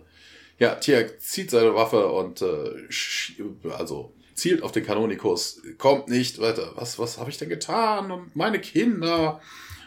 [0.59, 6.73] ja, Tiak zieht seine Waffe und äh, also zielt auf den Kanonikus, kommt nicht weiter.
[6.77, 8.11] Was, was habe ich denn getan?
[8.11, 9.43] Und meine Kinder.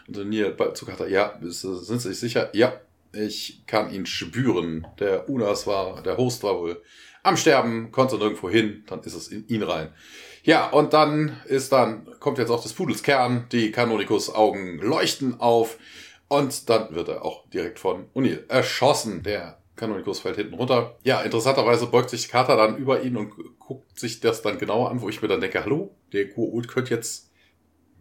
[0.06, 2.50] Und O'Neill zu Carter, ja, sind Sie sich sicher?
[2.54, 2.80] Ja,
[3.12, 4.86] ich kann ihn spüren.
[5.00, 6.80] Der Unas war, der Host war wohl
[7.28, 9.92] am Sterben, konnte nirgendwo hin, dann ist es in ihn rein.
[10.42, 15.40] Ja, und dann ist dann, kommt jetzt auch des Pudels Kern, die Kanonikus Augen leuchten
[15.40, 15.78] auf
[16.28, 19.22] und dann wird er auch direkt von O'Neill erschossen.
[19.22, 20.96] Der Kanonikus fällt hinten runter.
[21.02, 25.00] Ja, interessanterweise beugt sich Carter dann über ihn und guckt sich das dann genauer an,
[25.00, 27.30] wo ich mir dann denke, hallo, der Kuoult könnte jetzt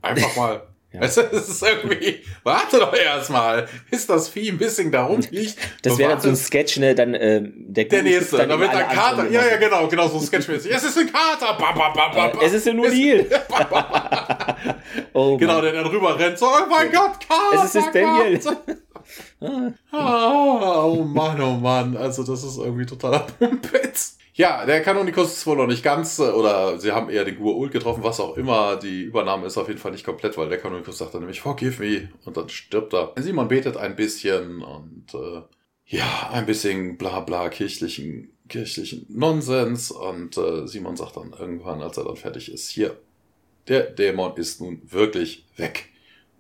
[0.01, 0.67] einfach mal
[1.01, 1.07] ja.
[1.07, 5.57] Du, es ist irgendwie, warte doch erstmal, bis das Vieh ein bisschen da rumfliegt.
[5.83, 8.71] Das wäre dann so ein Sketch, ne, dann, äh, der, der nächste, dann, dann wird
[8.71, 10.73] ein Kater, ja, ja, genau, genau, so sketchmäßig.
[10.73, 12.39] Es ist ein Kater, ba, ba, ba, ba, ba.
[12.41, 13.27] Es ist ja nur Neil.
[15.13, 18.39] oh, genau, der dann rüber rennt, so, oh mein Gott, Kater, Es ist Daniel.
[19.91, 24.17] ah, oh Mann, oh Mann, also das ist irgendwie totaler Pumpitz.
[24.33, 27.71] Ja, der Kanonikus ist wohl noch nicht ganz, äh, oder sie haben eher den Gur-Ult
[27.71, 28.77] getroffen, was auch immer.
[28.77, 31.81] Die Übernahme ist auf jeden Fall nicht komplett, weil der Kanonikus sagt dann nämlich, forgive
[31.81, 33.13] me, und dann stirbt er.
[33.17, 35.41] Simon betet ein bisschen und äh,
[35.87, 39.89] ja, ein bisschen bla bla kirchlichen, kirchlichen Nonsens.
[39.89, 42.95] Und äh, Simon sagt dann irgendwann, als er dann fertig ist, hier,
[43.67, 45.89] der Dämon ist nun wirklich weg.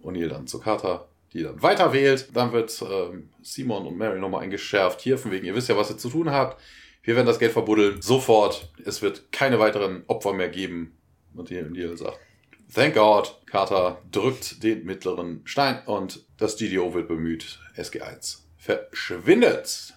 [0.03, 2.29] Und O'Neill dann zu Carter, die dann weiter wählt.
[2.35, 5.01] Dann wird ähm, Simon und Mary nochmal eingeschärft.
[5.01, 6.61] Hier, von wegen, ihr wisst ja, was ihr zu tun habt.
[7.03, 8.01] Wir werden das Geld verbuddeln.
[8.01, 8.69] Sofort.
[8.83, 10.97] Es wird keine weiteren Opfer mehr geben.
[11.33, 12.19] Und Neil sagt,
[12.73, 13.39] Thank God.
[13.45, 17.59] Carter drückt den mittleren Stein und das GDO wird bemüht.
[17.77, 19.93] SG1 verschwindet.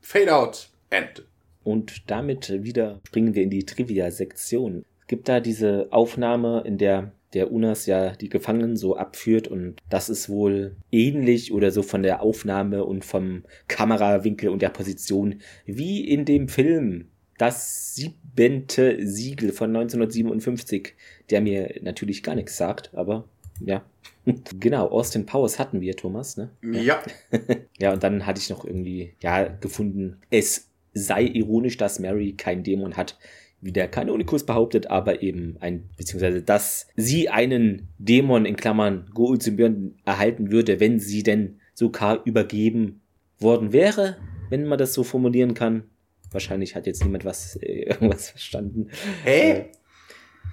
[0.00, 0.68] Fade out.
[0.90, 1.24] End.
[1.64, 4.84] Und damit wieder springen wir in die Trivia-Sektion.
[5.00, 9.76] Es gibt da diese Aufnahme, in der der Unas ja die Gefangenen so abführt und
[9.88, 15.40] das ist wohl ähnlich oder so von der Aufnahme und vom Kamerawinkel und der Position
[15.66, 17.06] wie in dem Film
[17.38, 20.94] Das siebente Siegel von 1957,
[21.30, 23.24] der mir natürlich gar nichts sagt, aber
[23.60, 23.82] ja.
[24.60, 26.50] genau, Austin Powers hatten wir, Thomas, ne?
[26.62, 27.02] Ja.
[27.78, 32.62] ja, und dann hatte ich noch irgendwie, ja, gefunden, es sei ironisch, dass Mary kein
[32.62, 33.18] Dämon hat,
[33.60, 39.40] wie der Kanonikus behauptet, aber eben ein, beziehungsweise, dass sie einen Dämon in Klammern Goul
[39.40, 43.02] Symbion erhalten würde, wenn sie denn sogar übergeben
[43.38, 44.16] worden wäre,
[44.48, 45.84] wenn man das so formulieren kann.
[46.30, 48.88] Wahrscheinlich hat jetzt niemand was, äh, irgendwas verstanden.
[49.24, 49.50] Hä?
[49.50, 49.64] Äh,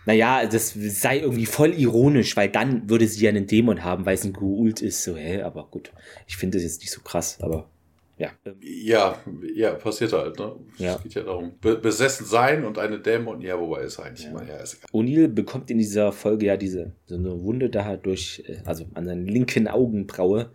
[0.05, 4.15] naja, das sei irgendwie voll ironisch, weil dann würde sie ja einen Dämon haben, weil
[4.15, 5.03] es ein Goult ist.
[5.03, 5.41] So, hä?
[5.41, 5.91] Aber gut,
[6.27, 7.69] ich finde das jetzt nicht so krass, aber
[8.18, 8.31] ja.
[8.61, 9.22] Ja,
[9.53, 10.56] ja, passiert halt, ne?
[10.77, 10.95] Ja.
[10.95, 14.31] Es geht ja darum, be besessen sein und eine Dämon, ja, wobei ist eigentlich ja.
[14.31, 14.89] immer, ja, ist egal.
[14.91, 19.06] O'Neill bekommt in dieser Folge ja diese, so eine Wunde da durch, äh, also an
[19.06, 20.49] seinen linken Augenbraue.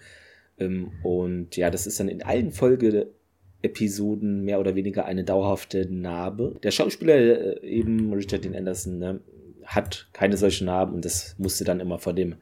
[0.59, 3.13] Ähm, und ja, das ist dann in allen Folge
[3.63, 6.59] Episoden mehr oder weniger eine dauerhafte Narbe.
[6.65, 9.21] Der Schauspieler, äh, eben Richard Dean Anderson, ne,
[9.65, 12.35] hat keine solchen Narben und das musste dann immer vor dem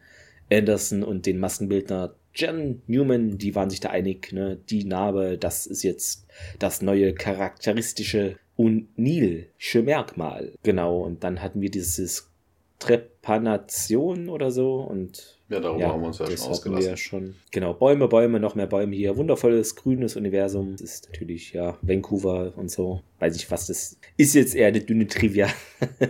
[0.51, 4.59] Anderson und den Maskenbildner Jen Newman, die waren sich da einig, ne?
[4.69, 6.27] die Narbe, das ist jetzt
[6.59, 10.52] das neue charakteristische Unilsche Merkmal.
[10.62, 12.31] Genau, und dann hatten wir dieses
[12.78, 16.85] Trepanation oder so und ja, darüber ja, haben wir uns ja schon ausgelassen.
[16.85, 17.35] Wir ja schon.
[17.51, 19.16] Genau, Bäume, Bäume, noch mehr Bäume hier.
[19.16, 20.73] Wundervolles grünes Universum.
[20.73, 23.02] Das ist natürlich, ja, Vancouver und so.
[23.19, 25.48] Weiß ich was, das ist jetzt eher eine dünne Trivia.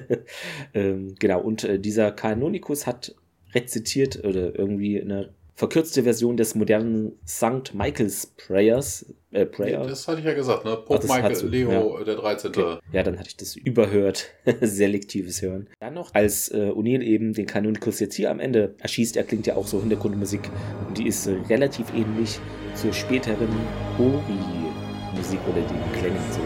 [0.75, 3.15] ähm, genau, und äh, dieser Canonikus hat
[3.55, 7.75] rezitiert oder irgendwie eine verkürzte Version des modernen St.
[7.75, 9.05] Michael's Prayers.
[9.31, 9.87] Äh, Prayer.
[9.87, 10.75] Das hatte ich ja gesagt, ne?
[10.75, 12.05] Pope Ach, Michael, Leo, ja.
[12.05, 12.51] der 13.
[12.51, 12.79] Okay.
[12.93, 14.27] Ja, dann hatte ich das überhört.
[14.61, 15.69] Selektives Hören.
[15.79, 19.47] Dann noch, als äh, O'Neill eben den Kanonikus jetzt hier am Ende erschießt, er klingt
[19.47, 20.41] ja auch so Hintergrundmusik
[20.89, 22.41] und die ist äh, relativ ähnlich
[22.75, 23.51] zur späteren
[23.99, 26.41] Ori-Musik oder die Klänge so.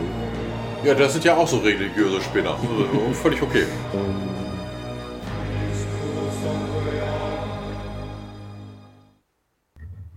[0.87, 2.59] Ja, das sind ja auch so religiöse Spinner.
[3.13, 3.63] Völlig okay.
[3.93, 4.44] um,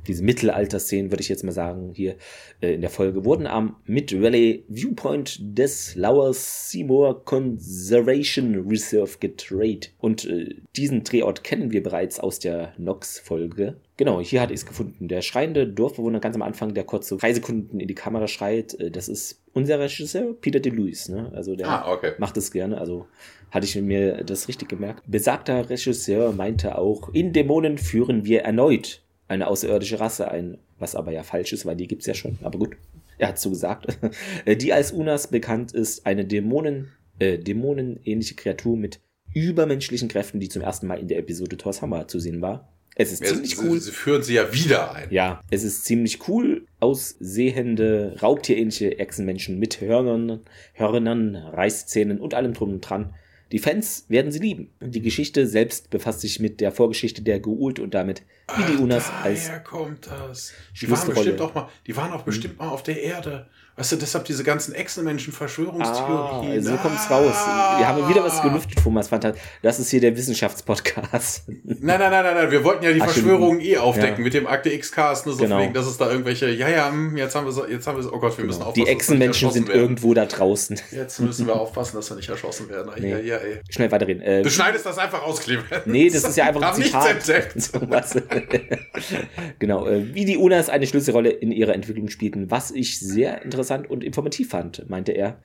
[0.08, 2.16] diese Mittelalter-Szenen, würde ich jetzt mal sagen, hier
[2.62, 9.94] äh, in der Folge, wurden am Mid-Valley Viewpoint des Lower Seymour Conservation Reserve gedreht.
[10.00, 13.78] Und äh, diesen Drehort kennen wir bereits aus der Nox-Folge.
[13.98, 15.08] Genau, hier hatte ich es gefunden.
[15.08, 18.80] Der schreiende Dorfbewohner ganz am Anfang, der kurz so drei Sekunden in die Kamera schreit,
[18.80, 21.12] äh, das ist unser Regisseur, Peter DeLuise.
[21.12, 21.32] Ne?
[21.34, 22.12] Also der ah, okay.
[22.20, 22.78] macht es gerne.
[22.78, 23.08] Also
[23.50, 25.04] hatte ich mir das richtig gemerkt.
[25.08, 31.12] Besagter Regisseur meinte auch, in Dämonen führen wir erneut eine außerirdische Rasse ein, was aber
[31.12, 32.38] ja falsch ist, weil die gibt es ja schon.
[32.42, 32.78] Aber gut,
[33.18, 33.98] er hat so gesagt.
[34.62, 39.00] die als Unas bekannt ist, eine Dämonen, äh, dämonenähnliche Kreatur mit
[39.34, 42.72] übermenschlichen Kräften, die zum ersten Mal in der Episode Thor's Hammer zu sehen war.
[43.00, 43.80] Es ist ja, ziemlich cool.
[43.80, 45.12] Sie führen sie ja wieder ein.
[45.12, 46.66] Ja, es ist ziemlich cool.
[46.80, 50.42] Aussehende, raubtierähnliche Echsenmenschen mit Hörnern,
[50.74, 53.14] Hörnern, Reißzähnen und allem drum und dran.
[53.52, 54.72] Die Fans werden sie lieben.
[54.82, 58.24] Die Geschichte selbst befasst sich mit der Vorgeschichte der Geult und damit,
[58.56, 59.52] wie die Unas als.
[59.64, 60.54] kommt das.
[60.80, 62.66] Die waren bestimmt auch mal, die waren auch bestimmt hm.
[62.66, 63.48] mal auf der Erde
[63.78, 66.68] Weißt du, deshalb diese ganzen Echsenmenschen, Verschwörungstheorien.
[66.68, 67.16] Ah, so kommt's ah.
[67.16, 67.78] raus.
[67.78, 69.34] Wir haben wieder was gelüftet, Thomas Fanta.
[69.62, 71.44] Das ist hier der Wissenschaftspodcast.
[71.48, 71.60] Nein,
[72.00, 72.52] nein, nein, nein, nein.
[72.52, 74.24] Wir wollten ja die Verschwörungen eh aufdecken ja.
[74.24, 75.60] mit dem Akte X-Cast, ne, so genau.
[75.60, 78.04] wegen, dass es da irgendwelche, ja, ja, hm, jetzt haben wir so, jetzt haben wir
[78.04, 78.48] so, oh Gott, wir genau.
[78.48, 78.84] müssen aufpassen.
[78.84, 79.80] Die Echsenmenschen sind werden.
[79.80, 80.82] irgendwo da draußen.
[80.90, 82.92] Jetzt müssen wir aufpassen, dass wir nicht erschossen werden.
[83.00, 83.12] Nee.
[83.12, 83.60] Ja, ja, ey.
[83.70, 84.24] Schnell weiterreden.
[84.24, 85.68] Äh, du schneidest das einfach aus, Clemens.
[85.86, 87.18] Nee, das ist ja einfach ein Zitat.
[89.60, 89.88] genau.
[89.88, 94.04] Äh, wie die UNAs eine Schlüsselrolle in ihrer Entwicklung spielten, was ich sehr interessant und
[94.04, 95.40] informativ fand, meinte er.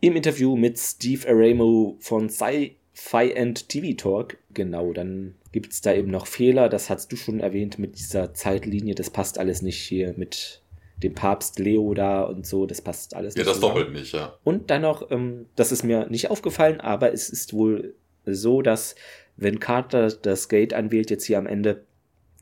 [0.00, 4.38] Im Interview mit Steve Aramo von Sci-Fi and TV Talk.
[4.54, 6.68] Genau, dann gibt es da eben noch Fehler.
[6.68, 8.94] Das hast du schon erwähnt mit dieser Zeitlinie.
[8.94, 10.62] Das passt alles nicht hier mit
[11.02, 12.66] dem Papst Leo da und so.
[12.66, 13.46] Das passt alles nicht.
[13.46, 14.38] Ja, das doppelt nicht, ja.
[14.44, 17.94] Und dann noch, ähm, das ist mir nicht aufgefallen, aber es ist wohl
[18.24, 18.94] so, dass
[19.36, 21.84] wenn Carter das Gate anwählt, jetzt hier am Ende,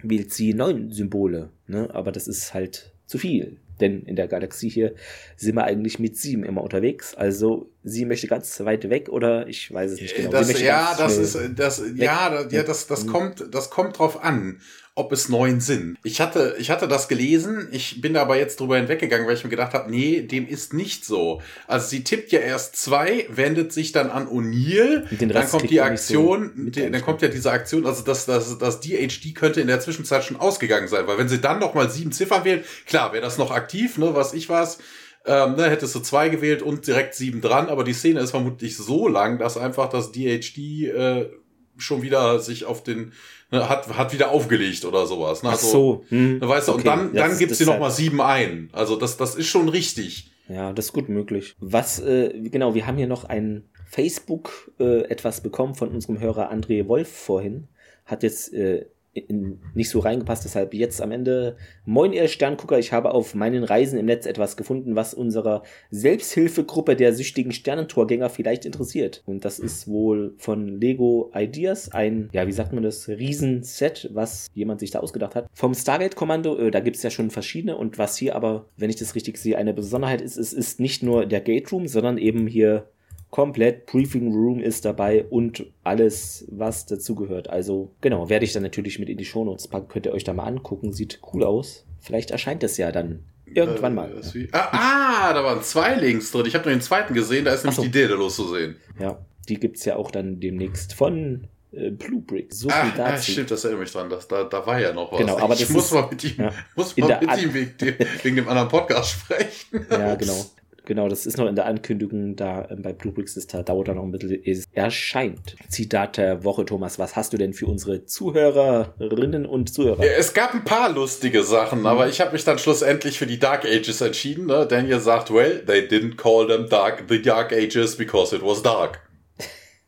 [0.02, 1.50] wählt sie neun Symbole.
[1.66, 1.88] Ne?
[1.92, 3.58] Aber das ist halt zu viel.
[3.80, 4.94] Denn in der Galaxie hier
[5.36, 7.14] sind wir eigentlich mit sieben immer unterwegs.
[7.14, 10.30] Also sie möchte ganz weit weg oder ich weiß es nicht genau.
[10.30, 14.60] Das, ja, das ist das ja, ja, das das kommt das kommt drauf an
[14.98, 15.96] ob es neun sind.
[16.02, 19.44] Ich hatte, ich hatte das gelesen, ich bin da aber jetzt drüber hinweggegangen, weil ich
[19.44, 21.40] mir gedacht habe, nee, dem ist nicht so.
[21.68, 26.52] Also sie tippt ja erst zwei, wendet sich dann an O'Neill, dann kommt die Aktion,
[26.56, 29.78] so die, dann kommt ja diese Aktion, also das, das, das DHD könnte in der
[29.78, 33.22] Zwischenzeit schon ausgegangen sein, weil wenn sie dann noch mal sieben Ziffern wählen, klar, wäre
[33.22, 34.78] das noch aktiv, ne, was ich was,
[35.26, 38.76] ähm, ne, hättest du zwei gewählt und direkt sieben dran, aber die Szene ist vermutlich
[38.76, 40.58] so lang, dass einfach das DHD
[40.88, 41.30] äh,
[41.76, 43.12] schon wieder sich auf den
[43.50, 45.42] ne, hat, hat wieder aufgelegt oder sowas.
[45.42, 45.50] Ne?
[45.50, 46.04] Also, Ach so.
[46.08, 46.38] Hm.
[46.38, 46.80] Ne, weißt du, okay.
[46.80, 48.70] und dann, dann das, gibt's hier nochmal sieben ein.
[48.72, 50.32] Also das, das ist schon richtig.
[50.48, 51.56] Ja, das ist gut möglich.
[51.60, 56.50] Was, äh, genau, wir haben hier noch ein Facebook äh, etwas bekommen von unserem Hörer
[56.52, 57.68] André Wolf vorhin.
[58.06, 58.86] Hat jetzt äh,
[59.18, 60.44] in, nicht so reingepasst.
[60.44, 64.56] Deshalb jetzt am Ende, moin ihr Sterngucker, ich habe auf meinen Reisen im Netz etwas
[64.56, 69.22] gefunden, was unserer Selbsthilfegruppe der süchtigen Sternentorgänger vielleicht interessiert.
[69.26, 74.48] Und das ist wohl von Lego Ideas ein, ja, wie sagt man das, Riesenset, was
[74.54, 75.46] jemand sich da ausgedacht hat.
[75.52, 78.96] Vom Stargate-Kommando, äh, da gibt es ja schon verschiedene und was hier aber, wenn ich
[78.96, 82.46] das richtig sehe, eine Besonderheit ist, es ist nicht nur der Gate Room, sondern eben
[82.46, 82.88] hier
[83.30, 87.50] komplett Briefing Room ist dabei und alles, was dazugehört.
[87.50, 89.88] Also genau, werde ich dann natürlich mit in die Shownotes packen.
[89.88, 90.92] Könnt ihr euch da mal angucken.
[90.92, 91.84] Sieht cool aus.
[92.00, 94.10] Vielleicht erscheint es ja dann irgendwann mal.
[94.34, 96.46] Äh, ah, ah, da waren zwei Links drin.
[96.46, 97.44] Ich habe nur den zweiten gesehen.
[97.44, 97.82] Da ist nämlich so.
[97.82, 98.76] die Daedalus zu sehen.
[98.98, 99.18] Ja,
[99.48, 102.54] die gibt es ja auch dann demnächst von äh, Blue Brick.
[102.54, 103.12] So viel ah, dazu.
[103.12, 104.08] Ja, stimmt, das erinnert mich dran.
[104.08, 105.18] Das, da, da war ja noch was.
[105.18, 107.94] Genau, aber ich muss ist, mal mit ihm, ja, muss mal mit ihm wegen dem,
[108.22, 109.86] wegen dem anderen Podcast sprechen.
[109.90, 110.46] Ja, genau.
[110.88, 113.94] Genau, das ist noch in der Ankündigung da ähm, bei Bluebricks, das da dauert da
[113.94, 115.54] noch ein bisschen, es erscheint.
[115.68, 120.02] Zitat der Woche, Thomas, was hast du denn für unsere Zuhörerinnen und Zuhörer?
[120.02, 121.86] Ja, es gab ein paar lustige Sachen, mhm.
[121.86, 124.46] aber ich habe mich dann schlussendlich für die Dark Ages entschieden.
[124.46, 124.66] Ne?
[124.66, 129.06] Daniel sagt, well, they didn't call them dark, the Dark Ages because it was dark.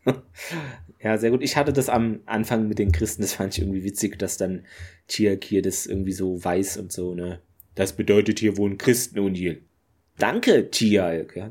[1.02, 1.42] Ja, sehr gut.
[1.42, 4.66] Ich hatte das am Anfang mit den Christen, das fand ich irgendwie witzig, dass dann
[5.08, 7.40] Tiak hier das irgendwie so weiß und so, ne?
[7.74, 9.62] Das bedeutet hier wohl ein Christenunil.
[10.20, 11.36] Danke, Tiak.
[11.36, 11.50] Ja.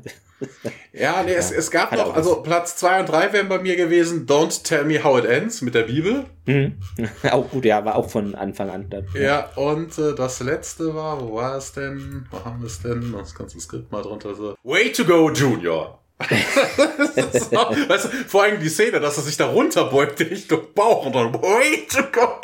[0.92, 1.38] Ja, nee, ja.
[1.38, 4.84] Es, es gab noch, also Platz 2 und 3 wären bei mir gewesen, Don't Tell
[4.84, 6.24] Me How It Ends mit der Bibel.
[6.46, 6.78] Mhm.
[7.30, 9.06] auch gut, ja, war auch von Anfang an dann.
[9.14, 12.26] Ja, und äh, das letzte war, wo war es denn?
[12.30, 13.12] Wo haben wir es denn?
[13.12, 14.54] Das ganze Skript mal drunter so.
[14.62, 15.98] Way to go, Junior.
[16.20, 21.14] so, weißt du, vor allem die Szene, dass er sich da runterbeugt Richtung Bauch und
[21.14, 22.40] dann Way to go.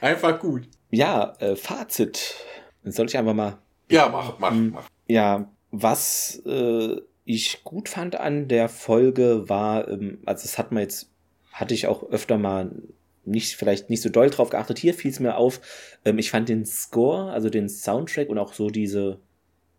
[0.00, 0.68] Einfach gut.
[0.90, 2.34] Ja, äh, Fazit.
[2.84, 3.58] Soll ich einfach mal.
[3.90, 4.72] Ja, mach, mach, hm.
[4.74, 4.84] mach.
[5.06, 10.82] Ja, was äh, ich gut fand an der Folge war, ähm, also das hat man
[10.82, 11.10] jetzt,
[11.52, 12.70] hatte ich auch öfter mal
[13.24, 14.78] nicht, vielleicht nicht so doll drauf geachtet.
[14.78, 15.60] Hier fiel es mir auf,
[16.04, 19.18] ähm, ich fand den Score, also den Soundtrack und auch so diese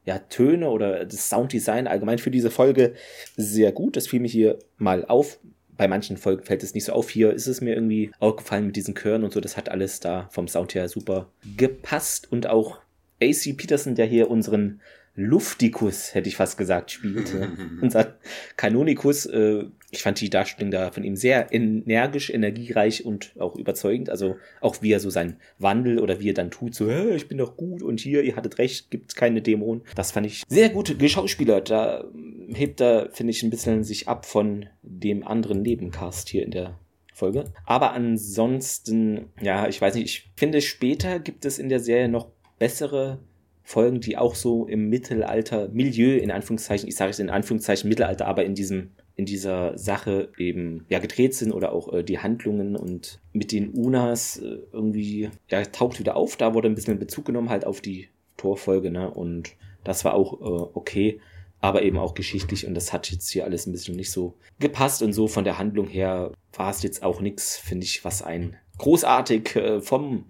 [0.06, 2.94] ja, Töne oder das Sounddesign allgemein für diese Folge
[3.36, 3.98] sehr gut.
[3.98, 5.40] Das fiel mir hier mal auf.
[5.76, 7.10] Bei manchen Folgen fällt es nicht so auf.
[7.10, 9.41] Hier ist es mir irgendwie aufgefallen mit diesen Chören und so.
[9.41, 12.32] Das hat alles da vom Sound her super gepasst.
[12.32, 12.80] Und auch
[13.22, 14.82] AC Peterson, der hier unseren
[15.19, 17.35] Luftikus, hätte ich fast gesagt, spielt.
[17.81, 18.18] Unser
[18.56, 24.11] Kanonikus, äh, ich fand die Darstellung da von ihm sehr energisch, energiereich und auch überzeugend.
[24.11, 27.27] Also auch wie er so seinen Wandel oder wie er dann tut, so, hey, ich
[27.27, 29.81] bin doch gut und hier, ihr hattet recht, gibt's keine Dämonen.
[29.95, 31.72] Das fand ich sehr gut geschauspielert.
[31.72, 32.06] Da
[32.53, 36.77] hebt er, finde ich, ein bisschen sich ab von dem anderen Nebencast hier in der
[37.11, 37.45] Folge.
[37.65, 42.30] Aber ansonsten, ja, ich weiß nicht, ich finde später gibt es in der Serie noch
[42.60, 43.19] bessere
[43.68, 48.26] Folgen, die auch so im Mittelalter, Milieu in Anführungszeichen, ich sage es in Anführungszeichen Mittelalter,
[48.26, 52.77] aber in diesem in dieser Sache eben ja gedreht sind oder auch äh, die Handlungen
[52.77, 56.38] und mit den Unas äh, irgendwie ja taucht wieder auf.
[56.38, 58.07] Da wurde ein bisschen Bezug genommen halt auf die
[58.38, 61.19] Torfolge ne und das war auch äh, okay,
[61.60, 65.02] aber eben auch geschichtlich und das hat jetzt hier alles ein bisschen nicht so gepasst
[65.03, 68.56] und so von der Handlung her war es jetzt auch nichts, finde ich, was ein
[68.77, 70.23] großartig äh, vom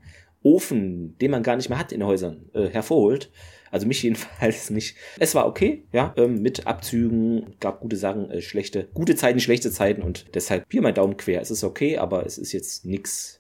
[0.44, 3.32] Ofen, den man gar nicht mehr hat in Häusern, äh, hervorholt.
[3.72, 4.96] Also mich jedenfalls nicht.
[5.20, 9.72] Es war okay, ja, ähm, mit Abzügen, gab gute Sachen, äh, schlechte, gute Zeiten, schlechte
[9.72, 11.42] Zeiten und deshalb hier mein Daumen quer.
[11.42, 13.40] Es ist okay, aber es ist jetzt nichts,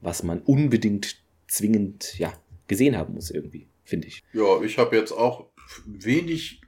[0.00, 2.32] was man unbedingt zwingend, ja,
[2.68, 4.22] gesehen haben muss irgendwie, finde ich.
[4.32, 5.46] Ja, ich habe jetzt auch
[5.86, 6.60] wenig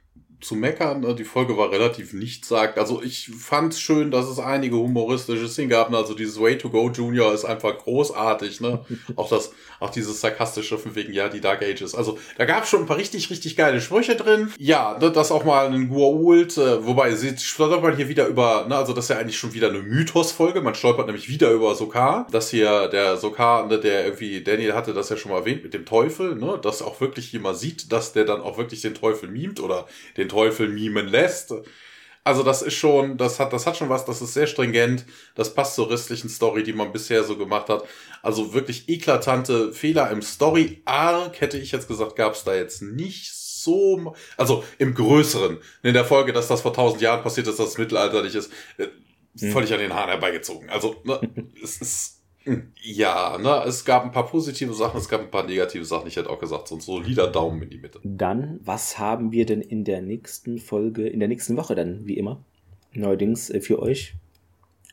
[0.43, 1.01] zu meckern.
[1.01, 1.15] Ne?
[1.15, 2.77] Die Folge war relativ nichtssagend.
[2.77, 5.89] Also ich fand es schön, dass es einige humoristische Szenen gab.
[5.89, 5.97] Ne?
[5.97, 8.61] Also dieses Way to Go Junior ist einfach großartig.
[8.61, 8.85] Ne?
[9.15, 11.95] auch das, auch dieses sarkastische von wegen, ja, die Dark Ages.
[11.95, 14.51] Also da gab es schon ein paar richtig, richtig geile Sprüche drin.
[14.57, 18.65] Ja, ne, das auch mal ein Guault, äh, wobei sie stolpert man hier wieder über,
[18.67, 20.61] ne, also das ist ja eigentlich schon wieder eine Mythos-Folge.
[20.61, 22.27] Man stolpert nämlich wieder über Sokar.
[22.31, 25.73] Das hier, der Sokar, ne, der irgendwie, Daniel hatte das ja schon mal erwähnt mit
[25.73, 29.29] dem Teufel, ne, dass auch wirklich jemand sieht, dass der dann auch wirklich den Teufel
[29.29, 29.87] mimt oder
[30.17, 31.53] den Teufel mimen lässt.
[32.25, 35.05] Also das ist schon, das hat, das hat schon was, das ist sehr stringent,
[35.35, 37.83] das passt zur restlichen Story, die man bisher so gemacht hat.
[38.21, 43.33] Also wirklich eklatante Fehler im Story-Arc, hätte ich jetzt gesagt, gab es da jetzt nicht
[43.33, 45.57] so, also im Größeren.
[45.83, 48.87] In der Folge, dass das vor tausend Jahren passiert ist, dass es mittelalterlich ist, äh,
[49.39, 49.51] hm.
[49.51, 50.69] völlig an den Haaren herbeigezogen.
[50.69, 51.19] Also, ne,
[51.63, 52.12] es ist
[52.81, 56.07] ja, ne, es gab ein paar positive Sachen, es gab ein paar negative Sachen.
[56.07, 57.99] Ich hätte auch gesagt, so ein solider Daumen in die Mitte.
[58.03, 62.17] Dann, was haben wir denn in der nächsten Folge, in der nächsten Woche dann, wie
[62.17, 62.43] immer?
[62.93, 64.15] Neuerdings äh, für euch.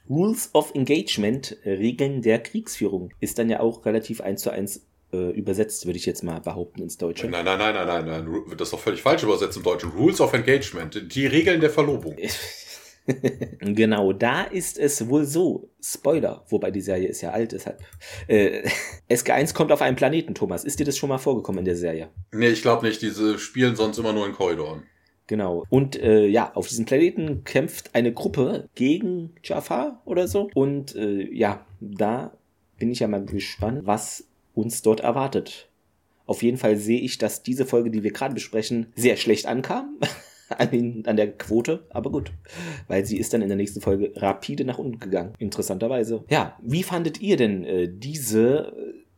[0.08, 3.12] Rules of Engagement, Regeln der Kriegsführung.
[3.20, 6.82] Ist dann ja auch relativ eins zu eins äh, übersetzt, würde ich jetzt mal behaupten
[6.82, 7.28] ins Deutsche.
[7.28, 8.42] Nein, nein, nein, nein, nein, nein.
[8.56, 9.90] Das ist doch völlig falsch übersetzt im Deutschen.
[9.90, 12.16] Rules of Engagement, die Regeln der Verlobung.
[13.60, 15.70] genau, da ist es wohl so.
[15.82, 17.80] Spoiler, wobei die Serie ist ja alt, deshalb.
[18.28, 18.62] Äh,
[19.10, 20.64] SG1 kommt auf einen Planeten, Thomas.
[20.64, 22.10] Ist dir das schon mal vorgekommen in der Serie?
[22.32, 23.02] Nee, ich glaube nicht.
[23.02, 24.82] Diese spielen sonst immer nur in Korridoren.
[25.26, 25.64] Genau.
[25.68, 30.50] Und äh, ja, auf diesem Planeten kämpft eine Gruppe gegen Jafar oder so.
[30.54, 32.36] Und äh, ja, da
[32.78, 35.68] bin ich ja mal gespannt, was uns dort erwartet.
[36.26, 39.98] Auf jeden Fall sehe ich, dass diese Folge, die wir gerade besprechen, sehr schlecht ankam.
[40.58, 42.32] an, den, an der Quote, aber gut.
[42.88, 45.32] Weil sie ist dann in der nächsten Folge rapide nach unten gegangen.
[45.38, 46.24] Interessanterweise.
[46.28, 48.72] Ja, wie fandet ihr denn äh, diese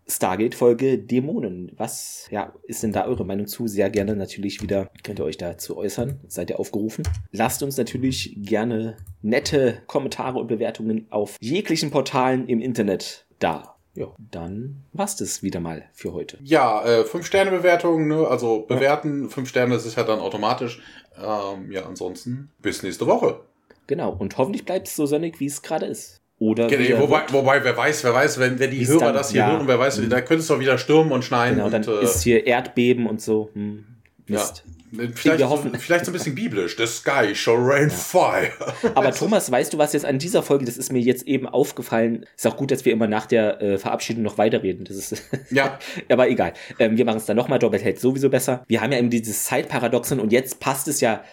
[0.06, 1.72] Stargate-Folge Dämonen?
[1.76, 3.66] Was ja, ist denn da eure Meinung zu?
[3.66, 6.20] Sehr gerne natürlich wieder könnt ihr euch dazu äußern.
[6.28, 7.04] Seid ihr aufgerufen.
[7.30, 13.72] Lasst uns natürlich gerne nette Kommentare und Bewertungen auf jeglichen Portalen im Internet da.
[13.94, 16.39] Ja, dann war's das wieder mal für heute.
[16.43, 18.27] Ja, äh, fünf Sterne Bewertungen, ne?
[18.27, 19.28] also bewerten, ja.
[19.28, 20.81] fünf Sterne ist ja dann automatisch.
[21.19, 23.40] Ähm, ja, ansonsten bis nächste Woche.
[23.86, 26.20] Genau, und hoffentlich bleibt es so sonnig, wie es gerade ist.
[26.39, 29.43] Oder genau, wobei, wobei, wer weiß, wer weiß, wenn, wenn die Hörer dann, das hier
[29.43, 30.10] ja, hören, wer weiß, mhm.
[30.10, 31.55] da könnte es doch wieder stürmen und schneien.
[31.55, 33.51] Genau, und, dann äh, ist hier Erdbeben und so.
[33.52, 33.85] Hm,
[34.27, 34.64] Mist.
[34.66, 34.81] Ja.
[35.14, 35.74] Vielleicht, hoffen.
[35.78, 36.77] vielleicht so ein bisschen biblisch.
[36.77, 37.94] The sky shall rain ja.
[37.94, 38.51] fire.
[38.94, 42.27] Aber Thomas, weißt du, was jetzt an dieser Folge, das ist mir jetzt eben aufgefallen,
[42.36, 44.85] ist auch gut, dass wir immer nach der äh, Verabschiedung noch weiterreden.
[44.85, 45.78] Das ist ja.
[46.10, 46.52] aber egal.
[46.78, 48.64] Ähm, wir machen es dann nochmal, doppelt hält sowieso besser.
[48.69, 51.24] Wir haben ja eben dieses Zeitparadoxon und jetzt passt es ja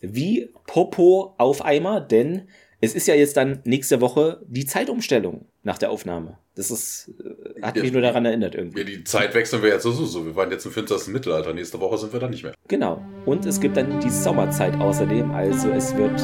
[0.00, 2.48] wie Popo auf Eimer, denn
[2.80, 6.38] es ist ja jetzt dann nächste Woche die Zeitumstellung nach der Aufnahme.
[6.54, 8.78] Das ist, äh, hat mich nur daran erinnert irgendwie.
[8.78, 10.24] Ja, die Zeit wechseln wir jetzt so, so.
[10.24, 11.52] Wir waren jetzt im finstersten Mittelalter.
[11.52, 12.54] Nächste Woche sind wir dann nicht mehr.
[12.68, 13.04] Genau.
[13.26, 15.30] Und es gibt dann die Sommerzeit außerdem.
[15.30, 16.18] Also es wird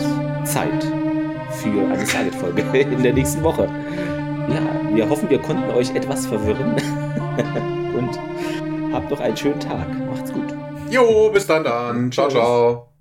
[0.46, 0.84] Zeit
[1.62, 3.64] für eine Target-Folge in der nächsten Woche.
[4.48, 6.76] Ja, wir hoffen, wir konnten euch etwas verwirren.
[7.96, 9.88] Und habt noch einen schönen Tag.
[10.06, 10.54] Macht's gut.
[10.90, 12.12] Jo, bis dann dann.
[12.12, 12.95] Ciao, ciao.